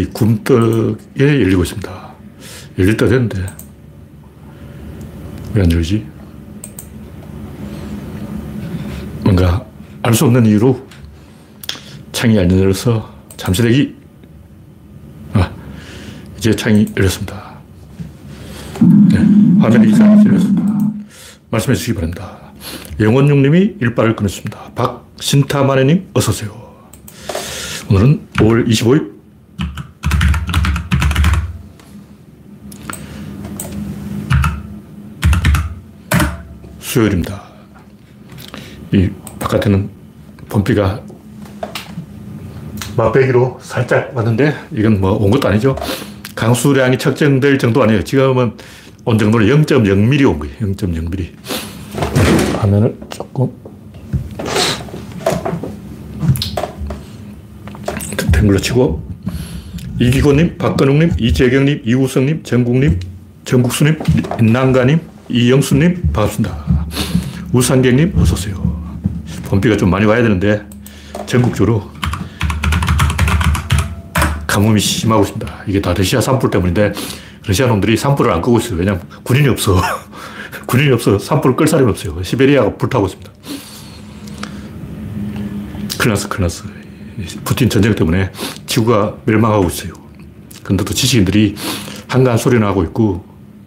이 0.00 0.06
굼떡에 0.12 0.96
열리고 1.18 1.62
있습니다. 1.62 2.10
열릴 2.78 2.96
때 2.96 3.06
됐는데 3.06 3.46
왜 5.54 5.62
안 5.62 5.70
열리지? 5.72 6.06
뭔가 9.24 9.64
알 10.02 10.14
수 10.14 10.24
없는 10.24 10.46
이유로 10.46 10.86
창이 12.12 12.38
안 12.38 12.50
열려서 12.50 13.12
잠시 13.36 13.62
대기. 13.62 13.94
아, 15.34 15.50
이제 16.38 16.54
창이 16.54 16.86
열렸습니다. 16.96 17.58
네, 19.10 19.18
화면이 19.60 19.90
이상이 19.92 20.24
열렸습니다. 20.26 20.78
말씀해 21.50 21.74
주시기 21.76 21.94
바랍니다. 21.94 22.52
영원육님이 22.98 23.76
일발을 23.80 24.16
끊었습니다. 24.16 24.72
박신타마네님, 24.74 26.08
어서오세요. 26.14 26.70
오늘은 27.90 28.28
5월 28.36 28.66
25일 28.68 29.09
수요일입니다. 36.90 37.40
이 38.92 39.08
바깥에는 39.38 39.88
봄비가 40.48 41.00
막배기로 42.96 43.60
살짝 43.62 44.10
왔는데 44.16 44.52
이건 44.72 45.00
뭐 45.00 45.12
온 45.12 45.30
것도 45.30 45.46
아니죠. 45.48 45.76
강수량이 46.34 46.98
측정될 46.98 47.58
정도 47.58 47.82
아니에요. 47.84 48.02
지금은 48.02 48.54
온 49.04 49.18
정도는 49.18 49.46
0.0mm 49.46 50.28
온 50.28 50.38
거예요. 50.40 50.54
0.0mm. 50.60 51.28
화면을 52.58 52.96
조금 53.08 53.52
탱글로 58.32 58.58
치고 58.58 59.08
이기곤님, 60.00 60.58
박건웅님, 60.58 61.12
이재경님, 61.20 61.82
이우성님, 61.84 62.42
정국님, 62.42 62.98
정국수님, 63.44 63.96
인난가님, 64.40 64.98
이영수님 65.28 66.10
반갑습니다. 66.12 66.79
우상객님 67.52 68.14
어서 68.16 68.34
오세요. 68.34 68.54
봄비가 69.44 69.76
좀 69.76 69.90
많이 69.90 70.04
와야 70.06 70.22
되는데 70.22 70.64
전국적으로 71.26 71.90
가뭄이 74.46 74.80
심하고 74.80 75.22
있습니다. 75.22 75.64
이게 75.66 75.80
다 75.80 75.94
러시아 75.94 76.20
산불 76.20 76.50
때문인데 76.50 76.92
러시아 77.46 77.66
놈들이 77.66 77.96
산불을 77.96 78.32
안 78.32 78.42
끄고 78.42 78.58
있어요. 78.58 78.78
왜냐하면 78.78 79.02
군인이 79.22 79.48
없어. 79.48 79.80
군인이 80.66 80.92
없어. 80.92 81.18
산불을 81.18 81.56
끌 81.56 81.66
사람이 81.66 81.90
없어요. 81.90 82.22
시베리아가 82.22 82.76
불타고 82.76 83.06
있습니다. 83.06 83.30
큰일 85.98 86.10
났어, 86.10 86.28
큰일 86.28 86.42
났어. 86.42 86.64
푸틴 87.44 87.68
전쟁 87.68 87.94
때문에 87.94 88.32
지구가 88.66 89.16
멸망하고 89.26 89.66
있어요. 89.66 89.92
근데 90.62 90.84
또 90.84 90.94
지식인들이 90.94 91.56
한가한 92.08 92.38
소리나 92.38 92.66
하고 92.68 92.82
있고, 92.84 93.24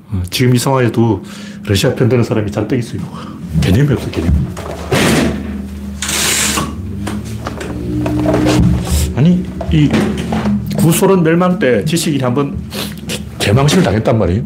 어, 0.09 0.23
지금 0.29 0.55
이 0.55 0.57
상황에도 0.57 1.23
러시아 1.65 1.95
편드는 1.95 2.23
사람이 2.23 2.51
잔뜩 2.51 2.77
있어요. 2.77 3.01
개념이 3.61 3.93
없어, 3.93 4.09
개념. 4.11 4.33
아니, 9.15 9.45
이 9.71 9.89
구소련 10.75 11.23
멸망 11.23 11.59
때 11.59 11.85
지식인이 11.85 12.23
한번 12.23 12.57
개망신을 13.39 13.83
당했단 13.83 14.17
말이에요. 14.17 14.43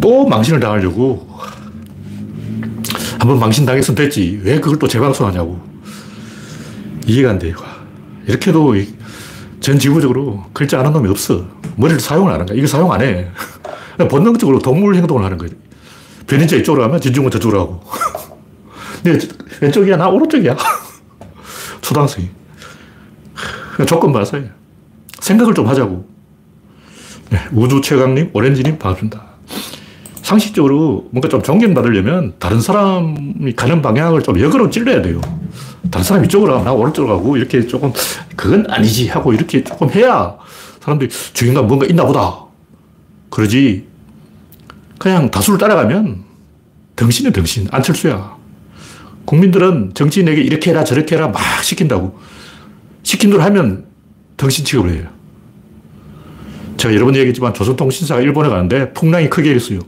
또 0.00 0.26
망신을 0.26 0.60
당하려고 0.60 1.28
한번 3.18 3.38
망신 3.38 3.66
당했으면 3.66 3.96
됐지. 3.96 4.40
왜 4.42 4.58
그걸 4.58 4.78
또 4.78 4.88
재방송하냐고. 4.88 5.60
이해가 7.06 7.30
안 7.30 7.38
돼요. 7.38 7.54
이렇게도 8.26 8.76
전 9.60 9.78
지구적으로 9.78 10.44
글자 10.52 10.80
아는 10.80 10.92
놈이 10.92 11.08
없어. 11.08 11.44
머리를 11.76 12.00
사용을 12.00 12.32
안 12.32 12.40
한다. 12.40 12.54
이거 12.54 12.66
사용 12.66 12.92
안 12.92 13.02
해. 13.02 13.28
본능적으로 14.08 14.58
동물 14.58 14.94
행동을 14.96 15.24
하는 15.24 15.36
거예요. 15.36 15.52
변인자 16.26 16.56
이쪽으로 16.56 16.82
가면 16.82 17.00
진중은 17.00 17.30
저쪽으로 17.30 17.60
하고. 17.60 17.80
네, 19.02 19.18
왼쪽이야? 19.60 19.96
나 19.96 20.08
오른쪽이야? 20.08 20.56
초등학생이. 21.82 22.28
조건 23.86 24.12
봐서요. 24.12 24.44
생각을 25.20 25.54
좀 25.54 25.66
하자고. 25.66 26.08
네, 27.30 27.38
우주 27.52 27.80
최강님, 27.80 28.30
오렌지님, 28.32 28.78
반갑습니다. 28.78 29.22
상식적으로 30.22 31.08
뭔가 31.10 31.28
좀 31.28 31.42
존경받으려면 31.42 32.34
다른 32.38 32.60
사람이 32.60 33.52
가는 33.56 33.82
방향을 33.82 34.22
좀 34.22 34.40
역으로 34.40 34.70
찔러야 34.70 35.02
돼요. 35.02 35.20
다른 35.90 36.04
사람 36.04 36.24
이쪽으로 36.24 36.52
가면 36.52 36.64
나 36.64 36.72
오른쪽으로 36.72 37.16
가고 37.16 37.36
이렇게 37.36 37.66
조금 37.66 37.92
그건 38.36 38.66
아니지 38.68 39.08
하고 39.08 39.32
이렇게 39.32 39.64
조금 39.64 39.90
해야 39.90 40.36
사람들이 40.80 41.10
주인공 41.32 41.66
뭔가 41.66 41.86
있나 41.86 42.04
보다. 42.04 42.44
그러지. 43.30 43.86
그냥 44.98 45.30
다수를 45.30 45.58
따라가면 45.58 46.24
덩신이 46.96 47.32
덩신. 47.32 47.68
안철수야. 47.70 48.36
국민들은 49.24 49.92
정치인에게 49.94 50.42
이렇게 50.42 50.70
해라 50.70 50.84
저렇게 50.84 51.16
해라 51.16 51.28
막 51.28 51.40
시킨다고. 51.62 52.18
시킨 53.02 53.30
대로 53.30 53.42
하면 53.42 53.86
덩신 54.36 54.64
취급을 54.64 54.90
해요. 54.94 55.08
제가 56.76 56.94
여러 56.94 57.04
번 57.04 57.14
얘기했지만 57.14 57.52
조선통신사가 57.52 58.22
일본에 58.22 58.48
가는데 58.48 58.92
풍랑이 58.94 59.28
크게 59.28 59.50
일어어요 59.50 59.80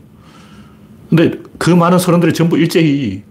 근데 1.09 1.39
그 1.57 1.71
많은 1.71 1.99
사람들이 1.99 2.35
전부 2.35 2.59
일제히 2.59 3.23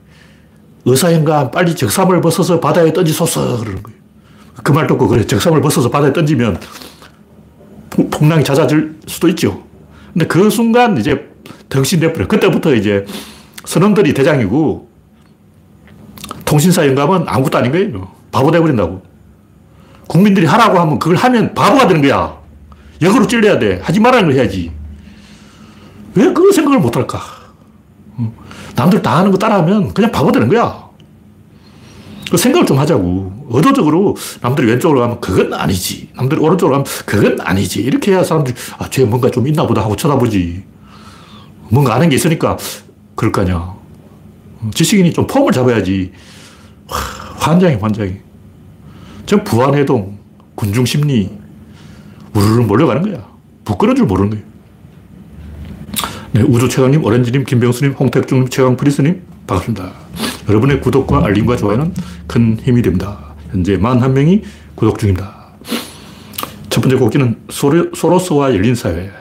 의사인가 0.85 1.51
빨리 1.51 1.75
적삼을 1.75 2.21
벗어서 2.21 2.59
바다에 2.59 2.91
던지소서 2.93 3.59
그러는 3.59 3.83
거예요. 3.83 3.99
그 4.63 4.73
말 4.73 4.87
듣고 4.87 5.07
그래. 5.07 5.25
적삼을 5.25 5.61
벗어서 5.61 5.89
바다에 5.89 6.11
던지면 6.13 6.59
풍랑이 8.09 8.43
잦아질 8.43 8.99
수도 9.07 9.27
있죠. 9.29 9.63
근데 10.13 10.25
그 10.27 10.49
순간 10.49 10.97
이제 10.97 11.29
덩신돼버려. 11.69 12.27
그때부터 12.27 12.73
이제 12.75 13.05
선원들이 13.65 14.13
대장이고 14.13 14.89
통신사 16.45 16.85
영감은 16.85 17.25
아무것도 17.27 17.57
아닌 17.57 17.71
거예요. 17.71 18.11
바보 18.31 18.51
돼버린다고. 18.51 19.01
국민들이 20.07 20.45
하라고 20.45 20.79
하면 20.79 20.99
그걸 20.99 21.15
하면 21.15 21.53
바보가 21.53 21.87
되는 21.87 22.01
거야. 22.01 22.37
역으로 23.01 23.25
찔려야 23.27 23.57
돼. 23.59 23.79
하지 23.83 23.99
말라는 23.99 24.29
걸 24.29 24.37
해야지. 24.37 24.71
왜 26.15 26.25
그걸 26.33 26.51
생각을 26.51 26.79
못 26.79 26.95
할까? 26.95 27.19
남들 28.75 29.01
다 29.01 29.17
하는 29.19 29.31
거 29.31 29.37
따라하면 29.37 29.93
그냥 29.93 30.11
바보 30.11 30.31
되는 30.31 30.47
거야. 30.47 30.89
그 32.29 32.37
생각을 32.37 32.65
좀 32.65 32.79
하자고. 32.79 33.47
의도적으로 33.49 34.15
남들이 34.41 34.67
왼쪽으로 34.67 35.01
가면 35.01 35.19
그건 35.19 35.53
아니지. 35.53 36.09
남들이 36.15 36.39
오른쪽으로 36.39 36.77
가면 36.77 36.85
그건 37.05 37.41
아니지. 37.41 37.81
이렇게 37.81 38.11
해야 38.13 38.23
사람들이 38.23 38.55
아, 38.77 38.89
쟤 38.89 39.03
뭔가 39.03 39.29
좀 39.29 39.47
있나 39.47 39.67
보다 39.67 39.81
하고 39.81 39.95
쳐다보지. 39.95 40.63
뭔가 41.69 41.95
아는 41.95 42.09
게 42.09 42.15
있으니까 42.15 42.57
그럴 43.15 43.31
거 43.31 43.41
아니야. 43.41 43.73
지식인이 44.73 45.11
좀 45.11 45.27
폼을 45.27 45.51
잡아야지. 45.51 46.11
환장이 46.87 47.75
환장이. 47.75 48.13
전 49.25 49.43
부안해동, 49.43 50.17
군중심리, 50.55 51.29
우르르 52.33 52.63
몰려가는 52.63 53.01
거야. 53.01 53.27
부끄러운 53.65 53.95
줄 53.95 54.05
모르는 54.05 54.29
거예요. 54.29 54.45
네, 56.33 56.41
우주 56.43 56.69
최강님, 56.69 57.03
오렌지님, 57.03 57.43
김병수님, 57.43 57.91
홍택중님, 57.91 58.47
최강 58.47 58.77
프리스님, 58.77 59.21
반갑습니다. 59.47 59.91
여러분의 60.47 60.79
구독과 60.79 61.25
알림과 61.25 61.57
좋아요는 61.57 61.93
큰 62.25 62.57
힘이 62.57 62.81
됩니다. 62.81 63.35
현재 63.51 63.77
41명이 63.77 64.41
구독 64.75 64.97
중입니다. 64.97 65.35
첫 66.69 66.79
번째 66.79 66.95
곡기는 66.95 67.35
소로, 67.49 68.17
스와 68.17 68.55
열린 68.55 68.75
사회. 68.75 69.11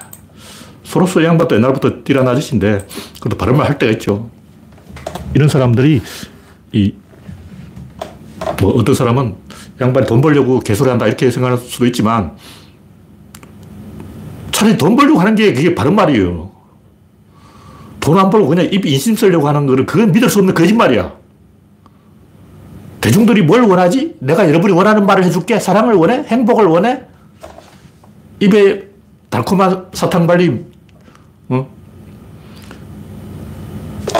소로스 0.84 1.24
양반도 1.24 1.56
옛날부터 1.56 2.04
띠란 2.04 2.28
아저씨인데, 2.28 2.86
그래도 3.20 3.36
발음을 3.36 3.64
할 3.64 3.76
때가 3.76 3.90
있죠. 3.94 4.30
이런 5.34 5.48
사람들이, 5.48 6.00
이, 6.70 6.94
뭐, 8.60 8.70
어떤 8.70 8.94
사람은 8.94 9.34
양반이 9.80 10.06
돈 10.06 10.20
벌려고 10.20 10.60
개소리 10.60 10.88
한다, 10.90 11.08
이렇게 11.08 11.28
생각할 11.32 11.58
수도 11.58 11.86
있지만, 11.86 12.36
차라리 14.52 14.78
돈 14.78 14.94
벌려고 14.94 15.18
하는 15.18 15.34
게 15.34 15.52
그게 15.52 15.74
바른 15.74 15.96
말이에요. 15.96 16.49
돈 18.00 18.18
안 18.18 18.30
벌고 18.30 18.48
그냥 18.48 18.68
입 18.72 18.86
인심 18.86 19.14
쓰려고 19.14 19.46
하는 19.48 19.66
거는 19.66 19.86
그건 19.86 20.10
믿을 20.12 20.28
수 20.28 20.38
없는 20.38 20.54
거짓말이야. 20.54 21.12
대중들이 23.00 23.42
뭘 23.42 23.62
원하지? 23.62 24.16
내가 24.20 24.48
여러분이 24.48 24.72
원하는 24.72 25.06
말을 25.06 25.24
해줄게. 25.24 25.58
사랑을 25.58 25.94
원해? 25.94 26.24
행복을 26.26 26.66
원해? 26.66 27.02
입에 28.40 28.88
달콤한 29.30 29.86
사탕 29.92 30.26
발림. 30.26 30.66
어? 31.48 31.68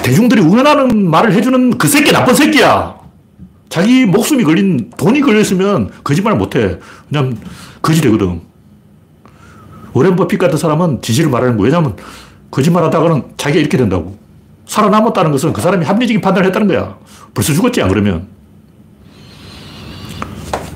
대중들이 0.02 0.40
원하는 0.40 1.08
말을 1.10 1.32
해주는 1.32 1.76
그 1.78 1.88
새끼 1.88 2.12
나쁜 2.12 2.34
새끼야. 2.34 2.98
자기 3.68 4.04
목숨이 4.04 4.42
걸린, 4.44 4.90
돈이 4.96 5.20
걸렸으면 5.20 5.90
거짓말 6.02 6.36
못 6.36 6.56
해. 6.56 6.78
왜냐면 7.10 7.38
거지 7.82 8.00
되거든. 8.02 8.40
오렌 9.92 10.16
버핏 10.16 10.38
같은 10.38 10.56
사람은 10.56 11.02
진실을 11.02 11.30
말하는 11.30 11.56
거. 11.56 11.64
왜냐면 11.64 11.96
거짓말 12.50 12.84
하다가는 12.84 13.22
자기가 13.36 13.60
이렇게 13.60 13.76
된다고. 13.76 14.18
살아남았다는 14.66 15.32
것은 15.32 15.52
그 15.52 15.60
사람이 15.60 15.84
합리적인 15.84 16.20
판단을 16.20 16.46
했다는 16.48 16.68
거야. 16.68 16.98
벌써 17.34 17.52
죽었지, 17.52 17.82
안 17.82 17.88
그러면. 17.88 18.28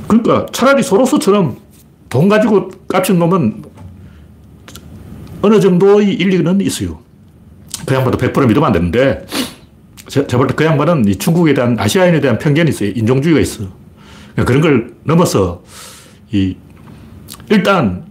그러니까 0.08 0.46
차라리 0.52 0.82
소로스처럼 0.82 1.56
돈 2.08 2.28
가지고 2.28 2.70
깝친 2.88 3.18
놈은 3.18 3.64
어느 5.42 5.60
정도의 5.60 6.14
일리는 6.14 6.60
있어요. 6.60 7.00
그 7.86 7.94
양반도 7.94 8.18
100% 8.18 8.46
믿으면 8.48 8.64
안 8.64 8.72
되는데, 8.72 9.26
제가 10.06 10.38
볼때그 10.38 10.64
양반은 10.64 11.06
이 11.06 11.16
중국에 11.16 11.54
대한, 11.54 11.76
아시아인에 11.78 12.20
대한 12.20 12.38
편견이 12.38 12.70
있어요. 12.70 12.90
인종주의가 12.90 13.40
있어. 13.40 13.64
그러니까 14.32 14.44
그런 14.44 14.60
걸 14.60 14.94
넘어서, 15.04 15.62
이, 16.32 16.56
일단, 17.50 18.06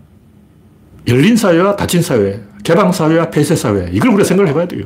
열린 1.07 1.35
사회와 1.35 1.75
닫힌 1.75 2.01
사회, 2.01 2.41
개방 2.63 2.91
사회와 2.91 3.29
폐쇄 3.29 3.55
사회, 3.55 3.89
이걸 3.91 4.09
우리가 4.09 4.23
생각을 4.23 4.49
해봐야 4.49 4.67
돼요. 4.67 4.85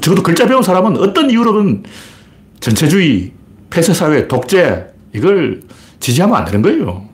적어도 0.00 0.22
글자 0.22 0.46
배운 0.46 0.62
사람은 0.62 0.98
어떤 0.98 1.30
이유로든 1.30 1.84
전체주의, 2.60 3.32
폐쇄 3.70 3.92
사회, 3.92 4.28
독재, 4.28 4.86
이걸 5.14 5.62
지지하면 6.00 6.36
안 6.36 6.44
되는 6.44 6.62
거예요. 6.62 7.08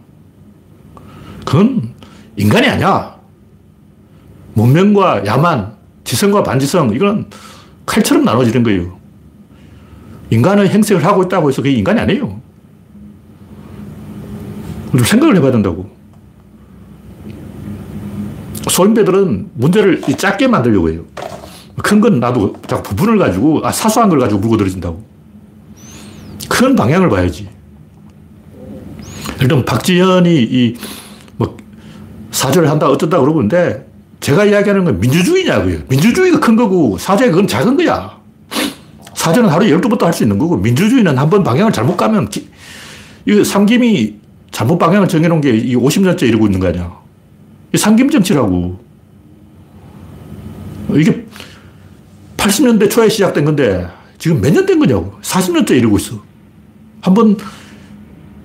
그건 1.45 1.95
인간이 2.37 2.67
아니야. 2.67 3.15
문명과 4.55 5.25
야만, 5.27 5.75
지성과 6.05 6.43
반지성, 6.43 6.95
이건 6.95 7.31
칼처럼 7.87 8.25
나눠지는 8.25 8.63
거예요. 8.63 8.99
인간은 10.31 10.69
행색을 10.69 11.05
하고 11.05 11.23
있다고 11.25 11.49
해서 11.49 11.63
그게 11.63 11.75
인간이 11.75 12.01
아니에요. 12.01 12.41
생각을 15.05 15.37
해봐야 15.37 15.53
된다고. 15.53 15.91
소인배들은 18.69 19.51
문제를 19.55 20.01
작게 20.17 20.49
만들려고 20.49 20.91
해요. 20.91 21.03
큰 21.83 22.01
건 22.01 22.21
나도 22.21 22.55
자꾸 22.67 22.83
부분을 22.95 23.19
가지고, 23.19 23.61
아, 23.67 23.73
사소한 23.73 24.09
걸 24.09 24.19
가지고 24.21 24.41
물고 24.41 24.57
들어진다고. 24.57 25.03
큰 26.49 26.77
방향을 26.77 27.09
봐야지. 27.09 27.49
일단 29.41 29.65
박지현이 29.65 30.43
이, 30.43 30.77
뭐, 31.37 31.57
사죄를 32.31 32.71
한다, 32.71 32.89
어쩐다 32.89 33.21
그러는데, 33.21 33.87
제가 34.21 34.45
이야기하는 34.45 34.85
건 34.85 35.01
민주주의냐고요. 35.01 35.81
민주주의가 35.89 36.39
큰 36.41 36.55
거고, 36.57 36.97
사죄 36.97 37.29
그건 37.31 37.47
작은 37.49 37.77
거야. 37.77 38.19
사죄는 39.15 39.49
하루에 39.49 39.71
12번도 39.71 40.03
할 40.03 40.13
수 40.13 40.23
있는 40.23 40.39
거고, 40.39 40.57
민주주의는 40.57 41.19
한 41.19 41.29
번 41.29 41.43
방향을 41.43 41.73
잘못 41.73 41.97
가면, 41.97 42.29
기, 42.31 42.49
이 43.27 43.43
삼김이 43.45 44.21
잘못 44.53 44.79
방향을 44.79 45.09
정해놓은 45.09 45.41
게 45.41 45.53
50년째 45.75 46.23
이러고 46.23 46.47
있는 46.47 46.61
거 46.61 46.69
아니야. 46.69 47.04
이 47.75 47.77
삼김 47.77 48.09
정치라고. 48.09 48.79
이게 50.95 51.27
80년대 52.37 52.89
초에 52.89 53.09
시작된 53.09 53.45
건데, 53.45 53.89
지금 54.19 54.41
몇 54.41 54.53
년 54.53 54.65
된 54.65 54.79
거냐고. 54.79 55.13
40년째 55.23 55.73
이러고 55.73 55.97
있어. 55.99 56.23
한 57.01 57.15
번 57.15 57.37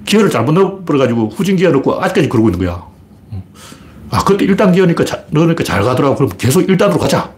기어를 0.05 0.29
잘못 0.31 0.53
넣어버려가지고 0.53 1.29
후진 1.29 1.55
기어 1.55 1.69
넣고 1.71 2.01
아직까지 2.01 2.27
그러고 2.27 2.49
있는 2.49 2.65
거야. 2.65 2.83
아, 4.09 4.23
그때 4.23 4.47
1단 4.47 4.73
기어니까 4.73 5.05
자, 5.05 5.23
넣으니까 5.29 5.63
잘 5.63 5.83
가더라고. 5.83 6.15
그럼 6.15 6.31
계속 6.37 6.61
1단으로 6.65 6.97
가자. 6.97 7.31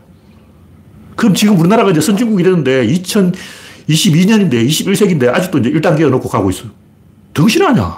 그럼 1.17 1.33
지금 1.35 1.59
우리나라가 1.59 1.91
이제 1.91 1.99
선진국이 1.99 2.41
되는데 2.43 2.87
2022년인데 2.87 4.65
21세기인데 4.65 5.27
아직도 5.27 5.57
이제 5.59 5.69
1단 5.71 5.97
기어 5.97 6.09
넣고 6.09 6.29
가고 6.29 6.49
있어. 6.49 6.63
덩신하냐. 7.33 7.97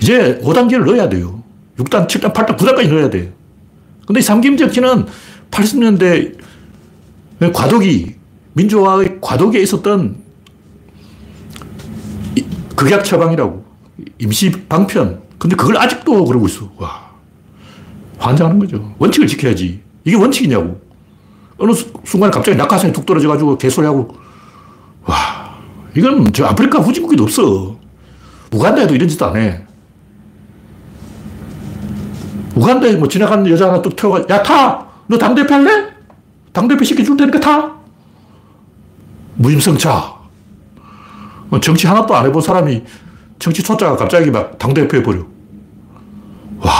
이제 0.00 0.38
5단 0.44 0.68
기어를 0.68 0.86
넣어야 0.86 1.08
돼요. 1.08 1.42
6단, 1.78 2.06
7단, 2.06 2.32
8단, 2.32 2.56
9단까지 2.56 2.88
넣어야 2.88 3.10
돼. 3.10 3.32
근데 4.06 4.20
이 4.20 4.22
삼김 4.22 4.56
정치는 4.56 5.06
80년대 5.50 6.38
과도기, 7.52 8.14
민주화의 8.52 9.18
과도기에 9.20 9.62
있었던 9.62 10.16
극약 12.76 13.04
처방이라고. 13.04 13.64
임시 14.18 14.50
방편. 14.68 15.22
근데 15.38 15.56
그걸 15.56 15.76
아직도 15.76 16.24
그러고 16.24 16.46
있어. 16.46 16.70
와. 16.76 17.10
환장하는 18.18 18.58
거죠. 18.58 18.94
원칙을 18.98 19.26
지켜야지. 19.26 19.82
이게 20.04 20.16
원칙이냐고. 20.16 20.80
어느 21.58 21.72
순간에 22.04 22.30
갑자기 22.30 22.56
낙하산이 22.56 22.92
툭 22.92 23.06
떨어져가지고 23.06 23.58
개소리하고. 23.58 24.16
와. 25.04 25.58
이건 25.96 26.32
저 26.32 26.46
아프리카 26.46 26.78
후진국에도 26.78 27.24
없어. 27.24 27.78
우간다에도 28.52 28.94
이런 28.94 29.08
짓도 29.08 29.26
안 29.26 29.36
해. 29.36 29.63
우간다에 32.54 32.96
뭐 32.96 33.08
지나가는 33.08 33.48
여자 33.50 33.68
하나 33.68 33.82
뚝 33.82 33.96
태워가, 33.96 34.24
야, 34.34 34.42
타! 34.42 34.86
너 35.06 35.18
당대표 35.18 35.54
할래? 35.54 35.88
당대표 36.52 36.84
시켜줄 36.84 37.16
테니까 37.16 37.40
타! 37.40 37.74
무임승차. 39.36 40.14
뭐 41.48 41.60
정치 41.60 41.86
하나도 41.86 42.14
안 42.14 42.26
해본 42.26 42.40
사람이 42.40 42.82
정치 43.38 43.62
초짜가 43.62 43.96
갑자기 43.96 44.30
막 44.30 44.56
당대표 44.58 44.96
해버려. 44.96 45.24
와. 46.58 46.72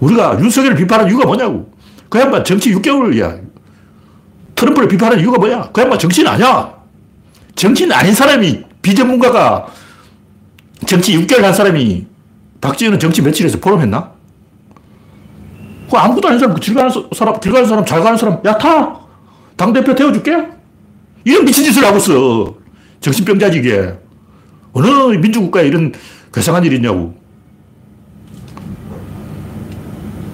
우리가 0.00 0.38
윤석열을 0.38 0.76
비판한 0.76 1.08
이유가 1.08 1.24
뭐냐고. 1.24 1.72
그 2.08 2.20
양반 2.20 2.44
정치 2.44 2.72
6개월이야. 2.74 3.40
트럼프를 4.54 4.88
비판한 4.88 5.18
이유가 5.18 5.38
뭐야? 5.38 5.70
그 5.72 5.80
양반 5.80 5.98
정치인 5.98 6.26
아니야. 6.26 6.74
정치인 7.54 7.90
아닌 7.90 8.14
사람이, 8.14 8.64
비전문가가 8.82 9.66
정치 10.86 11.18
6개월 11.18 11.42
한 11.42 11.52
사람이 11.52 12.06
박지원은 12.60 12.98
정치 12.98 13.22
며칠에서 13.22 13.58
포럼했나? 13.58 14.17
그 15.90 15.96
아무것도 15.96 16.28
아닌 16.28 16.38
사람, 16.38 16.54
길 16.56 16.74
가는 16.74 16.90
사람, 17.14 17.40
길 17.40 17.52
가는 17.52 17.66
사람, 17.66 17.84
잘 17.84 18.02
가는 18.02 18.16
사람, 18.18 18.40
야, 18.44 18.58
타! 18.58 19.00
당대표 19.56 19.94
태워줄게? 19.94 20.48
이런 21.24 21.44
미친 21.44 21.64
짓을 21.64 21.84
하고 21.84 21.96
있어. 21.98 22.54
정신병자지, 23.00 23.58
이게. 23.58 23.94
어느 24.72 24.86
민주국가에 25.16 25.66
이런 25.66 25.92
괴상한 26.32 26.64
일이 26.64 26.76
있냐고. 26.76 27.14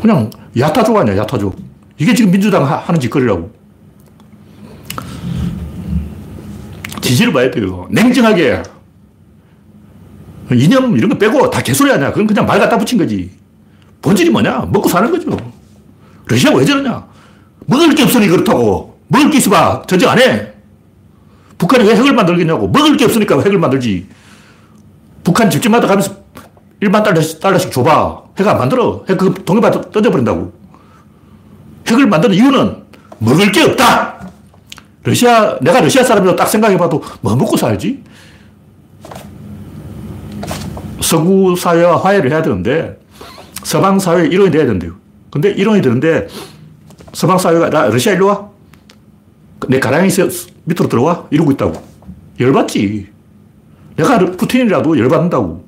그냥 0.02 0.28
야타족 0.58 0.96
아니야, 0.96 1.16
야타족. 1.18 1.56
이게 1.98 2.12
지금 2.14 2.30
민주당 2.32 2.64
하 2.64 2.92
는 2.92 3.00
짓거리라고. 3.00 3.50
지지를 7.00 7.32
봐야 7.32 7.50
돼요. 7.50 7.86
냉정하게. 7.90 8.62
이념 10.52 10.96
이런 10.96 11.10
거 11.10 11.16
빼고 11.18 11.48
다 11.50 11.62
개소리 11.62 11.90
아니야. 11.92 12.10
그건 12.10 12.26
그냥 12.26 12.44
말 12.44 12.58
갖다 12.58 12.76
붙인 12.76 12.98
거지. 12.98 13.30
본질이 14.04 14.28
뭐냐? 14.28 14.68
먹고 14.70 14.86
사는 14.86 15.10
거죠. 15.10 15.34
러시아 16.26 16.52
왜 16.54 16.62
저러냐? 16.62 17.06
먹을 17.64 17.94
게 17.94 18.02
없으니 18.02 18.28
그렇다고. 18.28 18.98
먹을 19.08 19.30
게 19.30 19.38
있어봐. 19.38 19.84
전쟁 19.86 20.10
안 20.10 20.18
해. 20.18 20.52
북한이 21.56 21.88
왜 21.88 21.96
핵을 21.96 22.12
만들겠냐고. 22.12 22.68
먹을 22.68 22.98
게 22.98 23.06
없으니까 23.06 23.40
핵을 23.40 23.56
만들지. 23.56 24.06
북한 25.22 25.48
집집마다 25.48 25.86
가면서 25.86 26.16
1만 26.82 27.02
달러씩, 27.02 27.40
달러씩 27.40 27.72
줘봐. 27.72 28.24
핵 28.38 28.46
안 28.46 28.58
만들어. 28.58 29.06
핵 29.08 29.16
그 29.16 29.32
동해바다 29.42 29.90
던져버린다고. 29.90 30.52
핵을 31.86 32.06
만드는 32.06 32.36
이유는 32.36 32.82
먹을 33.20 33.50
게 33.52 33.62
없다. 33.62 34.28
러시아, 35.02 35.58
내가 35.62 35.80
러시아 35.80 36.04
사람이라고 36.04 36.36
딱 36.36 36.46
생각해봐도 36.46 37.02
뭐 37.22 37.34
먹고 37.36 37.56
살지? 37.56 38.04
서구 41.00 41.56
사회와 41.56 42.02
화해를 42.04 42.30
해야 42.30 42.42
되는데 42.42 42.98
서방 43.64 43.98
사회의 43.98 44.28
일원이 44.30 44.52
돼야 44.52 44.66
된대요. 44.66 44.92
근데 45.30 45.50
일원이 45.50 45.82
되는데 45.82 46.28
서방 47.12 47.38
사회가 47.38 47.70
나 47.70 47.86
러시아 47.86 48.12
일로 48.12 48.26
와? 48.26 48.48
내 49.68 49.80
가랑이 49.80 50.08
밑으로 50.64 50.88
들어와? 50.88 51.26
이러고 51.30 51.50
있다고. 51.52 51.82
열받지. 52.38 53.08
내가 53.96 54.18
푸틴이라도 54.18 54.98
열받는다고. 54.98 55.64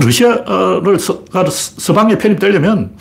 러시아를 0.00 0.98
서방에 0.98 2.18
편입되려면 2.18 2.96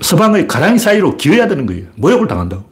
서방의 0.00 0.46
가랑이 0.46 0.78
사이로 0.78 1.16
기어야 1.16 1.48
되는 1.48 1.66
거예요. 1.66 1.86
모욕을 1.96 2.26
당한다고. 2.26 2.64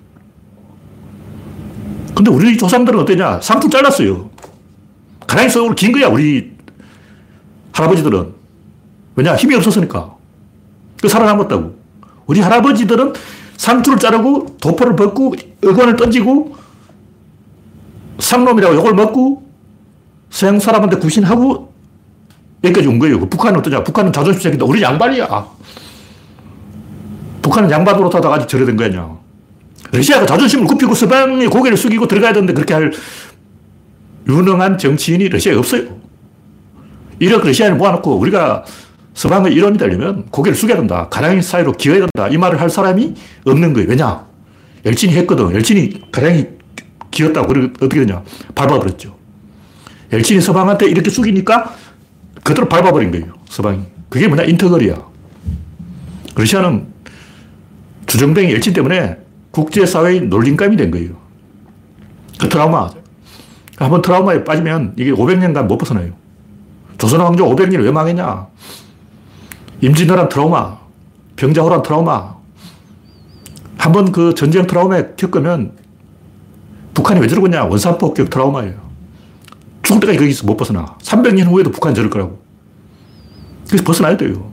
근데 2.14 2.30
우리 2.30 2.56
조상들은 2.56 3.00
어떠냐? 3.00 3.40
상투 3.40 3.68
잘랐어요. 3.70 4.30
가랑이 5.26 5.48
속으로 5.48 5.74
긴 5.74 5.92
거야, 5.92 6.08
우리 6.08 6.52
할아버지들은. 7.72 8.32
왜냐? 9.16 9.36
힘이 9.36 9.54
없었으니까. 9.56 10.14
그 11.00 11.08
살아남았다고. 11.08 11.74
우리 12.26 12.40
할아버지들은 12.40 13.12
상투를 13.56 13.98
자르고 13.98 14.56
도포를 14.60 14.96
벗고 14.96 15.34
의관을 15.62 15.96
던지고 15.96 16.56
상놈이라고 18.18 18.74
욕을 18.76 18.94
먹고 18.94 19.42
서양 20.30 20.58
사람한테 20.58 20.96
구신하고 20.96 21.72
여기까지 22.62 22.88
온 22.88 22.98
거예요. 22.98 23.20
그 23.20 23.28
북한은 23.28 23.60
어떠냐? 23.60 23.84
북한은 23.84 24.12
자존심 24.12 24.42
생긴다. 24.42 24.64
우리 24.64 24.82
양반이야. 24.82 25.46
북한은 27.42 27.70
양반 27.70 27.98
으로 27.98 28.08
타다가 28.08 28.36
아직 28.36 28.48
저래 28.48 28.64
된거 28.64 28.84
아니야. 28.84 29.18
러시아가 29.92 30.24
자존심을 30.26 30.66
굽히고 30.66 30.94
서방의 30.94 31.48
고개를 31.48 31.76
숙이고 31.76 32.06
들어가야 32.06 32.32
되는데 32.32 32.52
그렇게 32.52 32.74
할 32.74 32.92
유능한 34.28 34.78
정치인이 34.78 35.28
러시아에 35.28 35.56
없어요. 35.56 35.99
이렇게 37.20 37.48
러시아를 37.48 37.76
모아놓고 37.76 38.16
우리가 38.18 38.64
서방의 39.14 39.52
일원이 39.52 39.78
되려면 39.78 40.26
고개를 40.30 40.56
숙여야 40.56 40.78
된다. 40.78 41.08
가랑이 41.10 41.42
사이로 41.42 41.72
기어야 41.72 41.98
된다. 41.98 42.28
이 42.28 42.36
말을 42.38 42.60
할 42.60 42.70
사람이 42.70 43.14
없는 43.44 43.74
거예요. 43.74 43.88
왜냐? 43.88 44.26
열진이 44.84 45.12
했거든. 45.14 45.52
열진이 45.54 46.10
가랑이 46.10 46.46
기었다고. 47.10 47.48
그리고 47.48 47.72
어떻게 47.84 48.00
되냐? 48.00 48.22
밟아버렸죠. 48.54 49.16
엘친이 50.12 50.40
서방한테 50.40 50.86
이렇게 50.86 51.10
숙이니까 51.10 51.74
그대로 52.42 52.68
밟아버린 52.68 53.10
거예요. 53.10 53.26
서방이. 53.48 53.82
그게 54.08 54.26
뭐냐? 54.26 54.44
인터걸이야. 54.44 54.96
러시아는 56.34 56.86
주정뱅이 58.06 58.52
엘친 58.52 58.72
때문에 58.72 59.18
국제사회의 59.50 60.22
놀림감이 60.22 60.76
된 60.76 60.90
거예요. 60.90 61.10
그 62.40 62.48
트라우마. 62.48 62.88
한번 63.76 64.00
트라우마에 64.02 64.44
빠지면 64.44 64.94
이게 64.96 65.12
500년간 65.12 65.66
못 65.66 65.76
벗어나요. 65.76 66.19
조선 67.00 67.20
왕조 67.20 67.46
500년 67.46 67.82
왜 67.82 67.90
망했냐? 67.90 68.46
임진왜란 69.80 70.28
트라우마, 70.28 70.76
병자호란 71.36 71.82
트라우마. 71.82 72.34
한 73.78 73.92
번 73.92 74.12
그 74.12 74.34
전쟁 74.34 74.66
트라우마에 74.66 75.14
겪으면 75.16 75.72
북한이 76.92 77.20
왜 77.20 77.28
저러겠냐? 77.28 77.64
원산폭격 77.64 78.28
트라우마예요. 78.28 78.74
죽을 79.82 80.00
때까지 80.00 80.18
거기서 80.18 80.46
못 80.46 80.56
벗어나. 80.58 80.98
300년 81.00 81.46
후에도 81.46 81.70
북한이 81.70 81.94
저럴 81.94 82.10
거라고. 82.10 82.38
그래서 83.66 83.82
벗어나야 83.82 84.18
돼요. 84.18 84.52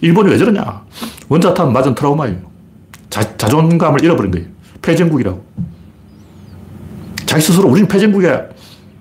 일본이 0.00 0.30
왜 0.30 0.38
저러냐? 0.38 0.84
원자탄 1.28 1.72
맞은 1.72 1.96
트라우마예요. 1.96 2.38
자, 3.10 3.36
자존감을 3.36 4.04
잃어버린 4.04 4.30
거예요. 4.30 4.46
패전국이라고. 4.80 5.44
자기 7.26 7.42
스스로 7.42 7.68
우리는 7.68 7.88
패전국이야. 7.88 8.42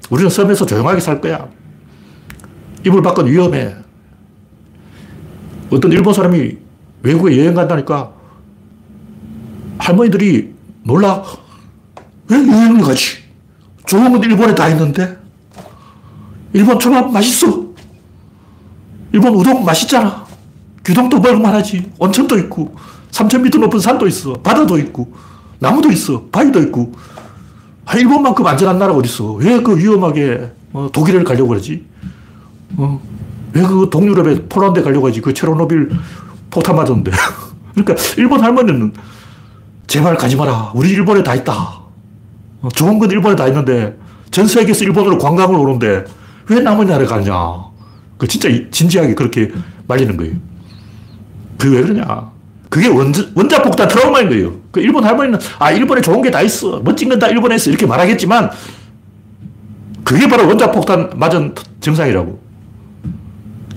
우리는 0.10 0.30
섬에서 0.32 0.66
조용하게 0.66 1.00
살 1.00 1.22
거야. 1.22 1.48
이불 2.86 3.02
밖은 3.02 3.28
위험해. 3.28 3.76
어떤 5.70 5.92
일본 5.92 6.14
사람이 6.14 6.58
외국에 7.04 7.38
여행 7.40 7.54
간다니까 7.54 8.12
할머니들이 9.78 10.54
놀라. 10.84 11.24
왜 12.28 12.38
여행을 12.38 12.82
가지? 12.82 13.18
좋은 13.86 14.12
건 14.12 14.24
일본에 14.24 14.54
다 14.56 14.68
있는데? 14.70 15.18
일본 16.54 16.80
초밥 16.80 17.12
맛있어. 17.12 17.66
일본 19.14 19.34
우동 19.36 19.64
맛있잖아. 19.66 20.26
규동도 20.84 21.20
먹을만하지. 21.20 21.92
온천도 22.00 22.38
있고, 22.40 22.76
3,000m 23.12 23.60
높은 23.60 23.80
산도 23.80 24.08
있어. 24.08 24.34
바다도 24.34 24.78
있고, 24.80 25.14
나무도 25.60 25.92
있어. 25.92 26.24
바위도 26.32 26.62
있고. 26.64 26.94
아, 27.86 27.98
일본만큼 27.98 28.46
안전한 28.46 28.80
나라가 28.80 28.98
어딨어. 29.00 29.34
왜 29.34 29.62
그 29.62 29.78
위험하게 29.78 30.52
어, 30.74 30.90
독일을 30.94 31.24
가려고 31.24 31.50
그러지? 31.50 31.86
어, 32.78 33.02
왜그 33.54 33.90
동유럽에 33.92 34.48
폴란드 34.48 34.82
가려고 34.84 35.08
하지? 35.08 35.22
그 35.22 35.34
체로노빌 35.34 35.90
포탄 36.50 36.76
맞았는데. 36.76 37.12
그러니까 37.76 37.96
일본 38.18 38.42
할머니는 38.42 38.94
제발 39.88 40.16
가지 40.16 40.36
마라. 40.36 40.72
우리 40.76 40.90
일본에 40.90 41.24
다 41.24 41.36
있다. 41.36 41.54
어, 42.62 42.70
좋은 42.74 43.00
건 43.00 43.10
일본에 43.12 43.36
다 43.36 43.48
있는데 43.48 43.98
전 44.30 44.48
세계에서 44.48 44.84
일본으로 44.86 45.18
관광을 45.18 45.56
오는데 45.56 46.06
왜 46.50 46.60
남은 46.60 46.88
나라에 46.88 47.06
가냐. 47.06 47.34
그 48.18 48.28
진짜 48.28 48.50
진지하게 48.72 49.16
그렇게 49.16 49.52
말리는 49.88 50.16
거예요. 50.18 50.34
그게 51.58 51.78
왜 51.78 51.84
그러냐. 51.84 52.32
그게 52.70 52.88
원자, 52.88 53.26
원자폭탄 53.36 53.88
트라우마인 53.90 54.30
거예요. 54.30 54.54
그 54.72 54.80
일본 54.80 55.04
할머니는 55.04 55.40
아, 55.60 55.72
일본에 55.72 56.00
좋은 56.02 56.22
게 56.22 56.32
다 56.32 56.42
있어. 56.42 56.80
멋진 56.80 57.10
건 57.10 57.20
다 57.20 57.28
일본에 57.28 57.56
있어. 57.56 57.70
이렇게 57.70 57.86
말하겠지만 57.86 58.50
그게 60.04 60.28
바로 60.28 60.48
원자폭탄 60.48 61.12
맞은 61.16 61.54
증상이라고. 61.82 62.41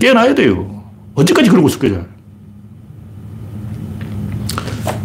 깨어나야 0.05 0.35
돼요. 0.35 0.85
언제까지 1.15 1.49
그러고 1.49 1.69
있을 1.69 1.79
거냐. 1.79 2.05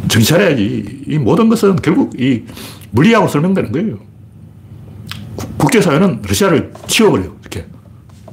정신 0.09 0.35
차려야지. 0.35 1.03
이 1.07 1.17
모든 1.17 1.47
것은 1.47 1.77
결국 1.77 2.19
이 2.19 2.43
물리하고 2.91 3.29
설명되는 3.29 3.71
거예요. 3.71 3.97
국제사회는 5.57 6.21
러시아를 6.27 6.73
치워버려요. 6.87 7.33
이렇게. 7.41 7.65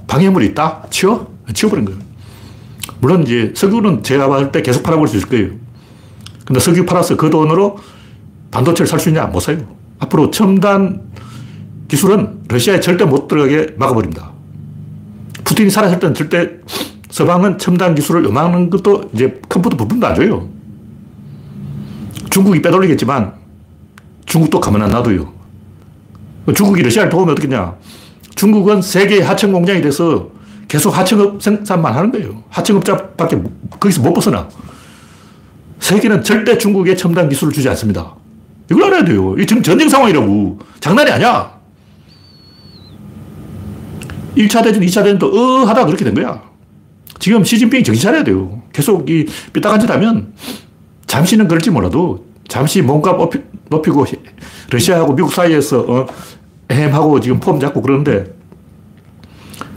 방해물이 0.08 0.46
있다? 0.46 0.87
치워? 0.90 1.32
치워버린 1.54 1.85
거예요. 1.85 2.00
물론 3.00 3.23
이제 3.23 3.52
석유는 3.54 4.02
제가 4.02 4.28
봤을 4.28 4.50
때 4.50 4.61
계속 4.62 4.82
팔아볼 4.82 5.06
수 5.06 5.16
있을 5.18 5.28
거예요. 5.28 5.50
근데 6.44 6.58
석유 6.58 6.85
팔아서 6.85 7.16
그 7.16 7.30
돈으로 7.30 7.78
반도체를 8.50 8.88
살 8.88 8.99
수 8.99 9.11
있냐? 9.11 9.26
못 9.26 9.38
사요. 9.40 9.58
앞으로 10.00 10.32
첨단 10.32 11.02
기술은 11.87 12.40
러시아에 12.49 12.80
절대 12.80 13.04
못 13.04 13.28
들어가게 13.28 13.75
막아버립니다. 13.78 14.36
푸틴이 15.47 15.71
살았을 15.71 15.99
때는 16.00 16.15
절대 16.15 16.50
서방은 17.09 17.57
첨단 17.57 17.95
기술을 17.95 18.25
요만한 18.25 18.69
것도 18.69 19.11
이제 19.15 19.41
컴퓨터 19.49 19.76
부품도 19.76 20.07
안 20.07 20.15
줘요. 20.15 20.49
중국이 22.31 22.61
빼돌리겠지만 22.61 23.33
중국도 24.26 24.61
가만 24.61 24.83
안 24.83 24.91
놔둬요. 24.91 25.33
중국이 26.55 26.83
러시아를 26.83 27.11
도우면 27.11 27.33
어떻겠냐. 27.33 27.75
중국은 28.35 28.83
세계 28.83 29.23
하청 29.23 29.53
공장이 29.53 29.81
돼서 29.81 30.29
계속 30.69 30.91
하청업 30.91 31.41
생산만 31.41 31.95
하는 31.95 32.11
거예요. 32.11 32.43
하청업자밖에 32.50 33.41
거기서 33.71 34.03
못 34.03 34.12
벗어나. 34.12 34.49
세계는 35.79 36.25
절대 36.25 36.59
중국에 36.59 36.97
첨단 36.97 37.29
기술을 37.29 37.53
주지 37.53 37.69
않습니다. 37.69 38.15
이걸 38.71 38.85
알아야 38.85 39.05
돼요. 39.05 39.37
이 39.38 39.47
지금 39.47 39.62
전쟁 39.62 39.88
상황이라고. 39.88 40.59
장난이 40.81 41.11
아니야. 41.12 41.55
1차 44.37 44.62
대전, 44.62 44.83
2차 44.83 45.02
대전도 45.02 45.26
어 45.26 45.64
하다 45.64 45.87
그렇게 45.87 46.05
된 46.05 46.14
거야. 46.14 46.43
지금 47.19 47.43
시진핑이 47.45 47.83
정신 47.83 48.02
차려야 48.02 48.25
돼요. 48.25 48.62
계속 48.73 49.09
이 49.09 49.26
삐딱한 49.52 49.81
짓 49.81 49.90
하면 49.90 50.35
잠시는 51.07 51.49
그럴지 51.49 51.71
몰라도 51.71 52.26
잠시 52.49 52.83
몸값 52.83 53.19
높이고 53.71 54.05
러시아하고 54.71 55.14
미국 55.16 55.33
사이에서 55.33 55.81
어, 55.88 56.07
햄하고 56.71 57.21
지금 57.21 57.40
폼 57.40 57.59
잡고 57.59 57.81
그러는데 57.83 58.35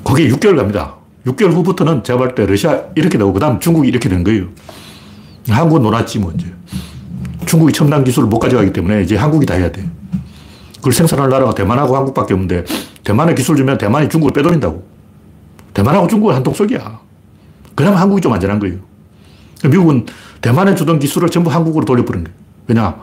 그게 0.03 0.27
6개월 0.29 0.57
갑니다. 0.57 0.95
6개월 1.25 1.51
후부터는 1.53 2.03
제가 2.03 2.17
볼 2.17 2.35
때 2.35 2.45
러시아 2.45 2.81
이렇게 2.95 3.17
되고 3.17 3.31
그 3.31 3.39
다음 3.39 3.59
중국이 3.59 3.87
이렇게 3.87 4.09
된 4.09 4.23
거예요. 4.23 4.47
한국은 5.47 5.81
놀았지 5.83 6.19
뭐 6.19 6.31
이제. 6.35 6.47
중국이 7.45 7.73
첨단 7.73 8.03
기술을 8.03 8.27
못 8.27 8.39
가져가기 8.39 8.73
때문에 8.73 9.01
이제 9.01 9.15
한국이 9.15 9.45
다 9.45 9.55
해야 9.55 9.71
돼. 9.71 9.87
그걸 10.77 10.93
생산할 10.93 11.29
나라가 11.29 11.53
대만하고 11.53 11.95
한국밖에 11.95 12.33
없는데 12.33 12.63
대만에 13.09 13.33
기술 13.33 13.55
주면 13.55 13.75
대만이 13.79 14.07
중국을 14.07 14.33
빼돌린다고. 14.33 14.87
대만하고 15.73 16.07
중국은 16.07 16.35
한 16.35 16.43
통속이야. 16.43 16.99
그나마 17.73 17.99
한국이 17.99 18.21
좀 18.21 18.31
안전한 18.31 18.59
거예요. 18.59 18.77
미국은 19.63 20.05
대만에 20.41 20.75
주던 20.75 20.99
기술을 20.99 21.27
전부 21.31 21.49
한국으로 21.49 21.85
돌려버린 21.85 22.23
거예요. 22.23 22.37
왜냐? 22.67 22.95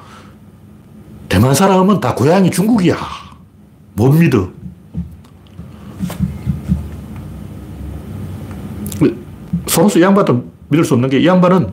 대만 1.29 1.53
사람은 1.55 1.99
다 1.99 2.15
고향이 2.15 2.53
중국이야. 2.53 2.97
못 3.95 4.13
믿어. 4.13 4.49
소로스 9.67 9.99
이 9.99 10.03
양반도 10.03 10.45
믿을 10.69 10.85
수 10.85 10.95
없는 10.95 11.11
게 11.11 11.19
이 11.19 11.27
양반은 11.27 11.69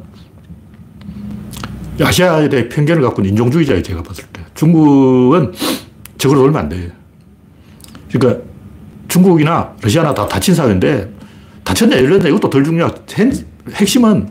아시아에 2.02 2.50
대해 2.50 2.68
편견을 2.68 3.04
갖고 3.04 3.22
있는 3.22 3.34
인종주의자예요, 3.34 3.84
제가 3.84 4.02
봤을 4.02 4.26
때. 4.34 4.42
중국은 4.56 5.54
저걸 6.18 6.38
놀면 6.40 6.64
안 6.64 6.70
돼. 6.70 7.03
그러니까 8.14 8.44
중국이나 9.08 9.74
러시아나 9.82 10.14
다 10.14 10.28
다친 10.28 10.54
사회인데 10.54 11.12
다쳤냐, 11.64 11.98
열렸냐, 11.98 12.30
이것도 12.30 12.50
덜 12.50 12.64
중요하 12.64 12.92
핵심은 13.74 14.30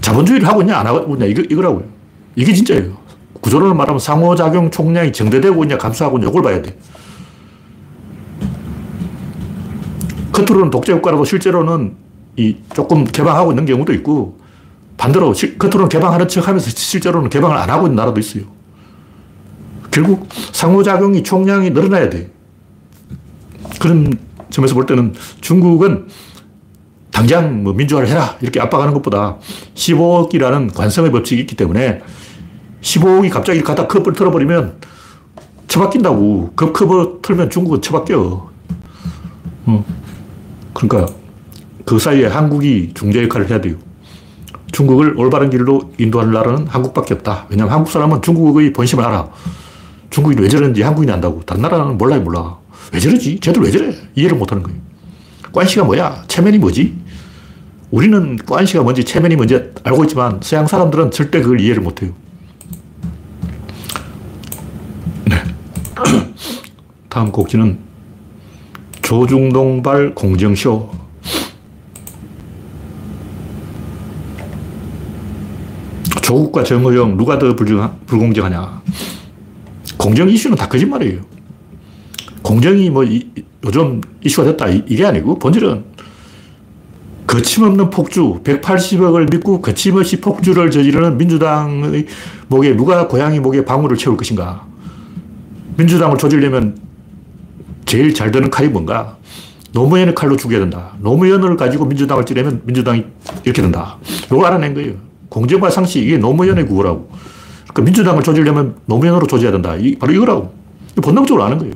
자본주의를 0.00 0.46
하고 0.46 0.62
있냐, 0.62 0.78
안 0.78 0.86
하고 0.86 1.14
있냐, 1.14 1.26
이거, 1.26 1.42
이거라고요. 1.42 1.84
이게 2.36 2.52
진짜예요. 2.52 2.96
구조론을 3.40 3.74
말하면 3.74 3.98
상호작용 3.98 4.70
총량이 4.70 5.12
정대되고 5.12 5.62
있냐, 5.64 5.78
감소하고 5.78 6.18
있냐, 6.18 6.28
이걸 6.28 6.42
봐야 6.42 6.60
돼. 6.60 6.76
겉으로는 10.32 10.70
독재 10.70 10.92
국가라도 10.94 11.24
실제로는 11.24 11.96
이 12.36 12.56
조금 12.74 13.04
개방하고 13.04 13.52
있는 13.52 13.66
경우도 13.66 13.92
있고 13.94 14.38
반대로 14.96 15.32
겉으로는 15.58 15.88
개방하는 15.88 16.28
척 16.28 16.46
하면서 16.46 16.70
실제로는 16.70 17.30
개방을 17.30 17.56
안 17.56 17.70
하고 17.70 17.86
있는 17.86 17.96
나라도 17.96 18.20
있어요. 18.20 18.44
결국 19.90 20.28
상호작용이 20.52 21.22
총량이 21.22 21.70
늘어나야 21.70 22.10
돼. 22.10 22.30
그런 23.78 24.12
점에서 24.50 24.74
볼 24.74 24.86
때는 24.86 25.14
중국은 25.40 26.08
당장 27.10 27.64
뭐 27.64 27.72
민주화를 27.72 28.08
해라 28.08 28.36
이렇게 28.40 28.60
압박하는 28.60 28.94
것보다 28.94 29.36
15억이라는 29.74 30.74
관성의 30.74 31.10
법칙이 31.10 31.40
있기 31.42 31.56
때문에 31.56 32.00
15억이 32.80 33.30
갑자기 33.30 33.62
갖다 33.62 33.86
컵을 33.86 34.12
틀어버리면 34.12 34.76
처박힌다고. 35.68 36.52
그 36.56 36.72
컵을 36.72 37.20
틀면 37.22 37.50
중국은 37.50 37.82
처박혀. 37.82 38.50
어. 39.66 39.84
그러니까 40.72 41.12
그 41.84 41.98
사이에 41.98 42.26
한국이 42.26 42.92
중재 42.94 43.22
역할을 43.24 43.50
해야 43.50 43.60
돼요. 43.60 43.76
중국을 44.72 45.18
올바른 45.18 45.50
길로 45.50 45.92
인도하는 45.98 46.32
나라는 46.32 46.66
한국밖에 46.66 47.14
없다. 47.14 47.46
왜냐하면 47.48 47.74
한국 47.74 47.90
사람은 47.90 48.22
중국의 48.22 48.72
본심을 48.72 49.04
알아. 49.04 49.28
중국이 50.10 50.36
왜 50.40 50.48
저러는지 50.48 50.82
한국인이 50.82 51.12
안다고. 51.12 51.42
다른 51.44 51.62
나라는 51.62 51.98
몰라요, 51.98 52.20
몰라. 52.20 52.56
왜 52.92 53.00
저러지? 53.00 53.38
쟤들 53.40 53.62
왜 53.62 53.70
저래? 53.70 53.94
이해를 54.14 54.36
못 54.36 54.50
하는 54.50 54.62
거예요. 54.62 54.78
관시가 55.52 55.84
뭐야? 55.84 56.24
체면이 56.28 56.58
뭐지? 56.58 56.94
우리는 57.90 58.36
관시가 58.36 58.82
뭔지, 58.82 59.04
체면이 59.04 59.36
뭔지 59.36 59.72
알고 59.82 60.04
있지만 60.04 60.40
서양 60.42 60.66
사람들은 60.66 61.10
절대 61.10 61.40
그걸 61.40 61.60
이해를 61.60 61.82
못 61.82 62.02
해요. 62.02 62.12
네. 65.24 65.36
다음 67.08 67.32
곡지는 67.32 67.78
조중동발 69.02 70.14
공정쇼. 70.14 70.90
조국과 76.20 76.62
정호영 76.62 77.16
누가 77.16 77.38
더 77.38 77.56
불공정하냐. 77.56 78.82
공정 79.96 80.28
이슈는 80.28 80.58
다 80.58 80.68
거짓말이에요. 80.68 81.37
공정이 82.42 82.90
뭐 82.90 83.04
이, 83.04 83.26
요즘 83.64 84.00
이슈가 84.24 84.48
됐다 84.50 84.68
이 84.68 84.96
게 84.96 85.04
아니고 85.04 85.38
본질은 85.38 85.84
거침없는 87.26 87.90
폭주, 87.90 88.40
180억을 88.42 89.30
믿고 89.30 89.60
거침없이 89.60 90.18
폭주를 90.18 90.70
저지르는 90.70 91.18
민주당의 91.18 92.06
목에 92.48 92.74
누가 92.74 93.06
고양이 93.06 93.38
목에 93.38 93.64
방울을 93.66 93.98
채울 93.98 94.16
것인가. 94.16 94.66
민주당을 95.76 96.16
조지려면 96.16 96.78
제일 97.84 98.14
잘 98.14 98.30
되는 98.30 98.48
칼이 98.48 98.68
뭔가? 98.68 99.18
노무현의 99.72 100.14
칼로 100.14 100.36
죽여야 100.36 100.60
된다. 100.60 100.92
노무현을 101.00 101.56
가지고 101.56 101.84
민주당을 101.84 102.24
찌르면 102.24 102.62
민주당이 102.64 103.04
이렇게 103.44 103.60
된다. 103.60 103.98
이걸 104.26 104.46
알아낸 104.46 104.72
거예요. 104.72 104.94
공정과 105.28 105.68
상식, 105.68 106.02
이게 106.02 106.16
노무현의 106.16 106.66
구호라고. 106.66 107.10
그러니까 107.64 107.82
민주당을 107.82 108.22
조지려면 108.22 108.76
노무현으로 108.86 109.26
조져야 109.26 109.52
된다. 109.52 109.76
이, 109.76 109.94
바로 109.96 110.14
이거라고. 110.14 110.54
본능적으로 111.02 111.44
아는 111.44 111.58
거예요. 111.58 111.74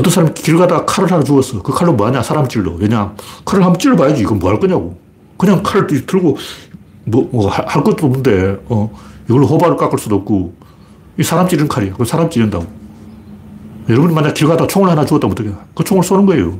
어떤 0.00 0.10
사람이 0.10 0.32
길 0.34 0.56
가다가 0.56 0.86
칼을 0.86 1.12
하나 1.12 1.22
주었어. 1.22 1.62
그 1.62 1.72
칼로 1.72 1.92
뭐 1.92 2.06
하냐? 2.06 2.22
사람 2.22 2.48
찔러. 2.48 2.72
왜냐? 2.72 3.14
칼을 3.44 3.62
한번 3.62 3.78
찔러봐야지. 3.78 4.22
이건 4.22 4.38
뭐 4.38 4.50
할 4.50 4.58
거냐고. 4.58 4.98
그냥 5.36 5.62
칼을 5.62 5.86
들고 5.86 6.36
뭐, 7.04 7.28
뭐, 7.32 7.48
할 7.48 7.82
것도 7.82 8.06
없는데, 8.06 8.60
어, 8.68 8.90
이걸로 9.28 9.46
호발을 9.46 9.76
깎을 9.76 9.98
수도 9.98 10.16
없고, 10.16 10.54
이 11.18 11.22
사람 11.22 11.48
찌르는 11.48 11.68
칼이야. 11.68 11.94
그 11.94 12.04
사람 12.04 12.30
찌른다고. 12.30 12.66
여러분이 13.88 14.14
만약 14.14 14.34
길 14.34 14.46
가다가 14.46 14.66
총을 14.66 14.88
하나 14.88 15.04
주었다면 15.04 15.32
어떡해? 15.32 15.50
그 15.74 15.84
총을 15.84 16.02
쏘는 16.02 16.26
거예요. 16.26 16.58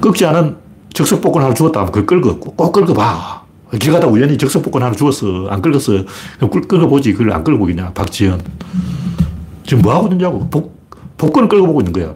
꺾지 0.00 0.26
않은 0.26 0.56
적석복권 0.92 1.42
하나 1.42 1.54
주었다 1.54 1.80
면 1.80 1.92
그걸 1.92 2.20
긁어. 2.20 2.38
꼭 2.38 2.72
긁어봐. 2.72 3.42
길 3.80 3.92
가다 3.92 4.06
우연히 4.06 4.36
적석복권 4.36 4.82
하나 4.82 4.94
주었어. 4.94 5.48
안 5.48 5.62
긁었어. 5.62 6.04
그럼 6.38 6.50
긁어보지. 6.68 7.12
그걸 7.14 7.32
안 7.32 7.42
긁어보겠냐. 7.42 7.92
박지현. 7.94 8.42
지금 9.66 9.82
뭐 9.82 9.94
하고 9.94 10.08
있느냐고. 10.08 10.46
복, 10.50 10.83
복권을 11.16 11.48
끌고 11.48 11.66
보고 11.66 11.80
있는 11.80 11.92
거야. 11.92 12.14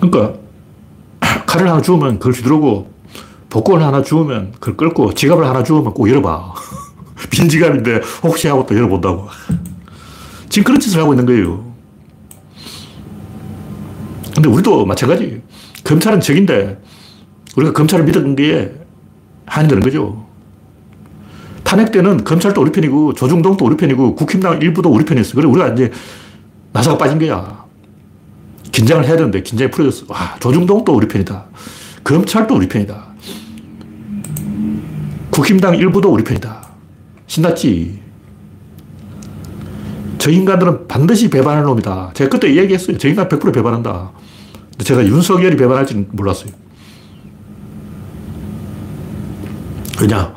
그러니까 0.00 0.38
칼을 1.46 1.68
하나 1.68 1.80
주우면 1.80 2.18
그걸 2.18 2.32
휘두르고 2.32 2.90
복권을 3.50 3.84
하나 3.84 4.02
주우면 4.02 4.52
그걸 4.60 4.76
끌고 4.76 5.14
지갑을 5.14 5.46
하나 5.46 5.62
주우면 5.62 5.94
꼭 5.94 6.08
열어봐. 6.08 6.54
빈 7.30 7.48
지갑인데 7.48 8.00
혹시 8.22 8.48
하고 8.48 8.66
또 8.66 8.74
열어본다고. 8.74 9.28
지금 10.48 10.64
그런 10.64 10.80
짓을 10.80 11.00
하고 11.00 11.12
있는 11.12 11.26
거예요. 11.26 11.64
근데 14.34 14.48
우리도 14.48 14.84
마찬가지. 14.84 15.42
검찰은 15.84 16.20
적인데 16.20 16.80
우리가 17.56 17.72
검찰을 17.72 18.04
믿었던 18.04 18.36
게 18.36 18.74
한이 19.46 19.68
되는 19.68 19.82
거죠. 19.82 20.25
탄핵 21.66 21.90
때는 21.90 22.22
검찰도 22.22 22.62
우리 22.62 22.70
편이고 22.70 23.14
조중동도 23.14 23.64
우리 23.64 23.76
편이고 23.76 24.14
국힘당 24.14 24.62
일부도 24.62 24.88
우리 24.88 25.04
편이었어. 25.04 25.34
그래 25.34 25.48
우리가 25.48 25.68
이제 25.70 25.90
나사가 26.72 26.96
빠진 26.96 27.18
거야. 27.18 27.66
긴장을 28.70 29.04
해야 29.04 29.16
되는데 29.16 29.42
긴장이 29.42 29.72
풀어졌어. 29.72 30.06
와, 30.08 30.36
조중동도 30.38 30.94
우리 30.94 31.08
편이다. 31.08 31.44
검찰도 32.04 32.54
우리 32.54 32.68
편이다. 32.68 33.06
국힘당 35.30 35.74
일부도 35.74 36.12
우리 36.12 36.22
편이다. 36.22 36.68
신났지. 37.26 38.00
저 40.18 40.30
인간들은 40.30 40.86
반드시 40.86 41.28
배반할 41.28 41.64
놈이다. 41.64 42.12
제가 42.14 42.30
그때 42.30 42.54
얘기했어요. 42.54 42.96
저 42.96 43.08
인간 43.08 43.28
100% 43.28 43.52
배반한다. 43.52 44.12
제가 44.78 45.04
윤석열이 45.04 45.56
배반할지는 45.56 46.10
몰랐어요. 46.12 46.52
왜냐? 50.00 50.32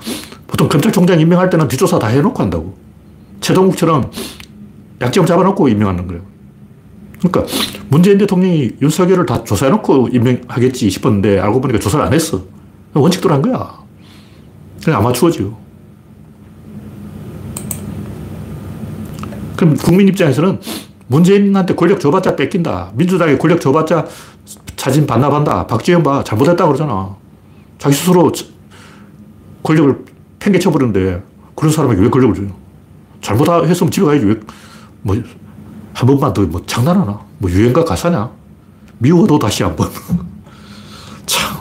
보통 0.60 0.68
검찰총장 0.68 1.22
임명할 1.22 1.50
때는 1.50 1.70
뒷조사 1.70 2.00
다 2.00 2.08
해놓고 2.08 2.44
한다고. 2.44 2.78
최동욱처럼 3.40 4.12
약점 5.00 5.26
잡아놓고 5.26 5.70
임명하는 5.70 6.06
거예요. 6.06 6.22
그러니까 7.20 7.46
문재인 7.88 8.18
대통령이 8.18 8.72
윤석열을 8.82 9.26
다 9.26 9.42
조사해놓고 9.46 10.10
임명하겠지 10.12 10.90
싶었는데 10.90 11.40
알고 11.40 11.62
보니까 11.62 11.80
조사를 11.80 12.06
안 12.06 12.12
했어. 12.12 12.42
원칙대로 12.94 13.34
한 13.36 13.42
거야. 13.42 13.80
그냥 14.84 15.00
아마추어죠. 15.00 15.58
그럼 19.56 19.78
국민 19.78 20.10
입장에서는 20.10 20.60
문재인한테 21.08 21.74
권력 21.76 22.02
줘봤자 22.02 22.36
뺏긴다. 22.36 22.92
민주당에 22.96 23.38
권력 23.38 23.62
줘봤자 23.62 24.08
자진 24.76 25.08
반납한다. 25.08 25.68
박지원 25.68 26.04
봐. 26.04 26.22
잘못했다 26.26 26.66
그러잖아. 26.66 27.16
자기 27.78 27.96
스스로 27.96 28.30
권력을 29.64 30.19
팽개쳐버렸는데 30.40 31.24
그런 31.56 31.72
사람에게 31.72 32.02
왜 32.02 32.10
권력을 32.10 32.36
줘요? 32.36 32.56
잘못했으면 33.22 33.92
집에 33.92 34.06
가야지. 34.06 34.26
왜, 34.26 34.36
뭐, 35.02 35.16
한 35.94 36.08
번만 36.08 36.34
더 36.34 36.42
뭐 36.44 36.64
장난하나? 36.66 37.20
뭐 37.38 37.52
유행가 37.52 37.84
가사냐? 37.84 38.30
미워도 39.00 39.38
다시 39.40 39.64
한 39.64 39.76
번. 39.76 39.90
참, 41.26 41.58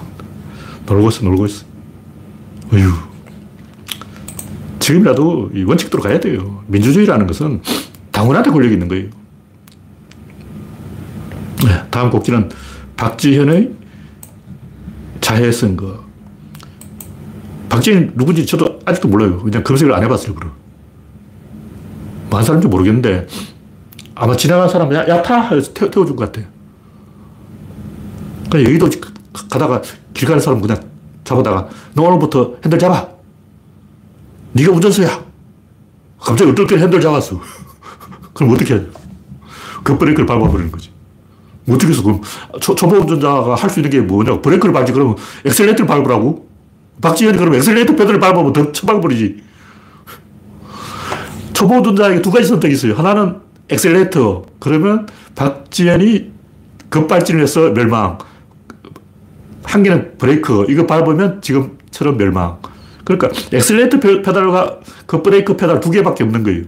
놀고 0.87 1.09
있어, 1.09 1.25
놀고 1.25 1.47
있어. 1.47 1.65
어휴. 2.73 2.93
지금이라도 4.79 5.51
이 5.55 5.63
원칙대로 5.65 6.03
가야 6.03 6.19
돼요. 6.21 6.63
민주주의라는 6.69 7.27
것은 7.27 7.61
당원한테 8.13 8.51
권력이 8.51 8.75
있는 8.75 8.89
거예요. 8.89 9.09
네, 11.65 11.83
다음 11.91 12.11
곡지는 12.11 12.49
박지현의 12.97 13.73
자해 15.21 15.51
선거. 15.53 16.05
박지현 17.69 18.13
누군지 18.17 18.47
저도 18.47 18.68
아직도 18.89 19.09
몰라요. 19.09 19.39
그냥 19.41 19.63
검색을 19.63 19.93
안 19.93 20.03
해봤어요, 20.05 20.35
그럼. 20.35 20.53
많은 22.31 22.45
사람인지 22.45 22.69
모르겠는데, 22.69 23.27
아마 24.15 24.37
지나간 24.37 24.69
사람, 24.69 24.93
야, 24.95 25.07
야, 25.09 25.23
타! 25.23 25.49
해서 25.51 25.73
태워, 25.73 25.91
태워준 25.91 26.17
것 26.17 26.27
같아요. 26.27 26.47
그냥 28.51 28.67
여기도 28.67 28.89
가다가 29.49 29.83
길 30.15 30.27
가는 30.27 30.41
사람 30.41 30.61
그냥 30.61 30.81
잡아다가, 31.25 31.69
너 31.95 32.03
오늘부터 32.05 32.57
핸들 32.65 32.79
잡아! 32.79 33.09
네가 34.53 34.73
운전수야! 34.73 35.25
갑자기 36.21 36.51
어떻게 36.51 36.77
핸들 36.79 37.01
잡았어. 37.01 37.41
그럼 38.35 38.53
어떻게 38.53 38.75
해야 38.75 38.83
그 39.85 39.97
브레이크를 39.97 40.27
밟아버리는 40.27 40.71
거지. 40.73 40.91
어떻게 41.69 41.89
해서 41.93 42.03
그럼 42.03 42.21
초, 42.61 42.75
초보 42.75 42.97
운전자가 42.97 43.55
할 43.55 43.71
수 43.71 43.79
있는 43.81 43.91
게 43.91 44.01
뭐냐? 44.01 44.41
브레이크를 44.41 44.73
밟지 44.73 44.93
그러면 44.93 45.17
엑셀레이터를 45.45 45.87
밟으라고? 45.87 46.48
박지현이 47.01 47.39
그럼 47.39 47.55
엑셀레이터 47.55 47.95
페달을 47.95 48.19
밟으면 48.21 48.53
더 48.53 48.73
쳐박아버리지. 48.73 49.43
초보 51.53 51.77
운전자에게 51.77 52.23
두 52.23 52.31
가지 52.31 52.47
선택이 52.47 52.75
있어요. 52.75 52.95
하나는 52.95 53.41
엑셀레이터. 53.69 54.47
그러면 54.59 55.07
박지현이 55.35 56.33
급발진을 56.89 57.43
해서 57.43 57.71
멸망. 57.71 58.19
한 59.65 59.83
개는 59.83 60.19
브레이크. 60.19 60.67
이거 60.69 60.87
밟으면 60.87 61.43
지금처럼 61.43 62.17
멸망. 62.17 62.59
그러니까 63.05 63.29
엑셀레이터 63.53 63.99
페달과 64.01 64.81
급브레이크 65.07 65.57
페달 65.57 65.81
두 65.81 65.91
개밖에 65.91 66.25
없는 66.25 66.43
거예요. 66.43 66.65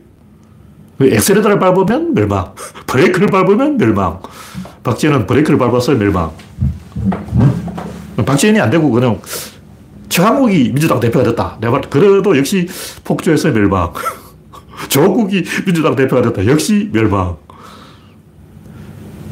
엑셀레이터를 1.00 1.58
밟으면 1.58 2.14
멸망. 2.14 2.52
브레이크를 2.86 3.28
밟으면 3.28 3.78
멸망. 3.78 4.20
박지현은 4.82 5.26
브레이크를 5.26 5.58
밟았어요, 5.58 5.98
멸망. 5.98 6.30
박지현이 8.24 8.60
안 8.60 8.70
되고 8.70 8.90
그냥 8.90 9.20
최강욱이 10.10 10.72
민주당 10.72 11.00
대표가 11.00 11.24
됐다. 11.24 11.56
내가 11.60 11.80
그래도 11.80 12.36
역시 12.36 12.68
폭주해서 13.04 13.52
멸망. 13.52 13.92
조국이 14.90 15.44
민주당 15.64 15.96
대표가 15.96 16.20
됐다. 16.20 16.46
역시 16.46 16.90
멸망. 16.92 17.36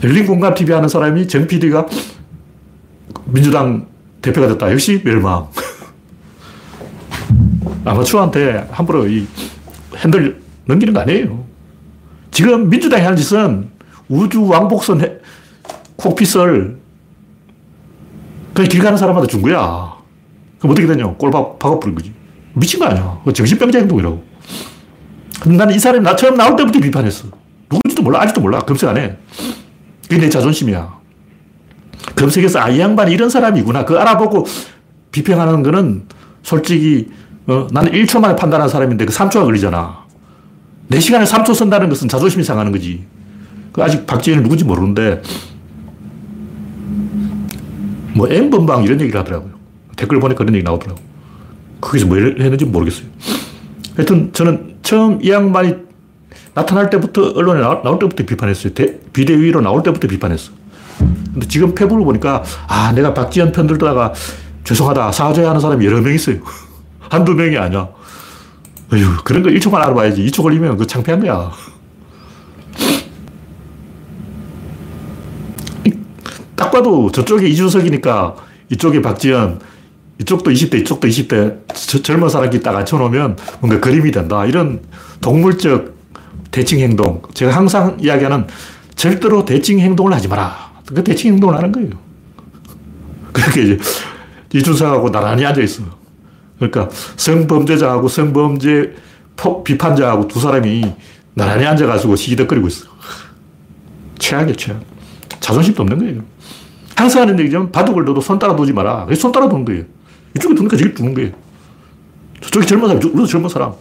열린공감 0.03 0.55
TV 0.55 0.73
하는 0.73 0.89
사람이 0.89 1.27
정 1.27 1.47
PD가 1.47 1.87
민주당 3.27 3.87
대표가 4.23 4.47
됐다. 4.49 4.71
역시 4.71 5.03
멸망. 5.05 5.49
아마추어한테 7.85 8.69
함부로 8.71 9.09
이 9.09 9.27
핸들 9.97 10.41
넘기는 10.65 10.95
거 10.95 11.01
아니에요. 11.01 11.45
지금 12.31 12.71
민주당이 12.71 13.03
하는 13.03 13.17
짓은 13.17 13.69
우주 14.09 14.47
왕복선 14.47 15.21
콕핏을 15.97 16.79
그냥 18.55 18.69
길 18.69 18.81
가는 18.81 18.97
사람한테 18.97 19.29
준 19.29 19.43
거야. 19.43 19.98
그럼 20.59 20.73
어떻게 20.73 20.87
되냐? 20.87 21.07
꼴박 21.15 21.59
박아버린 21.59 21.95
거지. 21.95 22.13
미친 22.55 22.81
거 22.81 22.87
아니야. 22.87 23.21
정신병자 23.33 23.79
행동이라고. 23.81 24.23
근데 25.41 25.57
나는 25.57 25.75
이 25.75 25.79
사람이 25.79 26.03
나 26.03 26.17
처음 26.17 26.37
나올 26.37 26.57
때부터 26.57 26.81
비판했어. 26.81 27.29
누군지도 27.71 28.03
몰라. 28.03 28.21
아직도 28.23 28.41
몰라. 28.41 28.59
검색 28.61 28.89
안 28.89 28.97
해. 28.97 29.17
그게 30.09 30.19
내 30.19 30.29
자존심이야. 30.29 30.99
검색해서 32.17 32.59
아, 32.59 32.69
이 32.69 32.81
양반이 32.81 33.13
이런 33.13 33.31
사람이구나. 33.31 33.85
그 33.85 33.97
알아보고 33.99 34.47
비평하는 35.13 35.63
거는 35.63 36.07
솔직히 36.43 37.09
어, 37.47 37.67
나는 37.71 37.93
1초 37.93 38.21
만에 38.21 38.37
판단한 38.37 38.69
사람인데 38.69 39.07
그 39.07 39.13
3초가 39.13 39.45
걸리잖아. 39.45 40.07
4시간에 40.91 41.27
3초 41.27 41.55
쓴다는 41.55 41.89
것은 41.89 42.09
자존심이 42.09 42.45
상하는 42.45 42.73
거지. 42.73 43.07
그 43.73 43.83
아직 43.83 44.07
박지현이 44.07 44.43
누군지 44.43 44.65
모르는데, 44.65 45.23
뭐, 48.15 48.29
N번방 48.29 48.85
이런 48.85 49.01
얘기를 49.01 49.19
하더라고요. 49.21 49.58
댓글 49.99 50.21
보니까 50.21 50.39
그런 50.39 50.55
얘기 50.55 50.65
나오더라고요. 50.65 51.05
거기서 51.81 52.07
뭘 52.07 52.37
했는지 52.41 52.65
모르겠어요. 52.65 53.07
하여튼 53.97 54.33
저는 54.33 54.77
처음 54.83 55.23
이 55.23 55.31
양반이 55.31 55.75
나타날 56.55 56.89
때부터 56.89 57.33
언론에 57.33 57.61
나올, 57.61 57.83
나올 57.83 57.99
때부터 57.99 58.25
비판했어요. 58.25 58.73
대, 58.73 58.99
비대위로 59.13 59.61
나올 59.61 59.83
때부터 59.83 60.09
비판했어. 60.09 60.53
근데 60.99 61.47
지금 61.47 61.75
페북을 61.75 62.05
보니까 62.05 62.43
아 62.69 62.93
내가 62.93 63.13
박지원 63.13 63.53
편 63.53 63.67
들다가 63.67 64.13
죄송하다 64.65 65.13
사죄하는 65.13 65.61
사람이 65.61 65.85
여러 65.85 66.01
명 66.01 66.15
있어요. 66.15 66.37
한두 67.11 67.35
명이 67.35 67.57
아니야. 67.59 67.89
어휴 68.93 69.17
그런 69.25 69.43
거 69.43 69.51
1초만 69.51 69.75
알아봐야지. 69.75 70.25
2초 70.27 70.43
걸리면 70.43 70.77
그 70.77 70.87
창피한 70.87 71.21
거야. 71.21 71.51
딱 76.55 76.71
봐도 76.71 77.11
저쪽에 77.11 77.47
이준석이니까 77.49 78.35
이쪽에 78.71 79.01
박지원, 79.01 79.61
이쪽도 80.21 80.51
20대, 80.51 80.81
이쪽도 80.81 81.07
20대 81.09 82.03
젊은 82.03 82.29
사람끼리 82.29 82.63
딱 82.63 82.77
앉혀놓으면 82.77 83.37
뭔가 83.61 83.81
그림이 83.81 84.11
된다. 84.11 84.45
이런 84.47 84.81
동물적 85.21 85.97
대칭 86.51 86.81
행동. 86.81 87.23
제가 87.35 87.55
항상 87.55 87.97
이야기하는 88.01 88.47
절대로 88.97 89.45
대칭 89.45 89.79
행동을 89.79 90.13
하지 90.13 90.29
마라. 90.29 90.73
그 90.87 91.05
대칭 91.05 91.35
행동을 91.35 91.55
하는 91.57 91.71
거예요. 91.71 91.91
그렇게 93.33 93.63
이제 93.63 93.79
이준석하고 94.53 95.11
나란히 95.11 95.45
앉아있어. 95.45 95.85
그러니까 96.57 96.89
성범죄자하고 97.17 98.09
성범죄 98.09 98.95
비판자하고 99.65 100.27
두 100.27 100.41
사람이 100.41 100.93
나란히 101.35 101.65
앉아가지고 101.67 102.17
시기덕거리고 102.17 102.67
있어. 102.67 102.87
최악이야, 104.19 104.57
최악. 104.57 104.81
자존심도 105.39 105.83
없는 105.85 105.99
거예요. 105.99 106.23
항상 106.97 107.23
하는 107.23 107.39
얘기지만 107.39 107.71
바둑을 107.71 108.05
넣어도 108.05 108.21
손 108.21 108.41
따라 108.41 108.57
두지 108.57 108.73
마라. 108.73 109.07
손 109.15 109.31
따라 109.31 109.49
두는 109.49 109.65
거예요. 109.65 109.85
이쪽에 110.39 110.55
두니까 110.55 110.77
저기 110.77 110.95
두는 110.95 111.15
거예요. 111.15 111.31
저쪽에 112.41 112.65
젊은 112.65 112.89
사람, 112.89 113.03
우리도 113.03 113.27
젊은 113.27 113.49
사람. 113.49 113.73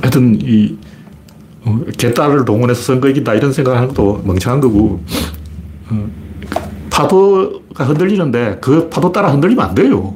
하여튼, 0.00 0.38
이, 0.40 0.78
어, 1.64 1.80
개딸을 1.98 2.44
동원해서 2.44 2.80
선거 2.82 3.08
이긴다 3.08 3.34
이런 3.34 3.52
생각하는 3.52 3.88
것도 3.88 4.22
멍청한 4.24 4.60
거고, 4.60 5.02
어, 5.90 6.10
파도가 6.90 7.84
흔들리는데 7.84 8.58
그 8.60 8.88
파도 8.88 9.10
따라 9.10 9.30
흔들리면 9.32 9.64
안 9.68 9.74
돼요. 9.74 10.14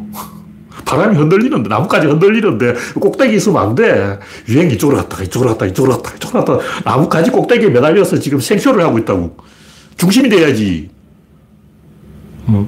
바람이 0.91 1.17
흔들리는데, 1.17 1.69
나뭇가지 1.69 2.09
흔들리는데, 2.09 2.75
꼭대기 2.99 3.37
있으면 3.37 3.63
안 3.63 3.75
돼. 3.77 4.19
유행 4.49 4.69
이쪽으로 4.73 4.99
갔다가, 4.99 5.23
이쪽으로 5.23 5.51
갔다가, 5.51 5.71
이쪽으로 5.71 5.97
갔다가, 5.97 6.17
이쪽으로 6.17 6.45
갔다가, 6.45 6.63
나뭇가지 6.85 7.31
꼭대기에 7.31 7.69
매달려서 7.69 8.19
지금 8.19 8.41
생쇼를 8.41 8.83
하고 8.83 8.99
있다고. 8.99 9.37
중심이 9.97 10.29
돼야지. 10.29 10.91
어. 12.47 12.67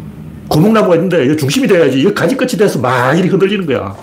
구멍나무가 0.48 0.94
있는데, 0.94 1.34
중심이 1.34 1.66
돼야지. 1.66 1.98
이 2.00 2.14
가지 2.14 2.36
끝이 2.36 2.52
돼서 2.52 2.78
막 2.78 3.12
이렇게 3.14 3.28
흔들리는 3.30 3.66
거야. 3.66 3.96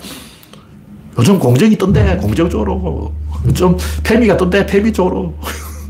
요즘 1.18 1.38
공정이 1.38 1.78
떤데, 1.78 2.18
공정 2.18 2.50
쪽으로. 2.50 3.14
좀 3.54 3.78
페미가 4.02 4.36
떤데, 4.36 4.66
페미 4.66 4.92
쪽으로. 4.92 5.34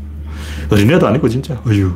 어린애도 0.71 1.05
아니고, 1.05 1.27
진짜. 1.27 1.59
어휴. 1.67 1.91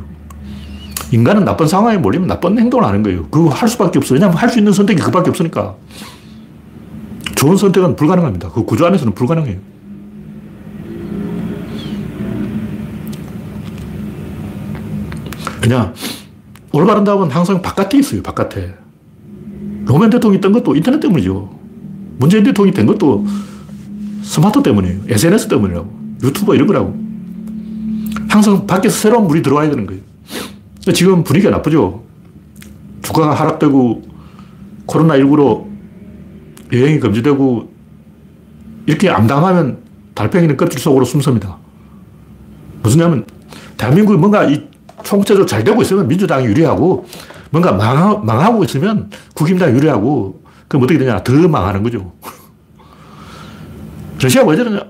인간은 1.11 1.45
나쁜 1.45 1.65
상황에 1.67 1.97
몰리면 1.97 2.27
나쁜 2.27 2.59
행동을 2.59 2.85
하는 2.85 3.03
거예요. 3.03 3.25
그거 3.29 3.49
할 3.49 3.69
수밖에 3.69 3.99
없어요. 3.99 4.15
왜냐하면 4.15 4.37
할 4.37 4.49
수 4.49 4.57
있는 4.57 4.73
선택이 4.73 5.01
그밖에 5.01 5.29
없으니까. 5.29 5.75
좋은 7.35 7.57
선택은 7.57 7.95
불가능합니다. 7.95 8.49
그 8.51 8.63
구조 8.63 8.85
안에서는 8.85 9.13
불가능해요. 9.13 9.59
그냥 15.61 15.93
올바른 16.71 17.03
답은 17.03 17.31
항상 17.31 17.61
바깥에 17.61 17.97
있어요. 17.97 18.21
바깥에. 18.21 18.73
노무현 19.85 20.09
대통령이 20.09 20.41
뜬 20.41 20.51
것도 20.51 20.75
인터넷 20.75 20.99
때문이죠. 20.99 21.49
문재인 22.17 22.43
대통령이 22.43 22.73
된 22.75 22.85
것도 22.85 23.25
스마트 24.23 24.61
때문이에요. 24.61 25.01
SNS 25.07 25.47
때문이라고. 25.47 25.93
유튜버 26.23 26.55
이런 26.55 26.67
거라고. 26.67 26.95
항상 28.29 28.65
밖에서 28.67 28.95
새로운 28.95 29.27
물이 29.27 29.41
들어와야 29.41 29.69
되는 29.69 29.85
거예요. 29.85 30.01
지금 30.93 31.23
분위기가 31.23 31.51
나쁘죠. 31.51 32.03
주가가 33.01 33.33
하락되고 33.33 34.03
코로나19로 34.87 35.74
여행이 36.79 36.99
금지되고 36.99 37.75
이렇게 38.85 39.09
암담하면 39.09 39.77
달팽이는 40.13 40.57
껍질 40.57 40.79
속으로 40.79 41.05
숨습니다. 41.05 41.57
무슨 42.81 42.99
냐면 42.99 43.25
대한민국이 43.77 44.17
뭔가 44.17 44.45
이 44.45 44.67
총체적으로 45.03 45.45
잘 45.45 45.63
되고 45.63 45.81
있으면 45.81 46.07
민주당이 46.07 46.45
유리하고 46.45 47.05
뭔가 47.49 47.71
망하, 47.71 48.17
망하 48.17 48.51
고 48.51 48.63
있으면 48.63 49.09
국힘당이 49.33 49.75
유리하고 49.75 50.41
그럼 50.67 50.83
어떻게 50.83 50.99
되냐 50.99 51.23
더 51.23 51.33
망하는 51.47 51.83
거죠. 51.83 52.13
러시아가 54.21 54.49
왜 54.49 54.57
저러냐 54.57 54.81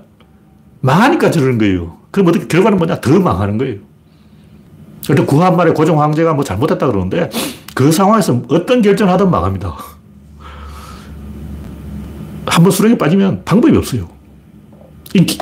망하니까 0.81 1.31
저러는 1.31 1.57
거예요. 1.57 1.97
그럼 2.11 2.27
어떻게 2.27 2.47
결과는 2.47 2.77
뭐냐 2.77 3.01
더 3.01 3.19
망하는 3.19 3.57
거예요. 3.57 3.79
그런데 5.03 5.25
구한말의 5.25 5.73
고종 5.73 6.01
황제가 6.01 6.33
뭐 6.33 6.43
잘못했다 6.43 6.87
그러는데 6.87 7.29
그 7.73 7.91
상황에서 7.91 8.41
어떤 8.49 8.81
결정을 8.81 9.11
하든 9.13 9.29
망합니다. 9.29 9.94
한번 12.45 12.71
수렁에 12.71 12.97
빠지면 12.97 13.43
방법이 13.45 13.75
없어요. 13.77 14.07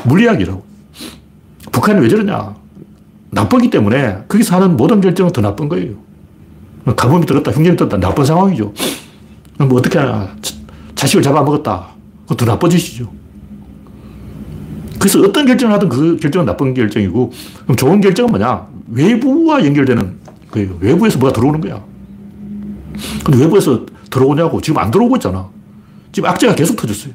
물리학이라고. 0.05 0.63
북한이 1.71 1.99
왜 2.01 2.09
저러냐. 2.09 2.55
나쁘기 3.31 3.69
때문에 3.69 4.25
거기서 4.27 4.55
하는 4.55 4.77
모든 4.77 5.01
결정은 5.01 5.31
더 5.31 5.41
나쁜 5.41 5.67
거예요. 5.69 5.95
가뭄이 6.95 7.25
들었다, 7.25 7.51
흉년이 7.51 7.77
들었다, 7.77 7.97
나쁜 7.97 8.25
상황이죠. 8.25 8.73
뭐 9.57 9.77
어떻게 9.77 9.97
하냐. 9.97 10.35
자식을 10.95 11.23
잡아먹었다. 11.23 11.87
그거 12.23 12.35
더 12.35 12.45
나쁜 12.45 12.69
짓이죠. 12.69 13.11
그래서 14.99 15.19
어떤 15.21 15.45
결정을 15.45 15.73
하든 15.75 15.89
그 15.89 16.17
결정은 16.17 16.45
나쁜 16.45 16.73
결정이고, 16.73 17.31
그럼 17.63 17.75
좋은 17.75 17.99
결정은 18.01 18.29
뭐냐? 18.31 18.67
외부와 18.91 19.65
연결되는 19.65 20.19
거예요. 20.51 20.77
외부에서 20.79 21.17
뭐가 21.17 21.33
들어오는 21.33 21.59
거야. 21.59 21.83
근데 23.23 23.39
외부에서 23.39 23.85
들어오냐고. 24.11 24.61
지금 24.61 24.79
안 24.79 24.91
들어오고 24.91 25.15
있잖아. 25.15 25.49
지금 26.13 26.29
악재가 26.29 26.55
계속 26.55 26.77
터졌어요. 26.77 27.11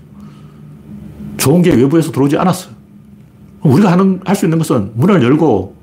좋은 1.38 1.62
게 1.62 1.72
외부에서 1.72 2.10
들어오지 2.12 2.36
않았어. 2.36 2.68
우리가 3.62 3.90
하는, 3.92 4.20
할 4.24 4.36
수 4.36 4.44
있는 4.44 4.58
것은 4.58 4.90
문을 4.94 5.22
열고 5.22 5.74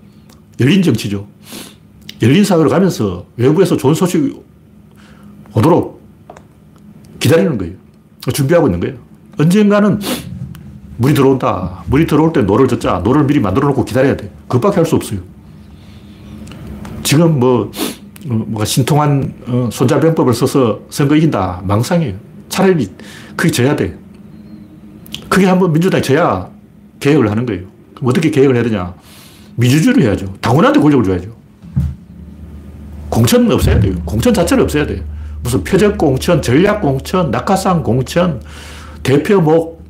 열린 0.60 0.84
정치죠. 0.84 1.26
열린 2.22 2.44
사회로 2.44 2.70
가면서 2.70 3.26
외부에서 3.38 3.76
좋은 3.78 3.94
소식이 3.94 4.36
오도록 5.56 6.02
기다리는 7.20 7.58
거예요. 7.58 7.74
준비하고 8.34 8.68
있는 8.68 8.80
거예요. 8.82 8.96
언젠가는 9.40 10.00
물이 10.98 11.14
들어온다. 11.14 11.84
물이 11.88 12.08
들어올 12.08 12.32
때 12.34 12.42
노를 12.42 12.68
젓자. 12.68 13.00
노를 13.04 13.26
미리 13.26 13.40
만들어 13.40 13.68
놓고 13.70 13.86
기다려야 13.86 14.16
돼. 14.18 14.30
그것밖에 14.48 14.78
할 14.78 14.86
수 14.86 14.96
없어요. 14.96 15.20
지금 17.04 17.40
뭐, 17.40 17.72
어, 18.30 18.34
뭐가 18.34 18.66
신통한 18.66 19.34
어, 19.48 19.70
손자병법을 19.72 20.34
써서 20.34 20.82
선거 20.90 21.16
이긴다. 21.16 21.62
망상이에요. 21.66 22.16
차라리 22.56 22.90
그게 23.36 23.52
져야 23.52 23.76
돼. 23.76 23.98
그게 25.28 25.46
한번 25.46 25.74
민주당이 25.74 26.02
져야 26.02 26.50
개혁을 27.02 27.30
하는 27.30 27.46
거예요. 27.46 27.64
그럼 27.94 28.10
어떻게 28.10 28.30
개혁을 28.32 28.56
해야 28.56 28.64
되냐? 28.64 28.94
민주주의를 29.56 30.04
해야죠. 30.04 30.34
당원한테 30.40 30.80
권력을 30.80 31.04
줘야죠. 31.04 31.36
공천 33.10 33.52
없애야 33.52 33.82
돼요. 33.82 33.96
공천 34.06 34.34
자체를 34.34 34.64
없애야 34.64 34.86
돼요. 34.88 35.04
무슨 35.44 35.64
표적 35.66 35.98
공천, 35.98 36.42
전략 36.42 36.82
공천, 36.82 37.30
낙하산 37.30 37.84
공천, 37.84 38.42
대표목, 39.04 39.84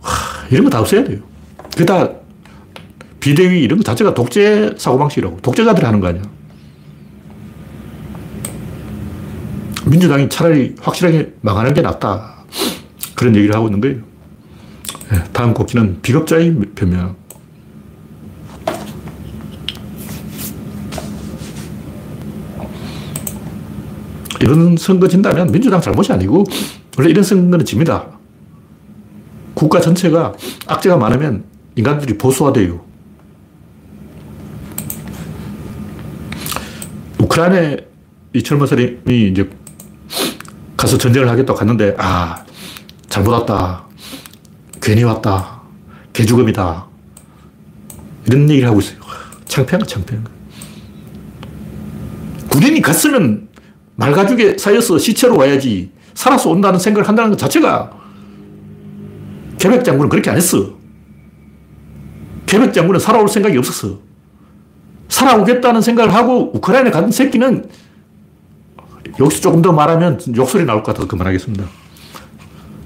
하, 0.00 0.46
이런 0.50 0.64
거 0.64 0.70
다 0.70 0.80
없애야 0.80 1.02
돼요. 1.04 1.18
그게 1.72 1.84
다 1.84 2.08
비대위 3.18 3.62
이런 3.62 3.78
거 3.78 3.82
자체가 3.84 4.14
독재 4.14 4.74
사고방식이라고. 4.78 5.40
독재자들이 5.42 5.84
하는 5.84 5.98
거 5.98 6.06
아니야. 6.06 6.22
민주당이 9.86 10.28
차라리 10.28 10.74
확실하게 10.80 11.34
망하는 11.40 11.74
게 11.74 11.82
낫다. 11.82 12.34
그런 13.14 13.36
얘기를 13.36 13.54
하고 13.54 13.68
있는 13.68 13.80
거예요. 13.80 13.96
네, 15.10 15.22
다음 15.32 15.52
곡기는 15.52 16.00
비겁자의 16.02 16.54
변명. 16.74 17.16
이런 24.40 24.76
선거 24.76 25.08
진다면 25.08 25.50
민주당 25.50 25.80
잘못이 25.80 26.12
아니고 26.12 26.44
원래 26.98 27.10
이런 27.10 27.24
선거는 27.24 27.64
집니다. 27.64 28.06
국가 29.54 29.80
전체가 29.80 30.34
악재가 30.66 30.96
많으면 30.96 31.44
인간들이 31.76 32.18
보수화돼요. 32.18 32.84
우크라이나의 37.18 37.86
이 38.34 38.42
젊은 38.42 38.66
사람이 38.66 39.28
이제 39.30 39.48
가서 40.84 40.98
전쟁을 40.98 41.30
하겠다고 41.30 41.58
갔는데, 41.58 41.94
아, 41.96 42.44
잘못 43.08 43.30
왔다. 43.30 43.84
괜히 44.82 45.02
왔다. 45.02 45.62
개죽음이다. 46.12 46.86
이런 48.26 48.50
얘기를 48.50 48.68
하고 48.68 48.80
있어요. 48.80 48.98
창피한 49.46 49.80
거, 49.80 49.86
창피한 49.86 50.24
거. 50.24 50.30
군인이 52.50 52.82
갔으면 52.82 53.48
말가죽에 53.96 54.58
쌓여서 54.58 54.98
시체로 54.98 55.38
와야지. 55.38 55.90
살아서 56.12 56.50
온다는 56.50 56.78
생각을 56.78 57.08
한다는 57.08 57.30
것 57.30 57.38
자체가 57.38 57.90
계백 59.58 59.84
장군은 59.84 60.10
그렇게 60.10 60.28
안 60.28 60.36
했어. 60.36 60.74
계백 62.44 62.74
장군은 62.74 63.00
살아올 63.00 63.26
생각이 63.28 63.56
없었어. 63.56 64.00
살아오겠다는 65.08 65.80
생각을 65.80 66.12
하고 66.14 66.54
우크라이나에 66.54 66.92
간 66.92 67.10
새끼는 67.10 67.70
여기서 69.20 69.40
조금 69.40 69.62
더 69.62 69.72
말하면 69.72 70.20
욕설이 70.34 70.64
나올 70.64 70.82
것 70.82 70.92
같아서 70.92 71.06
그만하겠습니다. 71.06 71.64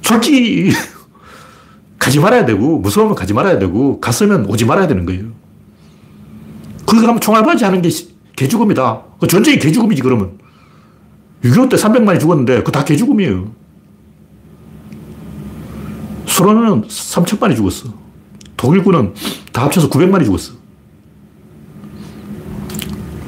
솔직히 0.03 0.71
가지 1.99 2.21
말아야 2.21 2.45
되고 2.45 2.79
무서우면 2.79 3.15
가지 3.15 3.35
말아야 3.35 3.59
되고 3.59 4.01
갔으면 4.01 4.47
오지 4.47 4.65
말아야 4.65 4.87
되는 4.87 5.05
거예요. 5.07 5.27
거기 6.87 7.01
가면 7.01 7.21
총알바지 7.21 7.65
하는 7.65 7.83
게 7.83 7.91
개죽음이다. 8.37 9.03
그 9.21 9.27
전쟁이 9.27 9.59
개죽음이지 9.59 10.03
그러면. 10.03 10.39
6.25 11.43 11.71
때 11.71 11.77
300만이 11.77 12.21
죽었는데 12.21 12.59
그거 12.59 12.73
다 12.73 12.85
개죽음이에요. 12.85 13.53
소련은 16.27 16.83
3천만이 16.83 17.57
죽었어. 17.57 17.93
독일군은 18.57 19.15
다 19.53 19.65
합쳐서 19.65 19.89
900만이 19.89 20.25
죽었어. 20.25 20.53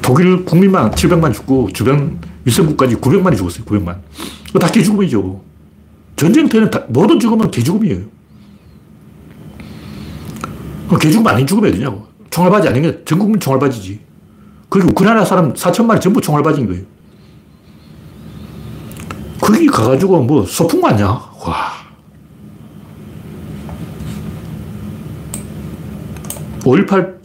독일 0.01 0.43
국민만 0.43 0.91
700만 0.91 1.33
죽고 1.33 1.69
주변 1.73 2.19
윗선국까지 2.45 2.95
900만이 2.95 3.37
죽었어요. 3.37 3.65
900만. 3.65 3.97
그거 4.47 4.59
다 4.59 4.67
개죽음이죠. 4.67 5.41
전쟁터에는 6.15 6.71
모든 6.89 7.19
죽음은 7.19 7.51
개죽음이에요. 7.51 8.01
개죽음 10.99 11.25
아닌 11.27 11.47
죽음이 11.47 11.69
어디냐고. 11.69 12.07
총알바지 12.29 12.67
아닌 12.67 12.83
게 12.83 13.03
전국민 13.05 13.39
총알바지지. 13.39 13.99
그리고 14.69 14.89
우크라이나 14.89 15.25
사람 15.25 15.53
4천만이 15.53 16.01
전부 16.01 16.21
총알바지인 16.21 16.67
거예요. 16.67 16.83
거기 19.39 19.65
가가지고 19.67 20.23
뭐 20.23 20.45
소풍 20.45 20.83
왔냐? 20.83 21.07
와. 21.07 21.81
5.18 26.61 27.21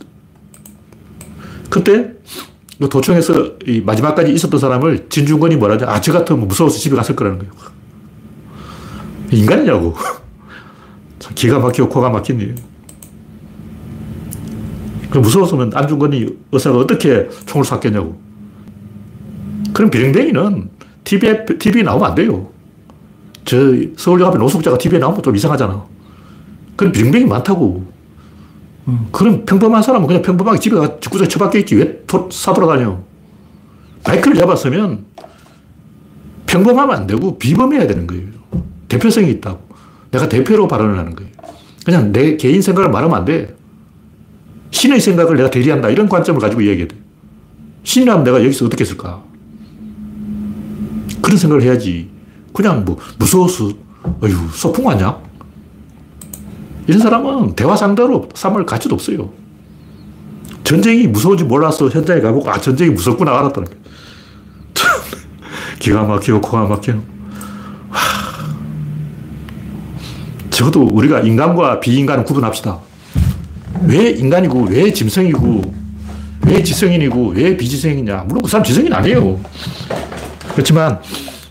그때 1.69 2.16
그 2.79 2.89
도청에서 2.89 3.53
이 3.67 3.81
마지막까지 3.81 4.33
있었던 4.33 4.61
사람을 4.61 5.07
진중권이 5.09 5.57
뭐라 5.57 5.75
하죠? 5.75 5.87
아, 5.87 6.01
저 6.01 6.13
같으면 6.13 6.47
무서워서 6.47 6.79
집에 6.79 6.95
갔을 6.95 7.17
거라는 7.17 7.39
거예요. 7.39 7.53
인간이냐고. 9.31 9.95
기가 11.35 11.59
막히고 11.59 11.89
코가 11.89 12.11
막힌 12.11 12.41
일. 12.41 12.55
그 15.11 15.19
무서웠으면 15.19 15.73
안중근이 15.75 16.27
의사가 16.53 16.79
어떻게 16.79 17.29
총을 17.47 17.65
쐈겠냐고. 17.65 18.21
그럼 19.73 19.91
비령댕이는 19.91 20.71
TV에, 21.05 21.45
TV에 21.45 21.83
나오면 21.83 22.09
안 22.09 22.15
돼요. 22.15 22.51
저 23.45 23.57
서울역 23.97 24.29
앞에 24.29 24.39
노숙자가 24.39 24.77
TV에 24.77 24.99
나오면 24.99 25.23
좀 25.23 25.35
이상하잖아. 25.35 25.85
그럼 26.77 26.93
비령댕이 26.93 27.25
많다고. 27.25 27.96
음, 28.89 29.09
그럼 29.11 29.45
평범한 29.45 29.83
사람은 29.83 30.07
그냥 30.07 30.23
평범하게 30.23 30.61
집에 30.61 30.77
가 30.77 30.99
집구석에 31.01 31.29
처박혀 31.29 31.59
있지. 31.61 31.75
왜 31.75 32.03
사돌아 32.31 32.67
다녀? 32.67 33.01
마이크를 34.07 34.37
잡았으면 34.37 35.05
평범하면 36.47 36.97
안 36.97 37.07
되고 37.07 37.37
비범해야 37.39 37.87
되는 37.87 38.07
거예요. 38.07 38.29
대표성이 38.89 39.31
있다고. 39.33 39.67
내가 40.13 40.29
대표로 40.29 40.69
발언을 40.69 40.99
하는 40.99 41.17
거예요. 41.17 41.31
그냥 41.85 42.13
내 42.13 42.37
개인 42.37 42.63
생각을 42.63 42.91
말하면 42.91 43.17
안 43.17 43.25
돼. 43.25 43.57
신의 44.71 45.01
생각을 45.01 45.37
내가 45.37 45.51
대리한다. 45.51 45.91
이런 45.91 46.09
관점을 46.09 46.41
가지고 46.41 46.63
이야기해야 46.63 46.89
돼. 46.89 46.97
신이라면 47.83 48.25
내가 48.25 48.43
여기서 48.43 48.67
어떻게 48.67 48.85
했을까? 48.85 49.23
그런 51.23 51.37
생각을 51.37 51.63
해야지. 51.63 52.11
그냥 52.53 52.85
뭐, 52.85 52.99
무서워서, 53.19 53.71
어휴, 54.21 54.49
소풍 54.53 54.87
왔냐? 54.87 55.26
이런 56.87 57.01
사람은 57.01 57.55
대화 57.55 57.77
상대로 57.77 58.29
삼을 58.35 58.65
가치도 58.67 58.95
없어요. 58.95 59.31
전쟁이 60.65 61.07
무서운지 61.07 61.45
몰라서 61.45 61.89
현장에 61.89 62.21
가보고, 62.21 62.51
아, 62.51 62.61
전쟁이 62.61 62.91
무섭구나 62.91 63.39
알았다는 63.39 63.69
거예요. 63.69 63.83
기가 65.79 66.03
막히고 66.05 66.41
코가 66.41 66.65
막히고. 66.67 67.17
적어도 70.51 70.85
우리가 70.85 71.21
인간과 71.21 71.81
비인간을 71.81 72.25
구분합시다. 72.25 72.79
왜 73.87 74.11
인간이고, 74.11 74.69
왜 74.71 74.93
짐승이고, 74.93 75.63
왜 76.47 76.63
지성인이고, 76.63 77.33
왜 77.37 77.57
비지성이냐. 77.57 78.25
물론 78.27 78.43
그 78.43 78.49
사람 78.49 78.65
지성인 78.65 78.93
아니에요. 78.93 79.39
그렇지만, 80.53 80.99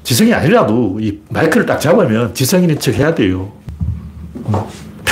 지성이 0.04 0.34
아니라도 0.34 0.98
이 1.00 1.20
마이크를 1.30 1.66
딱 1.66 1.80
잡으면 1.80 2.34
지성인인 2.34 2.80
척 2.80 2.96
해야 2.96 3.14
돼요. 3.14 3.52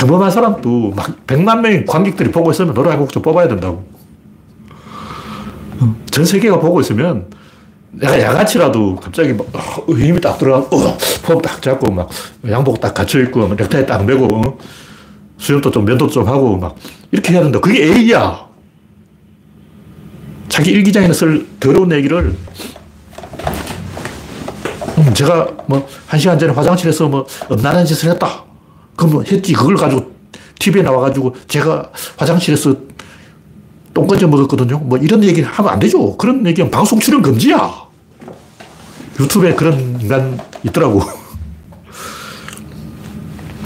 평범한 0.04 0.30
사람도 0.30 0.92
막 0.94 1.26
100만 1.26 1.60
명의 1.60 1.86
관객들이 1.86 2.30
보고 2.30 2.50
있으면 2.50 2.74
노래 2.74 2.90
한곡 2.90 3.10
좀 3.10 3.22
뽑아야 3.22 3.48
된다고. 3.48 3.84
전 6.10 6.24
세계가 6.24 6.60
보고 6.60 6.80
있으면 6.80 7.30
내가 7.90 8.20
야간치라도 8.20 8.96
갑자기 8.96 9.32
막 9.32 9.46
어, 9.54 9.84
딱 10.20 10.38
들어가, 10.38 10.58
어, 10.58 10.98
폼딱 11.22 11.62
잡고 11.62 11.90
막 11.90 12.08
양복 12.46 12.80
딱 12.80 12.92
갖춰입고 12.92 13.54
넥타이 13.54 13.86
딱 13.86 14.04
매고 14.04 14.26
어? 14.26 14.58
수염도 15.38 15.70
좀 15.70 15.84
면도 15.84 16.08
좀 16.08 16.28
하고 16.28 16.56
막 16.56 16.76
이렇게 17.10 17.32
해야 17.32 17.42
된다. 17.42 17.58
그게 17.60 17.84
A야. 17.84 18.46
자기 20.48 20.70
일기장에 20.70 21.12
쓸 21.12 21.46
더러운 21.58 21.90
얘기를 21.92 22.36
음, 24.98 25.14
제가 25.14 25.48
뭐 25.66 25.86
한 26.06 26.20
시간 26.20 26.38
전에 26.38 26.52
화장실에서 26.52 27.08
뭐 27.08 27.26
엄난한 27.48 27.84
짓을 27.84 28.10
했다. 28.10 28.44
뭐 28.96 29.22
했지. 29.22 29.52
그걸 29.52 29.76
가지고 29.76 30.12
TV에 30.58 30.82
나와가지고 30.82 31.34
제가 31.48 31.90
화장실에서 32.16 32.74
똥꺼져 33.92 34.26
먹었거든요. 34.26 34.78
뭐 34.78 34.98
이런 34.98 35.22
얘기 35.22 35.42
하면 35.42 35.72
안 35.72 35.78
되죠. 35.78 36.16
그런 36.16 36.46
얘기는 36.46 36.70
방송 36.70 36.98
출연 36.98 37.22
금지야. 37.22 37.84
유튜브에 39.20 39.54
그런 39.54 40.00
인간 40.00 40.38
있더라고. 40.64 41.00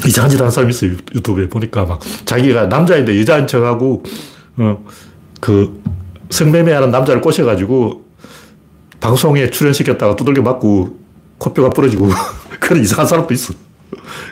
이상한 0.06 0.30
짓 0.30 0.38
하는 0.38 0.50
사람이 0.50 0.70
있어요. 0.70 0.92
유튜브에 1.14 1.48
보니까 1.48 1.84
막 1.84 2.00
자기가 2.24 2.66
남자인데 2.66 3.18
여자인 3.20 3.46
척하고, 3.46 4.02
어, 4.58 4.84
그 5.40 5.82
성매매하는 6.30 6.90
남자를 6.90 7.20
꼬셔가지고 7.22 8.04
방송에 9.00 9.50
출연시켰다가 9.50 10.16
두들겨 10.16 10.42
맞고 10.42 10.98
코뼈가 11.38 11.70
부러지고 11.70 12.10
그런 12.60 12.82
이상한 12.82 13.06
사람도 13.06 13.32
있어. 13.32 13.54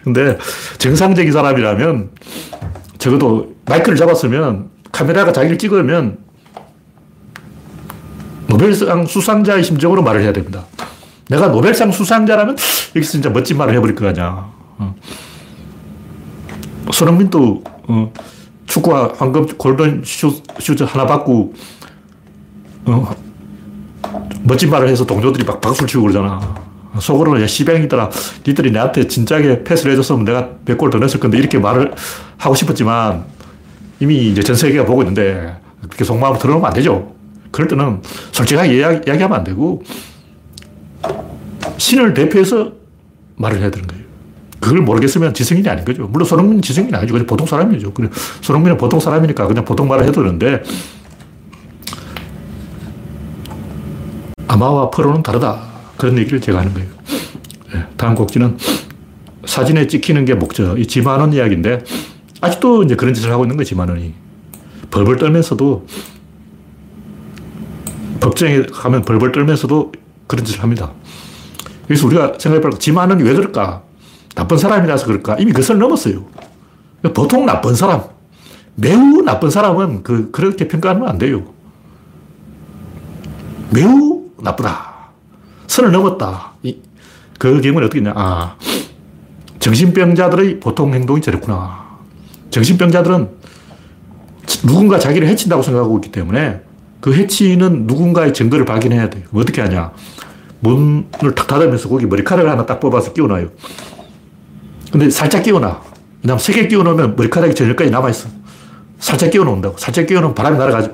근데 0.04 0.38
정상적인 0.78 1.32
사람이라면 1.32 2.10
적어도 2.98 3.54
마이크를 3.66 3.96
잡았으면 3.96 4.70
카메라가 4.92 5.32
자기를 5.32 5.58
찍으면 5.58 6.18
노벨상 8.46 9.06
수상자의 9.06 9.62
심정으로 9.64 10.02
말을 10.02 10.22
해야 10.22 10.32
됩니다. 10.32 10.64
내가 11.28 11.48
노벨상 11.48 11.90
수상자라면 11.90 12.56
여기서 12.94 13.12
진짜 13.12 13.30
멋진 13.30 13.56
말을 13.58 13.74
해버릴 13.74 13.94
거 13.94 14.08
아니야. 14.08 14.48
어. 14.78 14.94
손흥민도 16.92 17.64
어, 17.88 18.12
축구와 18.66 19.12
황금 19.16 19.46
골든 19.46 20.02
슈, 20.04 20.40
즈 20.58 20.82
하나 20.84 21.06
받고 21.06 21.54
어, 22.86 23.14
멋진 24.44 24.70
말을 24.70 24.88
해서 24.88 25.04
동료들이 25.04 25.44
막 25.44 25.60
박수를 25.60 25.88
치고 25.88 26.02
그러잖아. 26.02 26.65
속으로는 27.00 27.42
야, 27.42 27.46
시뱅이더라. 27.46 28.10
니들이 28.46 28.70
내한테 28.70 29.06
진작에 29.06 29.64
패스를 29.64 29.92
해줬으면 29.92 30.24
내가 30.24 30.50
몇골더 30.64 30.98
넣었을 30.98 31.20
건데 31.20 31.38
이렇게 31.38 31.58
말을 31.58 31.94
하고 32.38 32.54
싶었지만 32.54 33.24
이미 34.00 34.28
이제 34.28 34.42
전 34.42 34.56
세계가 34.56 34.84
보고 34.84 35.02
있는데 35.02 35.56
그렇게 35.82 36.04
속마음을 36.04 36.38
드러내면 36.38 36.66
안 36.66 36.72
되죠. 36.74 37.14
그럴 37.50 37.68
때는 37.68 38.02
솔직하게 38.32 38.76
이야기, 38.76 39.00
이야기 39.06 39.22
하면 39.22 39.38
안 39.38 39.44
되고 39.44 39.82
신을 41.78 42.14
대표해서 42.14 42.72
말을 43.36 43.60
해야 43.60 43.70
되는 43.70 43.86
거예요. 43.86 44.04
그걸 44.60 44.80
모르겠으면 44.80 45.32
지성인이 45.34 45.68
아닌 45.68 45.84
거죠. 45.84 46.06
물론 46.08 46.26
손흥민은 46.26 46.62
지성인이 46.62 46.94
아니죠. 46.94 47.12
그냥 47.12 47.26
보통 47.26 47.46
사람이죠. 47.46 47.92
그래, 47.92 48.08
손흥민은 48.40 48.78
보통 48.78 48.98
사람이니까 48.98 49.46
그냥 49.46 49.64
보통 49.64 49.86
말을 49.86 50.06
해도 50.06 50.22
되는데 50.22 50.62
아마와 54.48 54.90
프로는 54.90 55.22
다르다. 55.22 55.75
그런 55.96 56.18
얘기를 56.18 56.40
제가 56.40 56.60
하는 56.60 56.74
거예요. 56.74 56.88
네, 57.72 57.86
다음 57.96 58.14
곡지는 58.14 58.58
사진에 59.44 59.86
찍히는 59.86 60.24
게 60.24 60.34
목적. 60.34 60.78
이 60.78 60.86
지만원 60.86 61.32
이야기인데, 61.32 61.84
아직도 62.40 62.82
이제 62.82 62.96
그런 62.96 63.14
짓을 63.14 63.30
하고 63.30 63.44
있는 63.44 63.56
거예요, 63.56 63.64
지만원이. 63.64 64.14
벌벌 64.90 65.16
떨면서도, 65.16 65.86
법정에 68.20 68.62
가면 68.62 69.02
벌벌 69.02 69.32
떨면서도 69.32 69.92
그런 70.26 70.44
짓을 70.44 70.62
합니다. 70.62 70.92
그래서 71.86 72.06
우리가 72.06 72.34
생각해보면 72.38 72.78
지만은 72.78 73.20
왜 73.20 73.32
그럴까? 73.34 73.82
나쁜 74.34 74.58
사람이라서 74.58 75.06
그럴까? 75.06 75.36
이미 75.38 75.52
그 75.52 75.62
선을 75.62 75.80
넘었어요. 75.80 76.26
보통 77.14 77.46
나쁜 77.46 77.74
사람, 77.74 78.02
매우 78.74 79.22
나쁜 79.22 79.50
사람은 79.50 80.02
그, 80.02 80.30
그렇게 80.30 80.68
평가하면 80.68 81.08
안 81.08 81.18
돼요. 81.18 81.44
매우 83.70 84.24
나쁘다. 84.38 84.95
선을 85.76 85.92
넘었다. 85.92 86.52
이, 86.62 86.78
그 87.38 87.60
경우는 87.60 87.86
어떻게 87.86 88.00
냐 88.00 88.12
아, 88.16 88.56
정신병자들의 89.58 90.60
보통 90.60 90.94
행동이 90.94 91.20
저렇구나. 91.20 91.84
정신병자들은 92.50 93.28
누군가 94.66 94.98
자기를 94.98 95.28
해친다고 95.28 95.62
생각하고 95.62 95.96
있기 95.98 96.12
때문에 96.12 96.62
그 97.00 97.12
해치는 97.14 97.86
누군가의 97.86 98.32
증거를 98.32 98.64
발견해야 98.64 99.10
돼요. 99.10 99.24
어떻게 99.34 99.60
하냐. 99.60 99.92
문을 100.60 101.34
탁 101.34 101.46
닫으면서 101.46 101.90
거기 101.90 102.06
머리카락을 102.06 102.50
하나 102.50 102.64
딱 102.64 102.80
뽑아서 102.80 103.12
끼워놔요. 103.12 103.48
근데 104.90 105.10
살짝 105.10 105.42
끼워놔. 105.42 105.82
왜냐면 106.22 106.38
세개 106.38 106.68
끼워놓으면 106.68 107.16
머리카락이 107.16 107.54
저녁까지 107.54 107.90
남아있어. 107.90 108.30
살짝 108.98 109.30
끼워놓는다고. 109.30 109.76
살짝 109.76 110.06
끼워놓으면 110.06 110.34
바람이 110.34 110.56
날아가지. 110.56 110.90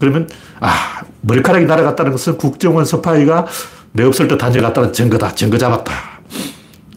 그러면, 0.00 0.28
아, 0.58 1.02
머리카락이 1.20 1.66
날아갔다는 1.66 2.10
것은 2.12 2.36
국정원 2.36 2.84
스파이가 2.84 3.46
내 3.92 4.04
없을 4.04 4.28
때 4.28 4.36
다녀갔다는 4.36 4.92
증거다. 4.92 5.34
증거 5.34 5.58
잡았다. 5.58 5.92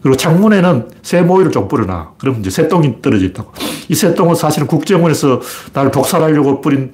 그리고 0.02 0.16
창문에는 0.16 0.90
새 1.02 1.22
모이를 1.22 1.52
좀 1.52 1.68
뿌려놔. 1.68 2.12
그럼 2.18 2.40
이제 2.40 2.50
새똥이 2.50 3.00
떨어져 3.02 3.24
있다고. 3.26 3.52
이 3.88 3.94
새똥은 3.94 4.34
사실은 4.34 4.66
국정원에서 4.66 5.40
나를 5.72 5.90
독살하려고 5.90 6.60
뿌린 6.60 6.92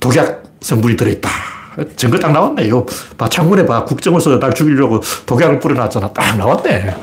독약 0.00 0.42
성분이 0.60 0.96
들어있다. 0.96 1.30
증거 1.96 2.18
딱 2.18 2.32
나왔네요. 2.32 2.84
봐, 3.16 3.28
창문에 3.28 3.64
봐. 3.64 3.84
국정원에서 3.84 4.38
날 4.38 4.52
죽이려고 4.54 5.00
독약을 5.24 5.60
뿌려놨잖아. 5.60 6.12
딱 6.12 6.36
나왔네. 6.36 6.94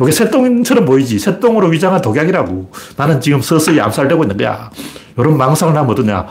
이게 0.00 0.10
새똥처럼 0.10 0.86
보이지. 0.86 1.18
새똥으로 1.18 1.68
위장한 1.68 2.00
독약이라고. 2.00 2.70
나는 2.96 3.20
지금 3.20 3.42
서서히 3.42 3.80
암살되고 3.80 4.24
있는 4.24 4.36
거야. 4.36 4.70
이런 5.18 5.36
망상을 5.36 5.76
하면 5.76 5.90
어떠냐. 5.90 6.26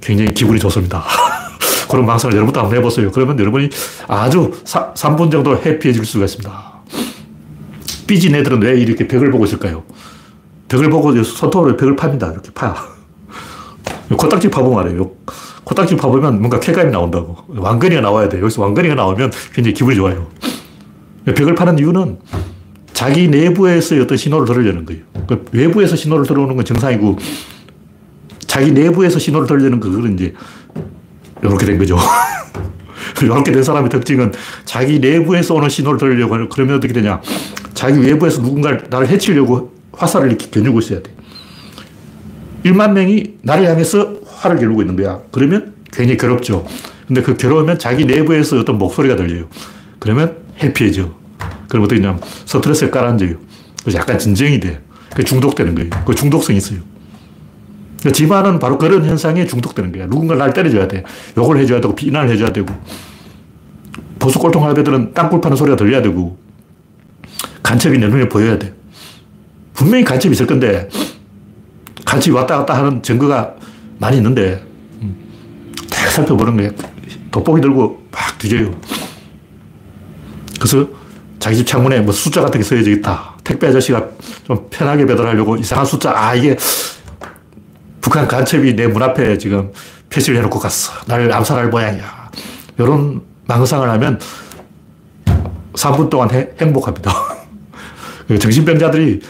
굉장히 0.00 0.32
기분이 0.32 0.58
좋습니다. 0.58 1.04
그런 1.94 2.06
망상을 2.06 2.34
여러분도 2.34 2.58
한번 2.58 2.76
해보세요. 2.76 3.12
그러면 3.12 3.38
여러분이 3.38 3.70
아주 4.08 4.50
사, 4.64 4.92
3분 4.94 5.30
정도 5.30 5.56
해피해질 5.56 6.04
수가 6.04 6.24
있습니다. 6.24 6.74
삐진 8.08 8.34
애들은 8.34 8.60
왜 8.62 8.80
이렇게 8.80 9.06
벽을 9.06 9.30
보고 9.30 9.44
있을까요? 9.44 9.84
벽을 10.68 10.90
보고 10.90 11.22
손톱으로 11.22 11.76
벽을 11.76 11.94
팝니다. 11.94 12.32
이렇게 12.32 12.50
파. 12.52 12.74
코딱지 14.10 14.50
파보 14.50 14.74
말이에요. 14.74 15.08
코딱지 15.62 15.96
파보면 15.96 16.40
뭔가 16.40 16.58
쾌감이 16.58 16.90
나온다고. 16.90 17.36
왕건이가 17.46 18.00
나와야 18.00 18.28
돼. 18.28 18.40
여기서 18.40 18.60
왕건이가 18.62 18.96
나오면 18.96 19.30
굉장히 19.54 19.72
기분이 19.74 19.94
좋아요. 19.94 20.26
벽을 21.26 21.54
파는 21.54 21.78
이유는 21.78 22.18
자기 22.92 23.28
내부에서 23.28 23.94
어떤 24.02 24.18
신호를 24.18 24.46
들으려는 24.46 24.84
거예요. 24.84 25.02
그 25.28 25.44
외부에서 25.52 25.94
신호를 25.94 26.26
들어오는 26.26 26.56
건 26.56 26.64
정상이고 26.64 27.18
자기 28.48 28.72
내부에서 28.72 29.20
신호를 29.20 29.46
들으려는 29.46 29.78
그거는 29.78 30.14
이제 30.14 30.34
이렇게 31.48 31.66
된 31.66 31.78
거죠. 31.78 31.98
이렇게 33.22 33.52
된 33.52 33.62
사람의 33.62 33.90
특징은 33.90 34.32
자기 34.64 34.98
내부에서 34.98 35.54
오는 35.54 35.68
신호를 35.68 35.98
들으려고 35.98 36.34
하는 36.34 36.48
그러면 36.48 36.76
어떻게 36.76 36.92
되냐. 36.92 37.20
자기 37.74 38.00
외부에서 38.00 38.40
누군가를 38.40 38.84
나를 38.88 39.08
해치려고 39.08 39.74
화살을 39.92 40.28
이렇게 40.28 40.48
겨누고 40.48 40.78
있어야 40.80 41.02
돼. 41.02 41.14
1만 42.64 42.92
명이 42.92 43.38
나를 43.42 43.68
향해서 43.68 44.14
화를 44.26 44.58
겨누고 44.58 44.82
있는 44.82 44.96
거야. 44.96 45.20
그러면 45.30 45.74
굉장히 45.92 46.16
괴롭죠. 46.16 46.66
근데 47.06 47.20
그 47.22 47.36
괴로우면 47.36 47.78
자기 47.78 48.06
내부에서 48.06 48.58
어떤 48.58 48.78
목소리가 48.78 49.16
들려요. 49.16 49.48
그러면 49.98 50.36
해피해져. 50.62 51.10
그럼 51.68 51.84
어떻게 51.84 52.00
냐면 52.00 52.20
스트레스를 52.46 52.90
깔아앉아요. 52.90 53.36
약간 53.94 54.18
진정이 54.18 54.60
돼. 54.60 54.80
그 55.14 55.22
중독되는 55.22 55.74
거예요. 55.74 55.90
그 56.06 56.14
중독성이 56.14 56.58
있어요. 56.58 56.80
지만은 58.12 58.58
바로 58.58 58.78
그런 58.78 59.04
현상에 59.04 59.46
중독되는 59.46 59.92
거야. 59.92 60.06
누군가 60.06 60.34
날 60.34 60.52
때려줘야 60.52 60.88
돼. 60.88 61.04
욕을 61.36 61.58
해줘야 61.58 61.80
되고, 61.80 61.94
비난을 61.94 62.30
해줘야 62.30 62.52
되고, 62.52 62.74
보수 64.18 64.38
꼴통 64.38 64.64
할배들은 64.64 65.14
땅굴 65.14 65.40
파는 65.40 65.56
소리가 65.56 65.76
들려야 65.76 66.02
되고, 66.02 66.38
간첩이 67.62 67.98
내 67.98 68.08
눈에 68.08 68.28
보여야 68.28 68.58
돼. 68.58 68.74
분명히 69.72 70.04
간첩이 70.04 70.32
있을 70.32 70.46
건데, 70.46 70.88
간첩이 72.04 72.36
왔다 72.36 72.58
갔다 72.58 72.76
하는 72.76 73.02
증거가 73.02 73.54
많이 73.98 74.18
있는데, 74.18 74.62
딱 75.90 76.10
살펴보는 76.10 76.56
거야. 76.56 76.70
돋보기 77.30 77.60
들고 77.60 78.06
막 78.10 78.38
뒤져요. 78.38 78.72
그래서 80.58 80.86
자기 81.40 81.56
집 81.56 81.66
창문에 81.66 82.00
뭐 82.00 82.12
숫자 82.12 82.40
같은 82.40 82.60
게 82.60 82.64
써져 82.64 82.90
있다. 82.90 83.34
택배 83.42 83.66
아저씨가 83.66 84.06
좀 84.46 84.66
편하게 84.70 85.04
배달하려고 85.04 85.56
이상한 85.56 85.84
숫자, 85.84 86.12
아, 86.16 86.34
이게 86.34 86.56
북한 88.14 88.28
간첩이 88.28 88.76
내 88.76 88.86
문 88.86 89.02
앞에 89.02 89.36
지금 89.38 89.72
표시를 90.08 90.38
해놓고 90.38 90.60
갔어. 90.60 90.92
나를 91.08 91.32
암살할 91.32 91.68
모양이야. 91.68 92.30
이런 92.78 93.22
망상을 93.48 93.90
하면 93.90 94.20
3분 95.72 96.10
동안 96.10 96.30
해, 96.30 96.48
행복합니다. 96.60 97.12
그 98.28 98.38
정신병자들이 98.38 99.20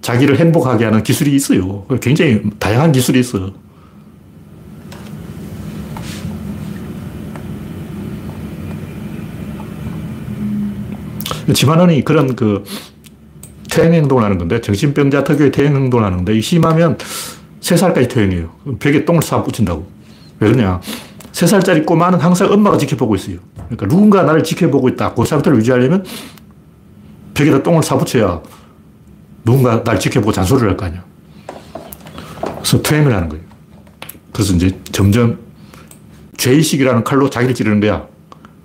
자기를 0.00 0.38
행복하게 0.38 0.86
하는 0.86 1.02
기술이 1.02 1.34
있어요. 1.34 1.84
굉장히 2.00 2.40
다양한 2.58 2.90
기술이 2.92 3.20
있어요. 3.20 3.52
지만원이 11.52 12.02
그런 12.04 12.34
그 12.34 12.64
퇴행 13.70 13.92
행동을 13.92 14.24
하는 14.24 14.38
건데, 14.38 14.62
정신병자 14.62 15.22
특유의 15.24 15.52
퇴행 15.52 15.76
행동을 15.76 16.06
하는데, 16.06 16.34
이 16.34 16.40
심하면 16.40 16.96
3살까지 17.60 18.08
퇴행해요. 18.08 18.50
벽에 18.78 19.04
똥을 19.04 19.22
싹 19.22 19.42
붙인다고. 19.44 19.86
왜 20.40 20.50
그러냐. 20.50 20.80
3살짜리 21.32 21.86
꼬마는 21.86 22.18
항상 22.20 22.50
엄마가 22.50 22.76
지켜보고 22.78 23.14
있어요. 23.14 23.38
그러니까 23.54 23.86
누군가 23.86 24.22
나를 24.22 24.42
지켜보고 24.42 24.88
있다. 24.90 25.14
그 25.14 25.24
상태를 25.24 25.58
유지하려면 25.58 26.04
벽에다 27.34 27.62
똥을 27.62 27.82
사 27.82 27.96
붙여야 27.96 28.40
누군가 29.44 29.82
날 29.84 29.98
지켜보고 30.00 30.32
잔소리를 30.32 30.68
할 30.70 30.76
거 30.76 30.86
아니야. 30.86 31.04
그래서 32.58 32.82
퇴행을 32.82 33.14
하는 33.14 33.28
거예요. 33.28 33.44
그래서 34.32 34.54
이제 34.54 34.78
점점 34.92 35.38
죄의식이라는 36.36 37.04
칼로 37.04 37.30
자기를 37.30 37.54
찌르는 37.54 37.80
거야. 37.80 38.06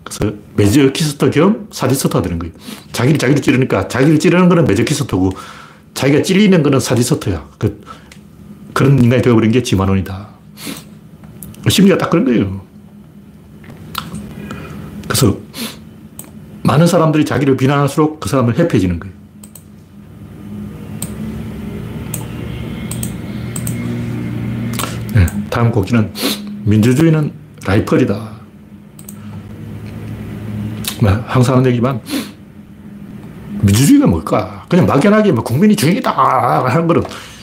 그래서 0.03 0.36
매저키스터 0.55 1.29
겸 1.31 1.67
사디스터가 1.71 2.21
되는 2.21 2.39
거예요. 2.39 2.53
자기를 2.91 3.17
자기를 3.17 3.41
찌르니까 3.41 3.88
자기를 3.88 4.19
찌르는 4.19 4.49
거는 4.49 4.65
매저키스터고 4.65 5.31
자기가 5.93 6.21
찔리는 6.23 6.62
거는 6.63 6.79
사디스터야. 6.79 7.45
그 7.58 7.81
그런 8.76 9.02
인간이 9.02 9.22
되어버린 9.22 9.52
게 9.52 9.64
지만원이다. 9.64 10.28
심리가 11.70 11.98
딱 11.98 12.10
그런 12.10 12.26
거예요. 12.26 12.62
그래서 15.08 15.38
많은 16.62 16.86
사람들이 16.86 17.24
자기를 17.24 17.56
비난할수록 17.56 18.20
그 18.20 18.28
사람은 18.28 18.58
해피해지는 18.58 19.00
거예요. 19.00 19.16
네, 25.14 25.26
다음 25.50 25.72
곡지는 25.72 26.12
민주주의는 26.66 27.32
라이플이다. 27.66 28.30
뭐, 31.02 31.12
항상 31.28 31.56
하는 31.56 31.72
얘기만 31.72 32.02
민주주의가 33.62 34.06
뭘까? 34.06 34.66
그냥 34.68 34.86
막연하게 34.86 35.32
뭐 35.32 35.46
국민이 35.46 35.78
주인이다 35.78 36.12
하는 36.12 36.88
거는 36.88 37.04
아, 37.06 37.35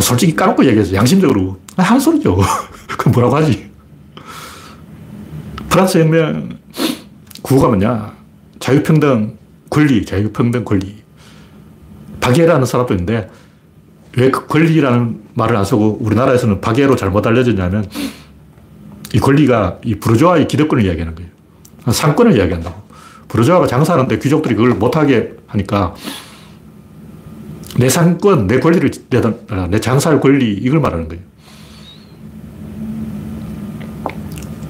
솔직히 0.00 0.34
까놓고 0.34 0.64
얘기해서 0.66 0.94
양심적으로 0.94 1.58
아, 1.76 1.82
한 1.82 1.98
소리죠. 2.00 2.36
그럼 2.98 3.12
뭐라고 3.12 3.36
하지? 3.36 3.70
프랑스 5.68 5.98
혁명 5.98 6.58
구호가 7.42 7.68
뭐냐? 7.68 8.12
자유평등 8.60 9.36
권리, 9.70 10.04
자유평등 10.04 10.64
권리. 10.64 10.96
박예라는 12.20 12.66
사람도 12.66 12.94
있는데 12.94 13.30
왜 14.16 14.30
그 14.30 14.46
권리라는 14.46 15.20
말을 15.34 15.56
안 15.56 15.64
쓰고 15.64 15.98
우리나라에서는 16.00 16.60
박예로 16.60 16.96
잘못 16.96 17.26
알려졌냐면 17.26 17.88
이 19.14 19.20
권리가 19.20 19.78
이 19.84 19.94
부르주아의 19.94 20.48
기득권을 20.48 20.84
이야기하는 20.84 21.14
거예요. 21.14 21.30
상권을 21.90 22.36
이야기한다고. 22.36 22.88
부르주아가 23.28 23.66
장사하는데 23.66 24.18
귀족들이 24.18 24.54
그걸 24.54 24.74
못하게 24.74 25.34
하니까 25.46 25.94
내 27.78 27.88
상권, 27.88 28.48
내 28.48 28.58
권리를, 28.58 28.90
내, 29.08 29.22
내 29.70 29.78
장사할 29.78 30.20
권리, 30.20 30.52
이걸 30.52 30.80
말하는 30.80 31.06
거예요. 31.06 31.22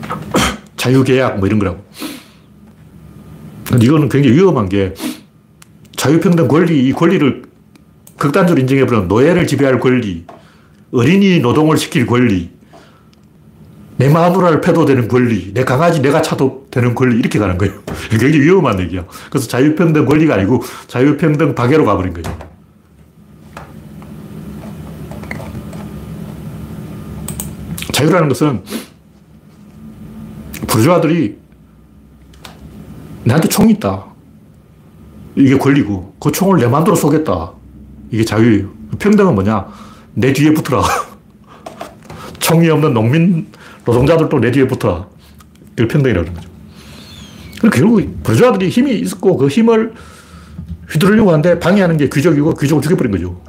자유계약, 0.76 1.38
뭐 1.38 1.46
이런 1.46 1.58
거라고. 1.58 1.82
이거는 3.80 4.10
굉장히 4.10 4.36
위험한 4.36 4.68
게 4.68 4.92
자유평등 5.96 6.48
권리, 6.48 6.86
이 6.86 6.92
권리를 6.92 7.44
극단적으로 8.18 8.60
인정해버리면 8.60 9.08
노예를 9.08 9.46
지배할 9.46 9.80
권리, 9.80 10.26
어린이 10.92 11.40
노동을 11.40 11.78
시킬 11.78 12.06
권리, 12.06 12.50
내 13.96 14.10
마누라를 14.10 14.60
패도 14.60 14.84
되는 14.84 15.08
권리, 15.08 15.54
내 15.54 15.64
강아지 15.64 16.02
내가 16.02 16.20
차도 16.20 16.66
되는 16.70 16.94
권리, 16.94 17.18
이렇게 17.18 17.38
가는 17.38 17.56
거예요. 17.56 17.72
굉장히 18.10 18.38
위험한 18.38 18.78
얘기야. 18.80 19.06
그래서 19.30 19.48
자유평등 19.48 20.04
권리가 20.04 20.34
아니고 20.34 20.62
자유평등 20.88 21.54
박애로 21.54 21.86
가버린 21.86 22.12
거죠. 22.12 22.36
자유라는 27.98 28.28
것은 28.28 28.62
부르주아들이 30.68 31.36
나한테 33.24 33.48
총이 33.48 33.72
있다. 33.72 34.04
이게 35.34 35.58
권리고, 35.58 36.14
그 36.20 36.30
총을 36.30 36.60
내 36.60 36.68
마음대로 36.68 36.94
쏘겠다. 36.94 37.52
이게 38.10 38.24
자유예요. 38.24 38.68
평등은 39.00 39.34
뭐냐? 39.34 39.66
내 40.14 40.32
뒤에 40.32 40.54
붙어라. 40.54 40.82
총이 42.38 42.68
없는 42.70 42.94
농민 42.94 43.48
노동자들도 43.84 44.38
내 44.38 44.52
뒤에 44.52 44.68
붙어라. 44.68 45.06
이걸 45.72 45.88
평등이라는 45.88 46.34
거죠. 46.34 46.48
결국 47.72 48.22
부르주아들이 48.22 48.68
힘이 48.68 49.00
있었고 49.00 49.36
그 49.36 49.48
힘을 49.48 49.92
휘두르려고 50.88 51.30
하는데 51.30 51.58
방해하는 51.58 51.96
게 51.96 52.08
귀족이고 52.08 52.54
귀족을 52.54 52.80
죽여버린 52.80 53.10
거죠. 53.10 53.40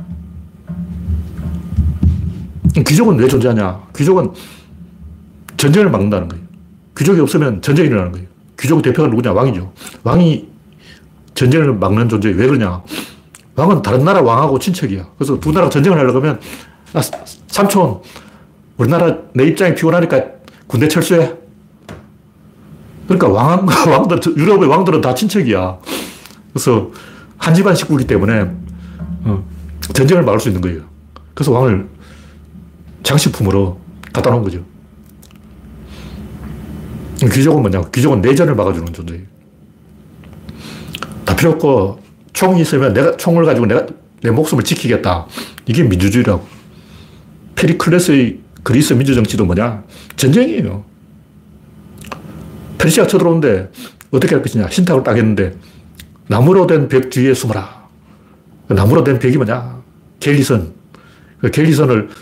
귀족은 2.83 3.17
왜 3.17 3.27
존재하냐? 3.27 3.81
귀족은 3.95 4.31
전쟁을 5.57 5.89
막는다는 5.89 6.27
거예요. 6.27 6.43
귀족이 6.97 7.19
없으면 7.21 7.61
전쟁이 7.61 7.87
일어나는 7.89 8.11
거예요. 8.11 8.27
귀족 8.59 8.81
대표가 8.81 9.07
누구냐? 9.07 9.31
왕이죠. 9.31 9.71
왕이 10.03 10.47
전쟁을 11.33 11.73
막는 11.73 12.09
존재. 12.09 12.29
왜 12.29 12.47
그러냐? 12.47 12.81
왕은 13.55 13.81
다른 13.81 14.03
나라 14.03 14.21
왕하고 14.21 14.59
친척이야. 14.59 15.07
그래서 15.17 15.39
두 15.39 15.51
나라가 15.51 15.69
전쟁을 15.69 15.97
하려면, 15.97 16.39
아, 16.93 17.01
삼촌, 17.47 18.01
우리나라 18.77 19.17
내 19.33 19.45
입장이 19.45 19.75
피곤하니까 19.75 20.23
군대 20.67 20.87
철수해. 20.87 21.33
그러니까 23.07 23.27
왕, 23.27 23.65
왕들, 23.89 24.19
유럽의 24.37 24.69
왕들은 24.69 25.01
다 25.01 25.13
친척이야. 25.13 25.77
그래서 26.53 26.91
한 27.37 27.53
집안 27.53 27.75
식구이기 27.75 28.07
때문에 28.07 28.51
어, 29.23 29.45
전쟁을 29.93 30.23
막을 30.23 30.39
수 30.39 30.49
있는 30.49 30.61
거예요. 30.61 30.81
그래서 31.33 31.51
왕을 31.51 31.87
장식품으로 33.03 33.79
갖다 34.13 34.29
놓은 34.29 34.43
거죠. 34.43 34.63
귀족은 37.21 37.61
뭐냐? 37.61 37.81
귀족은 37.91 38.21
내전을 38.21 38.55
막아주는 38.55 38.93
존재예요. 38.93 39.23
다 41.25 41.35
필요 41.35 41.51
없고 41.51 41.99
총이 42.33 42.61
있으면 42.61 42.93
내가 42.93 43.17
총을 43.17 43.45
가지고 43.45 43.65
내가 43.65 43.85
내 44.21 44.31
목숨을 44.31 44.63
지키겠다. 44.63 45.27
이게 45.65 45.83
민주주의라고. 45.83 46.45
페리클레스의 47.55 48.39
그리스 48.63 48.93
민주정치도 48.93 49.45
뭐냐? 49.45 49.83
전쟁이에요. 50.15 50.83
페르시아 52.77 53.07
쳐들어오는데 53.07 53.69
어떻게 54.11 54.35
할 54.35 54.41
것이냐? 54.41 54.69
신탁을 54.69 55.03
따겠는데 55.03 55.55
나무로 56.27 56.67
된 56.67 56.87
벽 56.87 57.09
뒤에 57.09 57.33
숨어라. 57.33 57.87
나무로 58.69 59.03
된 59.03 59.19
벽이 59.19 59.35
뭐냐? 59.35 59.81
갤리선. 60.19 60.73
그 61.41 61.51
갤리선을 61.51 62.09
어, 62.09 62.13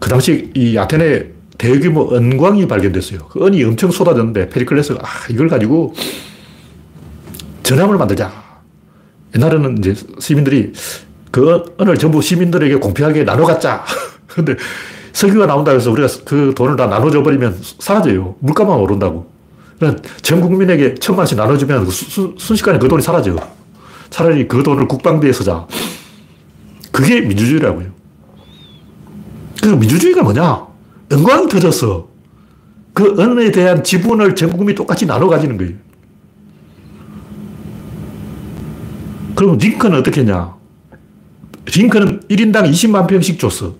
그 0.00 0.08
당시 0.08 0.50
이 0.54 0.76
아테네 0.78 1.32
대규모 1.58 2.14
은광이 2.14 2.66
발견됐어요. 2.66 3.20
그 3.28 3.46
은이 3.46 3.62
엄청 3.64 3.90
쏟아졌는데 3.90 4.48
페리클레스가 4.48 5.00
아, 5.02 5.08
이걸 5.30 5.48
가지고 5.48 5.94
전함을 7.62 7.96
만들자. 7.96 8.32
옛날에는 9.34 9.78
이제 9.78 9.94
시민들이 10.18 10.72
그 11.30 11.64
은을 11.80 11.96
전부 11.98 12.22
시민들에게 12.22 12.76
공평하게 12.76 13.24
나눠 13.24 13.46
갖자. 13.46 13.84
근데 14.28 14.56
석유가 15.12 15.46
나온다 15.46 15.72
해서 15.72 15.90
우리가 15.90 16.08
그 16.24 16.54
돈을 16.56 16.76
다 16.76 16.86
나눠줘 16.86 17.22
버리면 17.22 17.58
사라져요. 17.78 18.36
물가만 18.40 18.78
오른다고. 18.78 19.30
그러니까 19.78 20.02
국민에게 20.40 20.94
천만 20.94 21.20
원씩 21.20 21.36
나눠주면 21.36 21.84
그 21.84 21.90
수, 21.90 22.34
순식간에 22.36 22.78
그 22.78 22.88
돈이 22.88 23.02
사라져. 23.02 23.36
차라리 24.10 24.46
그 24.46 24.62
돈을 24.62 24.86
국방비에 24.86 25.32
쓰자. 25.32 25.66
그게 26.92 27.20
민주주의라고요. 27.20 27.93
그래서 29.64 29.78
민주주의가 29.78 30.22
뭐냐? 30.22 30.66
은광이 31.10 31.48
터졌어. 31.48 32.06
그 32.92 33.16
은에 33.18 33.50
대한 33.50 33.82
지분을 33.82 34.34
전 34.34 34.50
국민이 34.50 34.74
똑같이 34.74 35.06
나눠 35.06 35.26
가지는 35.26 35.56
거예요. 35.56 35.72
그럼 39.34 39.56
링컨은 39.56 40.00
어떻게 40.00 40.20
했냐? 40.20 40.54
링컨은 41.74 42.24
1인당 42.28 42.70
20만 42.70 43.06
평씩 43.06 43.38
줬어. 43.38 43.74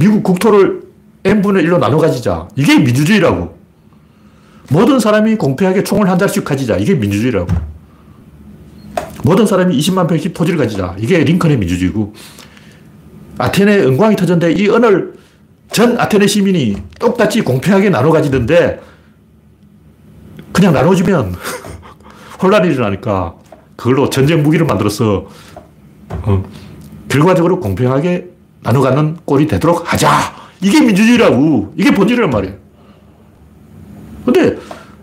미국 0.00 0.22
국토를 0.22 0.80
n분의 1.24 1.62
1로 1.66 1.78
나눠 1.78 1.98
가지자. 1.98 2.48
이게 2.56 2.78
민주주의라고. 2.78 3.58
모든 4.70 4.98
사람이 4.98 5.36
공평하게 5.36 5.84
총을 5.84 6.08
한 6.08 6.18
자씩 6.18 6.42
가지자. 6.42 6.78
이게 6.78 6.94
민주주의라고. 6.94 7.48
모든 9.24 9.44
사람이 9.44 9.76
20만 9.76 10.08
평씩 10.08 10.32
토지를 10.32 10.58
가지자. 10.58 10.96
이게 10.98 11.22
링컨의 11.22 11.58
민주주의고. 11.58 12.14
아테네 13.42 13.78
은광이 13.78 14.14
터졌는데 14.14 14.52
이 14.52 14.68
은을 14.68 15.14
전 15.72 15.98
아테네 15.98 16.28
시민이 16.28 16.76
똑같이 17.00 17.40
공평하게 17.40 17.90
나눠 17.90 18.12
가지던데 18.12 18.80
그냥 20.52 20.72
나눠주면 20.72 21.34
혼란이 22.40 22.72
일어나니까 22.72 23.34
그걸로 23.74 24.08
전쟁 24.10 24.44
무기를 24.44 24.64
만들어서 24.64 25.26
어, 26.08 26.44
결과적으로 27.08 27.58
공평하게 27.58 28.28
나눠 28.62 28.80
갖는 28.80 29.16
꼴이 29.24 29.48
되도록 29.48 29.92
하자. 29.92 30.08
이게 30.60 30.80
민주주의라고. 30.80 31.74
이게 31.76 31.92
본질이란 31.92 32.30
말이에요. 32.30 32.54
근데 34.24 34.56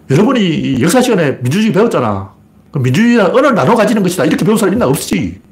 여러분이 0.09 0.81
역사 0.81 1.01
시간에 1.01 1.39
민주주의 1.41 1.73
배웠잖아. 1.73 2.31
민주주의가 2.73 3.31
은을 3.33 3.53
나눠 3.53 3.75
가지는 3.75 4.01
것이다. 4.01 4.23
이렇게 4.25 4.45
배운 4.45 4.57
사람 4.57 4.73
있나? 4.73 4.87
없지. 4.87 5.48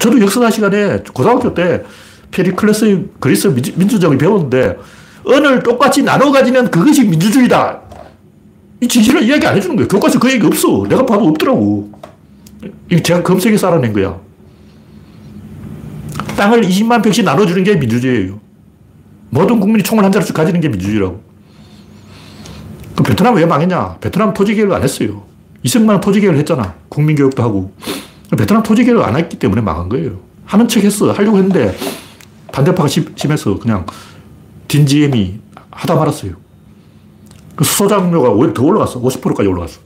저도 0.00 0.18
역사 0.20 0.50
시간에 0.50 0.98
고등학교 1.12 1.54
때 1.54 1.84
페리클레스 2.30 3.10
그리스 3.20 3.48
민주정을 3.48 4.16
배웠는데 4.18 4.78
언을 5.24 5.62
똑같이 5.62 6.02
나눠 6.02 6.32
가지면 6.32 6.70
그것이 6.70 7.04
민주주의다. 7.04 7.80
이 8.80 8.88
진실을 8.88 9.22
이야기 9.22 9.46
안 9.46 9.54
해주는 9.56 9.76
거예요. 9.76 9.88
교과서 9.88 10.18
그 10.18 10.32
얘기 10.32 10.44
없어. 10.46 10.86
내가 10.88 11.04
봐도 11.04 11.26
없더라고. 11.26 11.92
이 12.90 13.02
제가 13.02 13.22
검색해서 13.22 13.68
알아낸 13.68 13.92
거야. 13.92 14.18
땅을 16.36 16.62
20만 16.62 17.02
평씩 17.02 17.24
나눠주는 17.24 17.62
게 17.62 17.76
민주주의예요. 17.76 18.40
모든 19.28 19.60
국민이 19.60 19.82
총을 19.82 20.02
한 20.02 20.10
자루씩 20.10 20.34
가지는 20.34 20.62
게 20.62 20.68
민주주의라고. 20.68 21.22
그 22.96 23.02
베트남 23.02 23.34
왜 23.34 23.44
망했냐? 23.44 23.98
베트남 24.00 24.32
토지 24.32 24.54
개혁을 24.54 24.74
안 24.74 24.82
했어요. 24.82 25.24
이승만은 25.62 26.00
토지 26.00 26.20
개혁을 26.20 26.38
했잖아. 26.38 26.74
국민 26.88 27.16
교육도 27.16 27.42
하고. 27.42 27.72
베트남 28.36 28.62
토지 28.62 28.84
개혁을 28.84 29.02
안 29.04 29.16
했기 29.16 29.38
때문에 29.38 29.60
망한 29.60 29.88
거예요. 29.88 30.20
하는 30.44 30.68
척 30.68 30.82
했어. 30.82 31.10
하려고 31.12 31.38
했는데 31.38 31.76
반대파가 32.52 32.88
심 32.88 33.06
해서 33.30 33.58
그냥 33.58 33.86
딘지엠이 34.68 35.40
하다 35.70 35.94
말았어요. 35.96 36.32
그 37.56 37.64
수소장료가 37.64 38.30
오히려 38.30 38.54
더 38.54 38.62
올라갔어. 38.62 39.00
50%까지 39.00 39.48
올라갔어. 39.48 39.80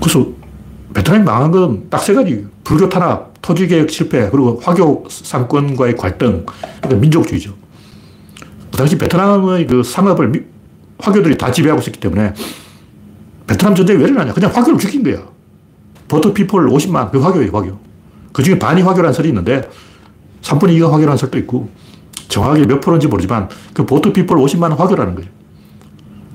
그래서 0.00 0.26
베트남이 0.94 1.24
망한 1.24 1.50
건 1.50 1.90
딱 1.90 1.98
세 2.02 2.14
가지. 2.14 2.46
불교 2.64 2.88
탄압, 2.88 3.32
토지개혁 3.42 3.90
실패, 3.90 4.28
그리고 4.30 4.60
화교 4.62 5.06
상권과의 5.08 5.96
갈등. 5.96 6.44
그러니까 6.80 7.00
민족주의죠. 7.00 7.54
그 8.70 8.76
당시 8.76 8.98
베트남의 8.98 9.66
그 9.66 9.82
상업을 9.82 10.28
미, 10.28 10.40
화교들이 10.98 11.38
다 11.38 11.50
지배하고 11.50 11.80
있었기 11.80 11.98
때문에 12.00 12.34
베트남 13.46 13.74
전쟁이 13.74 13.98
왜 14.00 14.08
일어나냐. 14.08 14.32
그냥 14.34 14.50
화교를 14.54 14.78
죽인 14.78 15.02
거야. 15.02 15.22
보트 16.08 16.32
피플 16.32 16.66
50만, 16.66 17.10
그 17.10 17.20
화교예요, 17.20 17.50
화교. 17.52 17.78
그 18.32 18.42
중에 18.42 18.58
반이 18.58 18.82
화교라는 18.82 19.12
설이 19.12 19.28
있는데 19.28 19.68
3분의 20.42 20.78
2가 20.78 20.90
화교라는 20.90 21.16
설도 21.16 21.38
있고 21.38 21.68
정확하게 22.28 22.66
몇 22.66 22.80
프로인지 22.80 23.06
모르지만 23.06 23.48
그 23.74 23.84
보트 23.84 24.12
피플 24.12 24.36
50만 24.36 24.76
화교라는 24.76 25.14
거죠. 25.14 25.28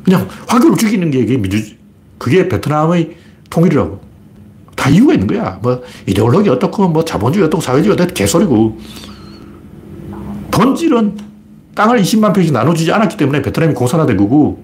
그냥 0.03 0.27
화교를 0.47 0.75
죽이는 0.75 1.11
게 1.11 1.21
그게 1.25 1.37
민주, 1.37 1.75
그게 2.17 2.47
베트남의 2.49 3.17
통일이라고. 3.49 4.01
다 4.75 4.89
이유가 4.89 5.13
있는 5.13 5.27
거야. 5.27 5.59
뭐, 5.61 5.81
이데올로기 6.07 6.49
어떻고, 6.49 6.89
뭐, 6.89 7.05
자본주의 7.05 7.45
어떻고, 7.45 7.61
사회주의 7.61 7.93
어떻고, 7.93 8.13
개소리고. 8.13 8.79
본질은 10.51 11.17
땅을 11.75 12.01
20만 12.01 12.33
평씩 12.33 12.51
나눠주지 12.51 12.91
않았기 12.91 13.15
때문에 13.15 13.41
베트남이 13.41 13.73
공산화된 13.75 14.17
거고, 14.17 14.63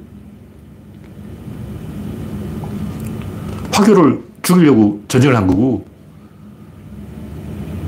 화교를 3.72 4.28
죽이려고 4.42 5.04
전쟁을 5.08 5.36
한 5.36 5.48
거고, 5.48 5.86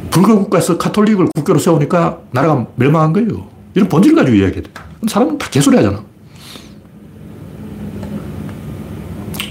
불교 0.10 0.38
국가에서 0.40 0.78
카톨릭을 0.78 1.28
국교로 1.36 1.58
세우니까 1.60 2.20
나라가 2.32 2.68
멸망한 2.76 3.14
거예요. 3.14 3.48
이런 3.74 3.88
본질 3.88 4.14
가지고 4.14 4.36
이야기해. 4.38 4.64
사람은 5.08 5.38
다 5.38 5.48
개소리 5.50 5.78
하잖아. 5.78 6.04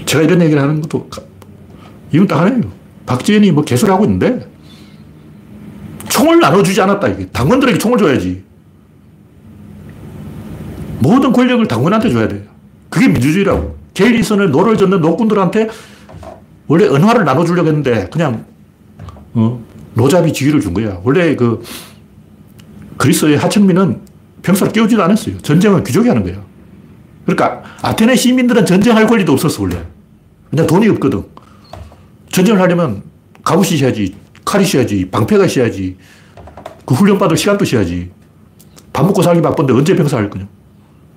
제가 0.05 0.23
이런 0.23 0.41
얘기를 0.41 0.61
하는 0.61 0.81
것도 0.81 1.09
이유는 2.11 2.27
딱 2.27 2.41
하나예요. 2.41 2.61
박지원이 3.05 3.51
뭐 3.51 3.63
개소리 3.63 3.89
하고 3.91 4.05
있는데 4.05 4.47
총을 6.09 6.39
나눠주지 6.39 6.79
않았다. 6.81 7.07
이게 7.07 7.25
당원들에게 7.27 7.77
총을 7.77 7.97
줘야지. 7.97 8.43
모든 10.99 11.31
권력을 11.31 11.65
당원한테 11.67 12.11
줘야 12.11 12.27
돼요. 12.27 12.41
그게 12.89 13.07
민주주의라고. 13.07 13.77
갤리선을 13.93 14.51
노를 14.51 14.77
젓는 14.77 15.01
노꾼들한테 15.01 15.69
원래 16.71 16.85
은화를 16.85 17.25
나눠주려고 17.25 17.67
했는데 17.67 18.07
그냥 18.09 18.45
어, 19.33 19.61
노잡이 19.93 20.31
지위를 20.31 20.61
준 20.61 20.73
거야. 20.73 21.01
원래 21.03 21.35
그 21.35 21.61
그리스의 22.95 23.35
하층민은 23.35 23.99
병사를 24.41 24.71
끼우지도 24.71 25.03
않았어요. 25.03 25.37
전쟁은 25.39 25.83
귀족이 25.83 26.07
하는 26.07 26.23
거야. 26.23 26.41
그러니까 27.25 27.61
아테네 27.81 28.15
시민들은 28.15 28.65
전쟁할 28.65 29.05
권리도 29.05 29.33
없었어 29.33 29.63
원래. 29.63 29.83
그냥 30.49 30.65
돈이 30.65 30.87
없거든. 30.87 31.25
전쟁을 32.31 32.61
하려면 32.61 33.03
갑옷이 33.43 33.71
있어야지, 33.75 34.15
칼이 34.45 34.63
있어야지, 34.63 35.09
방패가 35.11 35.47
있어야지, 35.47 35.97
그 36.85 36.95
훈련 36.95 37.17
받을 37.17 37.35
시간도 37.35 37.65
있어야지. 37.65 38.11
밥 38.93 39.05
먹고 39.05 39.21
살기 39.21 39.41
바쁜데 39.41 39.73
언제 39.73 39.93
병사할 39.93 40.29
거냐. 40.29 40.47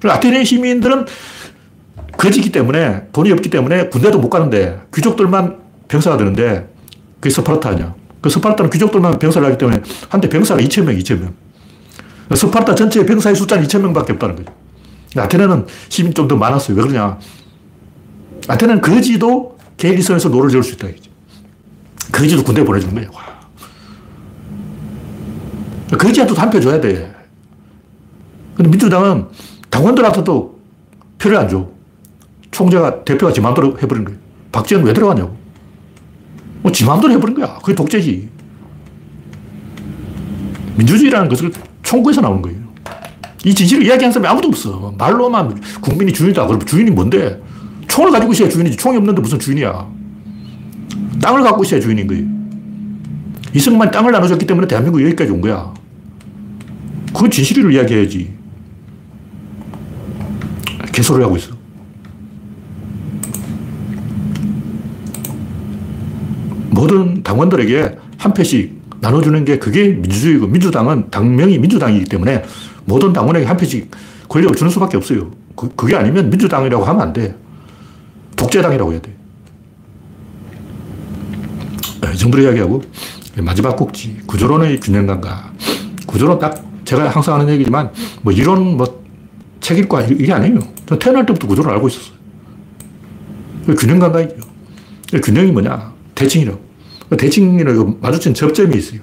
아테네 0.02 0.42
시민들은 0.42 1.06
거지기 2.24 2.50
때문에 2.52 3.08
돈이 3.12 3.30
없기 3.32 3.50
때문에 3.50 3.88
군대도 3.90 4.18
못 4.18 4.30
가는데 4.30 4.80
귀족들만 4.94 5.58
병사가 5.88 6.16
되는데 6.16 6.72
그게 7.20 7.28
스파르타 7.28 7.68
아니야. 7.68 7.94
그 8.22 8.30
스파르타는 8.30 8.70
귀족들만 8.70 9.18
병사를 9.18 9.46
하기 9.46 9.58
때문에 9.58 9.82
한때 10.08 10.30
병사가 10.30 10.58
2천명, 10.62 10.98
2천명. 11.02 11.34
스파르타 12.34 12.74
전체 12.74 13.04
병사의 13.04 13.36
숫자는 13.36 13.66
2천명 13.66 13.92
밖에 13.92 14.14
없다는 14.14 14.36
거죠. 14.36 14.54
아테네는 15.16 15.66
시민 15.90 16.14
좀 16.14 16.26
더 16.26 16.34
많았어요. 16.36 16.74
왜 16.78 16.82
그러냐. 16.82 17.18
아테네는 18.48 18.80
거지도 18.80 19.58
갤리선에서 19.76 20.30
노를 20.30 20.48
저을 20.48 20.62
수 20.62 20.72
있다. 20.76 20.88
거지도 22.10 22.42
군대 22.42 22.64
보내주는 22.64 22.94
거예요. 22.94 23.10
거지한테도 25.98 26.40
한 26.40 26.50
표 26.50 26.58
줘야 26.58 26.80
돼. 26.80 27.14
근데 28.54 28.70
민주당은 28.70 29.26
당원들한테도 29.68 30.58
표를 31.18 31.36
안 31.36 31.48
줘. 31.50 31.73
총재가, 32.54 33.04
대표가 33.04 33.32
지 33.32 33.40
마음대로 33.40 33.76
해버린 33.82 34.04
거예요. 34.04 34.18
박지원 34.52 34.84
왜 34.84 34.92
들어가냐고. 34.92 35.36
뭐, 36.62 36.72
지 36.72 36.84
마음대로 36.84 37.12
해버린 37.12 37.34
거야. 37.34 37.58
그게 37.58 37.74
독재지. 37.74 38.28
민주주의라는 40.76 41.28
것을 41.28 41.52
총구에서 41.82 42.20
나오는 42.20 42.40
거예요. 42.40 42.58
이 43.44 43.54
진실을 43.54 43.84
이야기하는 43.84 44.12
사람이 44.12 44.28
아무도 44.28 44.48
없어. 44.48 44.94
말로만 44.96 45.60
국민이 45.80 46.12
주인이다. 46.12 46.46
그러면 46.46 46.64
주인이 46.64 46.90
뭔데? 46.90 47.42
총을 47.88 48.10
가지고 48.10 48.32
있어야 48.32 48.48
주인이지. 48.48 48.76
총이 48.76 48.96
없는데 48.96 49.20
무슨 49.20 49.38
주인이야. 49.38 49.86
땅을 51.20 51.42
갖고 51.42 51.62
있어야 51.64 51.80
주인인 51.80 52.06
거예요. 52.06 52.24
이승만 53.52 53.90
땅을 53.90 54.12
나눠줬기 54.12 54.46
때문에 54.46 54.66
대한민국 54.66 55.02
여기까지 55.02 55.30
온 55.30 55.40
거야. 55.40 55.72
그건 57.12 57.30
진실을 57.30 57.72
이야기해야지. 57.72 58.32
개소를 60.92 61.24
하고 61.24 61.36
있어. 61.36 61.53
모든 66.84 67.22
당원들에게 67.22 67.96
한 68.18 68.34
표씩 68.34 68.78
나눠주는 69.00 69.42
게 69.46 69.58
그게 69.58 69.88
민주주의고 69.88 70.46
민주당은 70.46 71.10
당명이 71.10 71.58
민주당이기 71.58 72.04
때문에 72.04 72.44
모든 72.84 73.12
당원에게 73.12 73.46
한 73.46 73.56
표씩 73.56 73.90
권력을 74.28 74.54
주는 74.54 74.70
수밖에 74.70 74.98
없어요. 74.98 75.30
그, 75.56 75.70
그게 75.74 75.96
아니면 75.96 76.28
민주당이라고 76.28 76.84
하면 76.84 77.00
안 77.02 77.12
돼. 77.14 77.34
독재당이라고 78.36 78.92
해야 78.92 79.00
돼. 79.00 79.14
이 82.12 82.18
정도로 82.18 82.44
이야기하고 82.44 82.82
마지막 83.38 83.76
꼭지 83.76 84.18
구조론의 84.26 84.80
균형감과 84.80 85.52
구조론 86.06 86.38
딱 86.38 86.62
제가 86.84 87.08
항상 87.08 87.34
하는 87.34 87.48
얘기지만 87.54 87.90
뭐 88.20 88.30
이론 88.30 88.76
뭐 88.76 89.02
책임과 89.60 90.02
이게 90.02 90.32
아니에요. 90.32 90.60
저 90.86 90.98
태어날 90.98 91.24
때부터 91.24 91.46
구조를 91.46 91.72
알고 91.72 91.88
있었어요. 91.88 92.14
균형감각이죠. 93.78 94.36
균형이 95.22 95.50
뭐냐? 95.50 95.94
대칭이라고. 96.14 96.63
대칭이라고 97.16 97.98
마주친 98.00 98.34
접점이 98.34 98.76
있어요. 98.76 99.00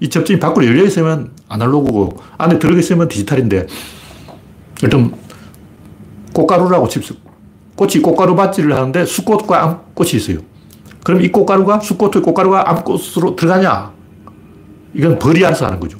이 0.00 0.08
접점이 0.08 0.40
밖으로 0.40 0.66
열려 0.66 0.84
있으면 0.84 1.32
아날로그고 1.48 2.18
안에 2.38 2.58
들어가 2.58 2.78
있으면 2.78 3.08
디지털인데 3.08 3.66
일단 4.82 5.14
꽃가루라고 6.32 6.88
칩시다. 6.88 7.18
꽃이 7.76 7.94
꽃가루 8.02 8.34
밭질을 8.36 8.74
하는데 8.74 9.04
수꽃과 9.04 9.62
암꽃이 9.62 10.10
있어요. 10.14 10.38
그럼 11.04 11.22
이 11.22 11.30
꽃가루가 11.32 11.80
수꽃의 11.80 12.22
꽃가루가 12.22 12.68
암꽃으로 12.70 13.36
들어가냐? 13.36 13.92
이건 14.94 15.18
벌이 15.18 15.44
알아서 15.44 15.66
하는 15.66 15.80
거죠. 15.80 15.98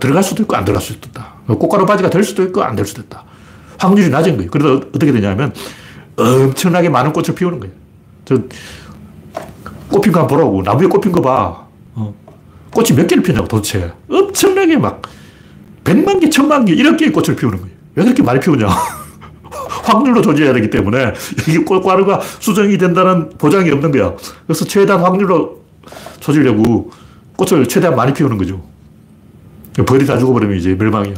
들어갈 0.00 0.22
수도 0.22 0.42
있고 0.42 0.56
안 0.56 0.64
들어갈 0.64 0.82
수도 0.82 1.08
있다. 1.08 1.34
꽃가루 1.46 1.86
바지가 1.86 2.10
될 2.10 2.22
수도 2.24 2.42
있고 2.44 2.62
안 2.62 2.76
될 2.76 2.84
수도 2.86 3.02
있다. 3.02 3.24
확률이 3.78 4.08
낮은 4.10 4.36
거예요. 4.36 4.50
그래서 4.50 4.76
어떻게 4.76 5.12
되냐면 5.12 5.52
엄청나게 6.16 6.88
많은 6.88 7.12
꽃을 7.12 7.34
피우는 7.34 7.60
거예요. 7.60 7.74
저 8.24 8.38
꽃핀 9.90 10.12
거 10.12 10.26
보라고. 10.26 10.62
나무에 10.62 10.86
꽃핀 10.86 11.12
거 11.12 11.20
봐. 11.20 11.66
어. 11.94 12.14
꽃이 12.72 12.92
몇 12.94 13.06
개를 13.06 13.22
피냐고 13.22 13.48
도대체. 13.48 13.92
엄청나게 14.10 14.76
막 14.76 15.02
백만 15.84 16.20
개, 16.20 16.28
천만 16.28 16.64
개, 16.64 16.72
이런 16.74 16.96
개의 16.96 17.12
꽃을 17.12 17.36
피우는 17.36 17.58
거예요. 17.58 17.74
왜 17.94 18.04
그렇게 18.04 18.22
많이 18.22 18.38
피우냐. 18.40 18.68
확률로 19.84 20.20
조절해야 20.20 20.52
되기 20.52 20.68
때문에 20.68 21.14
이게 21.48 21.58
꽃가루가 21.64 22.20
수정이 22.40 22.76
된다는 22.76 23.30
보장이 23.38 23.70
없는 23.70 23.90
거야. 23.90 24.14
그래서 24.46 24.64
최대한 24.66 25.02
확률로 25.02 25.62
조지려고 26.20 26.90
꽃을 27.36 27.66
최대한 27.66 27.96
많이 27.96 28.12
피우는 28.12 28.36
거죠. 28.36 28.60
벌이 29.86 30.04
다 30.04 30.18
죽어버리면 30.18 30.56
이제 30.58 30.74
멸망이야. 30.74 31.14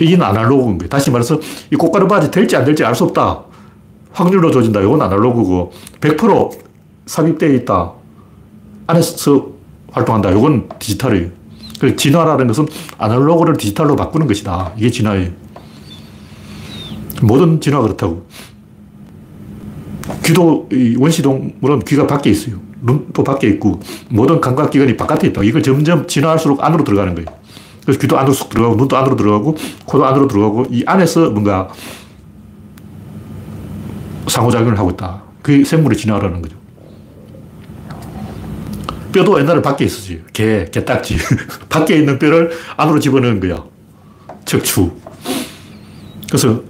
이건 0.00 0.22
아날로그인 0.22 0.78
거예요. 0.78 0.88
다시 0.88 1.10
말해서 1.10 1.38
이 1.72 1.76
꽃가루 1.76 2.06
바지 2.08 2.30
될지 2.30 2.56
안 2.56 2.64
될지 2.64 2.84
알 2.84 2.94
수 2.94 3.04
없다. 3.04 3.42
확률로 4.12 4.50
조진다. 4.50 4.80
이건 4.80 5.02
아날로그고 5.02 5.72
100% 6.00 6.67
삽입되어 7.08 7.50
있다. 7.54 7.92
안에서 8.86 9.48
활동한다. 9.90 10.30
이건 10.30 10.68
디지털이에요. 10.78 11.30
진화라는 11.96 12.46
것은 12.46 12.66
아날로그를 12.98 13.56
디지털로 13.56 13.96
바꾸는 13.96 14.26
것이다. 14.26 14.72
이게 14.76 14.90
진화예요. 14.90 15.30
모든 17.22 17.60
진화가 17.60 17.82
그렇다고. 17.82 18.26
귀도, 20.24 20.68
원시동물은 20.98 21.80
귀가 21.80 22.06
밖에 22.06 22.30
있어요. 22.30 22.56
눈도 22.80 23.24
밖에 23.24 23.48
있고, 23.48 23.80
모든 24.08 24.40
감각기관이 24.40 24.96
바깥에 24.96 25.28
있다. 25.28 25.42
이걸 25.42 25.62
점점 25.62 26.06
진화할수록 26.06 26.62
안으로 26.62 26.84
들어가는 26.84 27.14
거예요. 27.14 27.26
그래서 27.82 27.98
귀도 27.98 28.18
안으로 28.18 28.32
쑥 28.32 28.50
들어가고, 28.50 28.76
눈도 28.76 28.96
안으로 28.96 29.16
들어가고, 29.16 29.56
코도 29.86 30.04
안으로 30.04 30.28
들어가고, 30.28 30.66
이 30.70 30.84
안에서 30.86 31.30
뭔가 31.30 31.68
상호작용을 34.26 34.78
하고 34.78 34.90
있다. 34.90 35.22
그게 35.42 35.64
생물의 35.64 35.98
진화라는 35.98 36.42
거죠. 36.42 36.56
뼈도 39.12 39.38
옛날에 39.40 39.62
밖에 39.62 39.84
있었지. 39.84 40.22
개, 40.32 40.66
개딱지. 40.70 41.16
밖에 41.68 41.96
있는 41.96 42.18
뼈를 42.18 42.50
안으로 42.76 43.00
집어넣은 43.00 43.40
거야. 43.40 43.62
척추. 44.44 44.90
그래서 46.28 46.62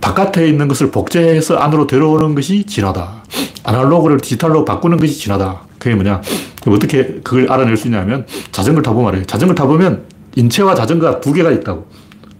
바깥에 0.00 0.48
있는 0.48 0.66
것을 0.68 0.90
복제해서 0.90 1.56
안으로 1.56 1.86
들어오는 1.86 2.34
것이 2.34 2.64
진화다. 2.64 3.22
아날로그를 3.64 4.18
디지털로 4.18 4.64
바꾸는 4.64 4.96
것이 4.98 5.14
진화다. 5.18 5.62
그게 5.78 5.94
뭐냐. 5.94 6.20
어떻게 6.66 7.20
그걸 7.22 7.50
알아낼 7.50 7.76
수 7.76 7.86
있냐면 7.88 8.26
자전거를 8.50 8.82
타보면 8.82 9.04
말이에요. 9.06 9.26
자전거 9.26 9.54
타보면 9.54 10.04
인체와 10.36 10.74
자전거가 10.74 11.20
두 11.20 11.32
개가 11.32 11.50
있다고. 11.50 11.88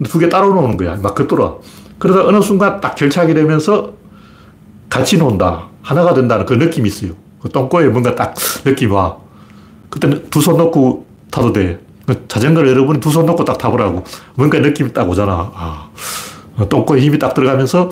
두 0.05 0.19
개 0.19 0.29
따로 0.29 0.55
노는 0.55 0.77
거야. 0.77 0.97
막 0.97 1.15
겉돌아. 1.15 1.55
그러다 1.99 2.27
어느 2.27 2.41
순간 2.43 2.81
딱 2.81 2.95
결착이 2.95 3.35
되면서 3.35 3.93
같이 4.89 5.19
논다. 5.19 5.69
하나가 5.83 6.15
된다는 6.15 6.47
그 6.47 6.55
느낌이 6.55 6.89
있어요. 6.89 7.13
그 7.43 7.49
똥꼬에 7.49 7.87
뭔가 7.89 8.15
딱 8.15 8.35
느낌이 8.65 8.93
와. 8.93 9.17
그때는 9.89 10.29
두손 10.31 10.57
놓고 10.57 11.07
타도 11.31 11.53
돼. 11.53 11.79
그 12.07 12.27
자전거를 12.29 12.71
여러분이 12.71 13.01
두 13.01 13.11
손 13.11 13.27
놓고 13.27 13.45
딱 13.45 13.59
타보라고. 13.59 14.05
뭔가 14.35 14.59
느낌이 14.59 14.93
딱 14.93 15.09
오잖아. 15.09 15.51
아. 15.55 15.91
똥꼬에 16.69 17.01
힘이 17.01 17.19
딱 17.19 17.33
들어가면서 17.35 17.91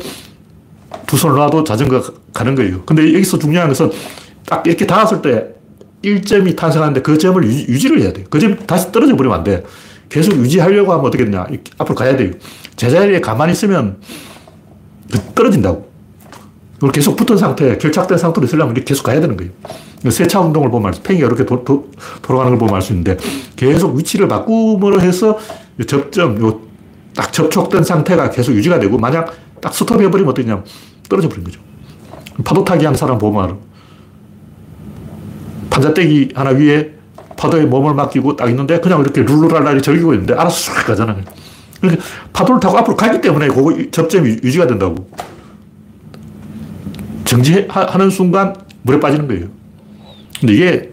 두 1.07 1.17
손을 1.17 1.37
놔도 1.37 1.65
자전거가 1.65 2.13
가는 2.35 2.55
거예요. 2.55 2.83
근데 2.85 3.03
여기서 3.15 3.39
중요한 3.39 3.69
것은 3.69 3.91
딱 4.47 4.67
이렇게 4.67 4.87
닿았을 4.87 5.23
때 5.23 5.49
1점이 6.05 6.55
탄생하는데 6.57 7.01
그 7.03 7.17
점을 7.19 7.43
유지, 7.45 7.89
를 7.89 8.01
해야 8.01 8.13
돼요. 8.13 8.27
그 8.31 8.39
점이 8.39 8.57
다시 8.67 8.93
떨어져 8.93 9.17
버리면 9.17 9.39
안 9.39 9.45
돼. 9.45 9.65
계속 10.09 10.33
유지하려고 10.37 10.93
하면 10.93 11.05
어떻게 11.07 11.25
되냐. 11.25 11.47
앞으로 11.79 11.95
가야 11.95 12.17
돼요. 12.17 12.31
제자리에 12.77 13.21
가만히 13.21 13.53
있으면 13.53 13.99
떨어진다고. 15.35 15.88
이걸 16.79 16.91
계속 16.93 17.17
붙은 17.17 17.37
상태, 17.37 17.77
결착된 17.77 18.17
상태로 18.17 18.47
있으려면 18.47 18.75
이렇게 18.75 18.89
계속 18.89 19.03
가야 19.05 19.21
되는 19.21 19.37
거예요. 19.37 19.53
세차 20.11 20.41
운동을 20.41 20.71
보면 20.71 20.95
팽이가 21.03 21.27
이렇게 21.27 21.45
도, 21.45 21.65
도, 21.65 21.91
돌아가는 22.23 22.51
걸 22.53 22.59
보면 22.59 22.75
알 22.75 22.83
수 22.83 22.93
있는데 22.93 23.17
계속 23.57 23.97
위치를 23.97 24.29
바꾸므로 24.29 25.01
해서 25.01 25.39
접점, 25.87 26.41
요 26.41 26.69
딱 27.19 27.33
접촉된 27.33 27.83
상태가 27.83 28.31
계속 28.31 28.53
유지가 28.53 28.79
되고 28.79 28.97
만약 28.97 29.35
딱 29.61 29.75
스톱해버리면 29.75 30.31
어떠냐 30.31 30.63
떨어져 31.09 31.29
버린 31.29 31.43
거죠. 31.43 31.61
파도 32.45 32.65
타기 32.65 32.85
하는 32.85 32.97
사람 32.97 33.19
보면 33.19 33.59
판자떼기 35.69 36.29
하나 36.37 36.51
위에 36.51 36.95
파도에 37.37 37.65
몸을 37.65 37.95
맡기고 37.95 38.37
딱 38.37 38.49
있는데 38.51 38.79
그냥 38.79 39.01
이렇게 39.01 39.23
룰루랄랄이 39.23 39.83
즐기고 39.83 40.15
있는데 40.15 40.35
알아서 40.35 40.73
쑥 40.73 40.87
가잖아요. 40.87 41.17
그러니까 41.81 42.05
파도를 42.33 42.61
타고 42.61 42.79
앞으로 42.79 42.97
가기 42.97 43.21
때문에 43.21 43.49
그 43.49 43.91
접점이 43.91 44.39
유지가 44.45 44.69
된다고. 44.69 44.95
정지하는 47.29 48.09
순간 48.09 48.55
물에 48.83 48.99
빠지는 48.99 49.29
거예요. 49.29 49.49
근데 50.41 50.55
이게 50.55 50.91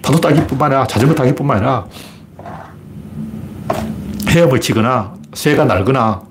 파도 0.00 0.20
따기뿐만 0.20 0.70
아니라 0.70 0.86
자전거 0.86 1.14
타기뿐만 1.16 1.56
아니라 1.56 1.86
헤엄을 4.28 4.60
치거나 4.60 5.14
새가 5.34 5.64
날거나 5.64 6.22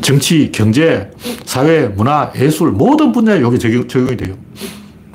정치, 0.00 0.50
경제, 0.50 1.10
사회, 1.44 1.88
문화, 1.88 2.32
예술 2.36 2.70
모든 2.70 3.12
분야에 3.12 3.42
여기 3.42 3.58
적용, 3.58 3.86
적용이 3.86 4.16
돼요. 4.16 4.34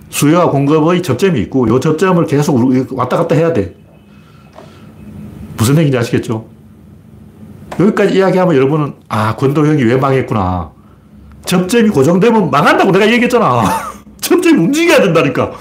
수요와 0.10 0.52
공급의 0.52 1.02
접점이 1.02 1.40
있고 1.42 1.66
이 1.68 1.80
접점을 1.82 2.24
계속 2.28 2.56
왔다 2.96 3.18
갔다 3.18 3.34
해야 3.34 3.52
돼. 3.52 3.76
무슨 5.58 5.76
얘기인지 5.78 5.98
아시겠죠? 5.98 6.46
여기까지 7.80 8.16
이야기하면 8.16 8.56
여러분은 8.56 8.94
아 9.08 9.36
권도형이 9.36 9.84
왜 9.84 9.96
망했구나. 9.98 10.81
접점이 11.46 11.90
고정되면 11.90 12.50
망한다고 12.50 12.92
내가 12.92 13.06
얘기했잖아. 13.12 13.64
접점이 14.22 14.58
움직여야 14.58 15.02
된다니까. 15.02 15.52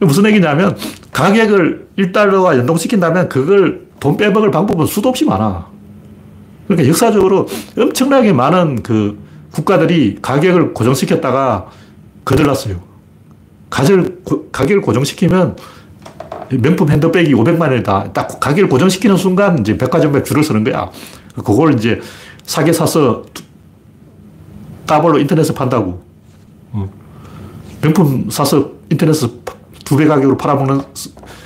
무슨 0.00 0.26
얘기냐면 0.26 0.76
가격을 1.12 1.88
1달러와 1.98 2.56
연동시킨다면 2.58 3.28
그걸 3.28 3.86
돈 3.98 4.16
빼먹을 4.16 4.50
방법은 4.50 4.86
수도 4.86 5.08
없이 5.08 5.24
많아. 5.24 5.66
그러니까 6.66 6.88
역사적으로 6.88 7.46
엄청나게 7.78 8.32
많은 8.32 8.82
그 8.82 9.18
국가들이 9.52 10.18
가격을 10.20 10.74
고정시켰다가 10.74 11.66
거덜났어요. 12.24 12.80
가격을, 13.70 14.18
가격을 14.52 14.82
고정시키면 14.82 15.56
명품 16.50 16.90
핸드백이 16.90 17.32
500만 17.32 17.62
원이다. 17.62 18.12
딱 18.12 18.40
가격을 18.40 18.68
고정시키는 18.68 19.16
순간 19.16 19.58
이제 19.60 19.76
백화점에 19.76 20.22
줄을 20.22 20.44
서는 20.44 20.64
거야. 20.64 20.90
그걸 21.36 21.74
이제 21.74 22.00
싸게 22.44 22.72
사서 22.72 23.24
더블로 24.86 25.18
인터넷에 25.18 25.52
판다고. 25.54 26.02
어. 26.72 26.88
명품 27.80 28.28
사서 28.30 28.70
인터넷에서 28.90 29.30
두 29.84 29.96
배 29.96 30.04
가격으로 30.06 30.36
팔아먹는 30.36 30.80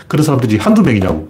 그런 0.08 0.24
사람들이 0.24 0.56
한두 0.56 0.82
명이냐고. 0.82 1.28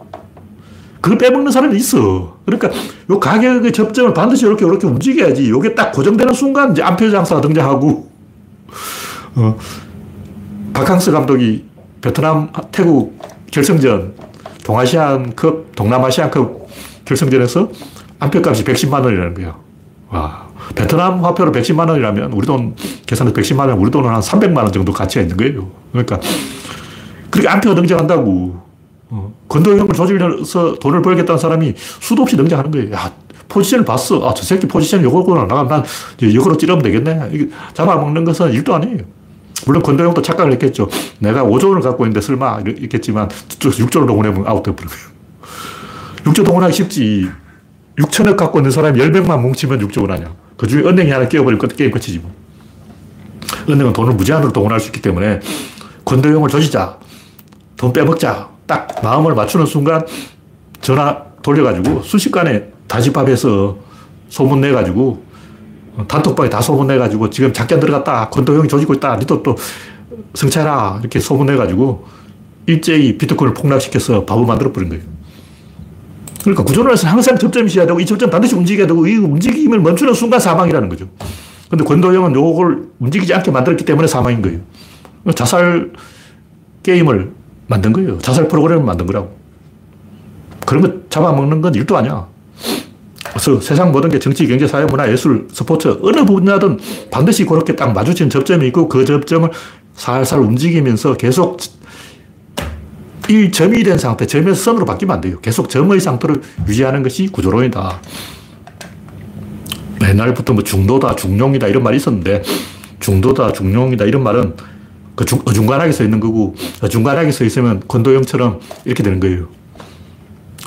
그걸 1.01 1.19
빼먹는 1.19 1.51
사람이 1.51 1.77
있어. 1.77 2.37
그러니까 2.45 2.71
요 3.11 3.19
가격의 3.19 3.73
접점을 3.73 4.13
반드시 4.15 4.47
이렇게 4.47 4.65
이렇게 4.67 4.87
움직여야지. 4.87 5.49
요게 5.51 5.75
딱 5.75 5.93
고정되는 5.93 6.33
순간 6.35 6.73
이제 6.73 6.83
안표 6.83 7.11
장사가 7.11 7.41
등장하고, 7.41 8.09
어, 9.37 9.57
박항스 10.73 11.11
감독이 11.11 11.65
베트남, 12.01 12.51
태국 12.71 13.19
결승전, 13.51 14.15
동아시안컵, 14.65 15.75
동남아시안컵 15.75 16.69
결승전에서 17.07 17.71
안표값이 18.21 18.65
110만 18.65 19.03
원이라는 19.03 19.35
거야. 19.35 19.57
와. 20.11 20.50
베트남 20.75 21.25
화폐로 21.25 21.53
110만 21.53 21.89
원이라면 21.89 22.33
우리 22.33 22.47
돈 22.47 22.75
계산해서 23.07 23.35
110만 23.35 23.69
원, 23.69 23.73
우리 23.79 23.91
돈은 23.91 24.09
한 24.09 24.21
300만 24.21 24.59
원 24.59 24.73
정도 24.73 24.93
가치가 24.93 25.23
있는 25.23 25.37
거예요. 25.37 25.71
그러니까 25.93 26.21
그렇게 27.31 27.49
안표가 27.49 27.75
등장한다고. 27.77 28.71
어. 29.13 29.33
건도형을 29.49 29.93
조질러서 29.93 30.77
돈을 30.77 31.03
벌겠다는 31.03 31.39
사람이 31.39 31.75
수도 31.77 32.23
없이 32.23 32.37
등장하는 32.37 32.71
거예요. 32.71 32.93
야, 32.93 33.13
포지션을 33.49 33.85
봤어. 33.85 34.29
아, 34.29 34.33
저 34.35 34.45
새끼 34.45 34.69
포지션 34.69 35.03
요거구나. 35.03 35.47
나가면 35.47 35.69
난 35.69 35.85
이거로 36.21 36.57
찌르면 36.57 36.83
되겠네. 36.83 37.31
이게 37.33 37.49
잡아먹는 37.75 38.25
것은 38.25 38.53
일도 38.53 38.75
아니에요. 38.75 38.99
물론 39.67 39.83
권도형도 39.83 40.23
착각을 40.23 40.53
했겠죠. 40.53 40.89
내가 41.19 41.43
5조 41.43 41.69
원을 41.69 41.83
갖고 41.83 42.05
있는데 42.05 42.21
설마 42.21 42.61
저쪽에서 43.49 43.85
6조를 43.85 44.07
동원하면 44.07 44.47
아웃돼버린 44.47 44.89
거예요. 44.89 45.11
6조 46.25 46.45
동원하기 46.47 46.73
쉽지. 46.73 47.29
6천억 47.99 48.37
갖고 48.37 48.61
있는 48.61 48.71
사람이 48.71 48.99
10명만 48.99 49.41
뭉치면 49.41 49.81
6조 49.89 50.03
원 50.03 50.13
아니야. 50.13 50.33
그 50.61 50.67
중에 50.67 50.83
은행이 50.83 51.11
하나 51.11 51.27
끼어버리면 51.27 51.69
게임 51.69 51.91
끝이지 51.91 52.19
뭐. 52.19 52.31
은행은 53.67 53.95
돈을 53.95 54.13
무제한으로 54.13 54.53
동원할 54.53 54.79
수 54.79 54.89
있기 54.89 55.01
때문에 55.01 55.41
권도형을 56.05 56.51
조지자. 56.51 56.99
돈 57.79 57.95
빼먹자. 57.95 58.47
딱 58.67 58.95
마음을 59.03 59.35
맞추는 59.35 59.65
순간 59.65 60.07
전화 60.83 61.17
돌려가지고 61.43 62.03
순식간에 62.03 62.71
다시밥에서 62.89 63.79
소문 64.29 64.61
내가지고 64.61 65.25
단톡방에 66.07 66.51
다 66.51 66.61
소문 66.61 66.89
내가지고 66.89 67.31
지금 67.31 67.55
작전 67.55 67.81
들어갔다. 67.81 68.29
권도형이 68.29 68.69
조지고 68.69 68.93
있다. 68.93 69.17
니도 69.17 69.43
또 69.43 69.57
성찰하. 70.35 70.99
이렇게 71.01 71.21
소문 71.21 71.47
내가지고 71.47 72.07
일제히 72.67 73.17
비트코인을 73.17 73.55
폭락시켜서 73.55 74.27
바보 74.27 74.45
만들어버린 74.45 74.91
거예요. 74.91 75.05
그러니까 76.43 76.65
구조론에서 76.65 77.09
항상 77.09 77.37
접점이 77.37 77.67
있어야 77.67 77.87
되고 77.87 78.01
이 78.01 78.07
접점 78.07 78.31
반드시 78.31 78.55
움직여야 78.55 78.87
되고 78.87 79.07
이 79.07 79.17
움직임을 79.17 79.81
멈추는 79.81 80.15
순간 80.15 80.41
사망이라는 80.41 80.89
거죠. 80.89 81.07
근데 81.69 81.85
권도형은 81.85 82.35
요걸 82.35 82.89
움직이지 82.99 83.33
않게 83.35 83.51
만들었기 83.51 83.85
때문에 83.85 84.09
사망인 84.09 84.43
거예요. 84.43 84.61
자살 85.35 85.93
게임을 86.83 87.33
만든 87.67 87.93
거예요. 87.93 88.19
자살 88.19 88.49
프로그램을 88.49 88.85
만든 88.85 89.07
거라고. 89.07 89.39
그런 90.67 90.83
거 90.83 90.93
잡아먹는 91.09 91.61
건 91.61 91.75
일도 91.75 91.97
아니야. 91.97 92.27
그래서 93.29 93.61
세상 93.61 93.93
모든 93.93 94.11
게 94.11 94.19
정치, 94.19 94.47
경제, 94.47 94.67
사회, 94.67 94.85
문화, 94.87 95.11
예술, 95.11 95.47
스포츠 95.53 95.99
어느 96.03 96.25
분야든 96.25 96.79
반드시 97.11 97.45
그렇게 97.45 97.77
딱 97.77 97.93
마주치는 97.93 98.31
접점이 98.31 98.67
있고 98.69 98.89
그 98.89 99.05
접점을 99.05 99.49
살살 99.95 100.41
움직이면서 100.41 101.15
계속 101.15 101.59
이 103.31 103.53
점이 103.53 103.85
된 103.85 103.97
상태, 103.97 104.27
점에서 104.27 104.61
선으로 104.61 104.85
바뀌면 104.85 105.15
안 105.15 105.21
돼요. 105.21 105.39
계속 105.41 105.71
점의 105.71 106.01
상태를 106.01 106.43
유지하는 106.67 107.05
것이 107.05 107.29
구조론이다. 107.29 108.01
옛날부터 110.03 110.53
뭐 110.53 110.65
중도다, 110.65 111.15
중용이다 111.15 111.69
이런 111.69 111.85
말이 111.85 111.97
있었는데 111.99 112.43
중도다, 112.99 113.53
중용이다 113.53 114.05
이런 114.07 114.25
말은 114.25 114.57
그 115.15 115.25
중, 115.25 115.41
어중간하게 115.45 115.93
서 115.93 116.03
있는 116.03 116.19
거고, 116.19 116.57
어중간하게 116.83 117.31
서 117.31 117.45
있으면 117.45 117.83
권도형처럼 117.87 118.59
이렇게 118.85 119.05
되는 119.05 119.21
거예요. 119.21 119.49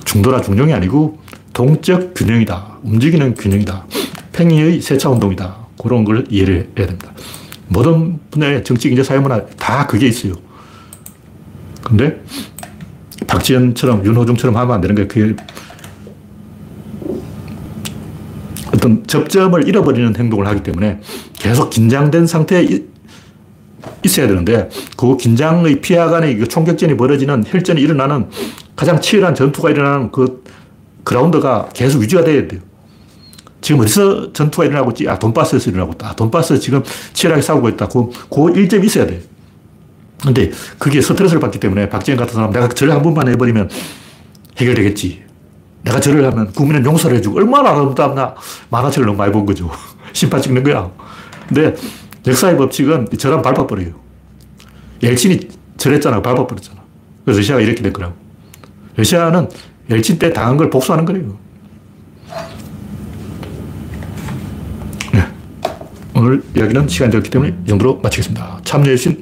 중도라 0.05 0.41
중용이 0.41 0.73
아니고, 0.73 1.19
동적 1.51 2.13
균형이다. 2.13 2.79
움직이는 2.83 3.33
균형이다. 3.33 3.87
팽이의 4.31 4.79
세차 4.81 5.09
운동이다. 5.09 5.57
그런 5.81 6.05
걸 6.05 6.25
이해를 6.29 6.71
해야 6.77 6.87
됩니다. 6.87 7.11
모든 7.67 8.19
분야의 8.31 8.63
정치, 8.63 8.89
경제, 8.89 9.03
사회문화 9.03 9.47
다 9.57 9.85
그게 9.85 10.07
있어요. 10.07 10.33
근데 11.83 12.21
박지원처럼 13.33 14.05
윤호중처럼 14.05 14.55
하면 14.55 14.75
안 14.75 14.81
되는 14.81 14.95
거예요. 14.95 15.07
그게 15.07 15.35
어떤 18.73 19.05
접점을 19.05 19.67
잃어버리는 19.67 20.15
행동을 20.15 20.47
하기 20.47 20.63
때문에 20.63 20.99
계속 21.33 21.69
긴장된 21.69 22.27
상태에 22.27 22.67
있어야 24.03 24.27
되는데 24.27 24.69
그 24.97 25.17
긴장의 25.17 25.81
피하 25.81 26.09
간에 26.09 26.37
총격전이 26.43 26.95
벌어지는 26.97 27.43
혈전이 27.45 27.81
일어나는 27.81 28.29
가장 28.75 28.99
치열한 28.99 29.35
전투가 29.35 29.69
일어나는 29.69 30.11
그 30.11 30.43
그라운드가 31.03 31.69
계속 31.73 32.01
유지가 32.01 32.23
돼야 32.23 32.47
돼요. 32.47 32.61
지금 33.61 33.81
어디서 33.81 34.33
전투가 34.33 34.65
일어나고 34.65 34.91
있지? 34.91 35.07
아, 35.07 35.17
돈바스에서 35.17 35.69
일어나고 35.69 35.93
있다. 35.93 36.09
아, 36.09 36.15
돈바스 36.15 36.59
지금 36.59 36.83
치열하게 37.13 37.41
싸우고 37.41 37.69
있다. 37.69 37.87
그, 37.87 38.09
그 38.29 38.51
일점이 38.57 38.87
있어야 38.87 39.05
돼. 39.05 39.21
근데 40.23 40.51
그게 40.79 41.01
스트레스를 41.01 41.39
받기 41.41 41.59
때문에 41.59 41.89
박지원 41.89 42.17
같은 42.17 42.33
사람 42.33 42.51
내가 42.51 42.69
절을 42.69 42.93
한 42.93 43.01
번만 43.01 43.27
해버리면 43.27 43.69
해결되겠지. 44.57 45.23
내가 45.83 45.99
절을 45.99 46.25
하면 46.31 46.51
국민은 46.53 46.85
용서를 46.85 47.17
해주고 47.17 47.37
얼마나 47.37 47.71
아름답나 47.71 48.33
만화책을 48.69 49.05
너무 49.05 49.17
많이 49.17 49.31
본 49.31 49.45
거죠. 49.45 49.69
심판 50.13 50.41
찍는 50.41 50.63
거야. 50.63 50.89
근데 51.47 51.75
역사의 52.25 52.57
법칙은 52.57 53.09
저랑 53.17 53.41
밟아버려요. 53.41 53.91
엘친이 55.01 55.49
저랬잖아. 55.77 56.21
밟아버렸잖아. 56.21 56.81
그래서 57.25 57.39
러시아가 57.39 57.61
이렇게 57.61 57.81
된 57.81 57.91
거라고. 57.91 58.13
러시아는 58.95 59.49
엘친 59.89 60.19
때 60.19 60.31
당한 60.31 60.55
걸 60.55 60.69
복수하는 60.69 61.03
거예요. 61.03 61.37
네. 65.11 65.27
오늘 66.15 66.41
이야기는 66.55 66.87
시간이 66.87 67.11
되었기 67.11 67.29
때문에 67.29 67.57
이 67.65 67.67
정도로 67.67 67.99
마치겠습니다. 68.01 68.61
참여해주신 68.63 69.21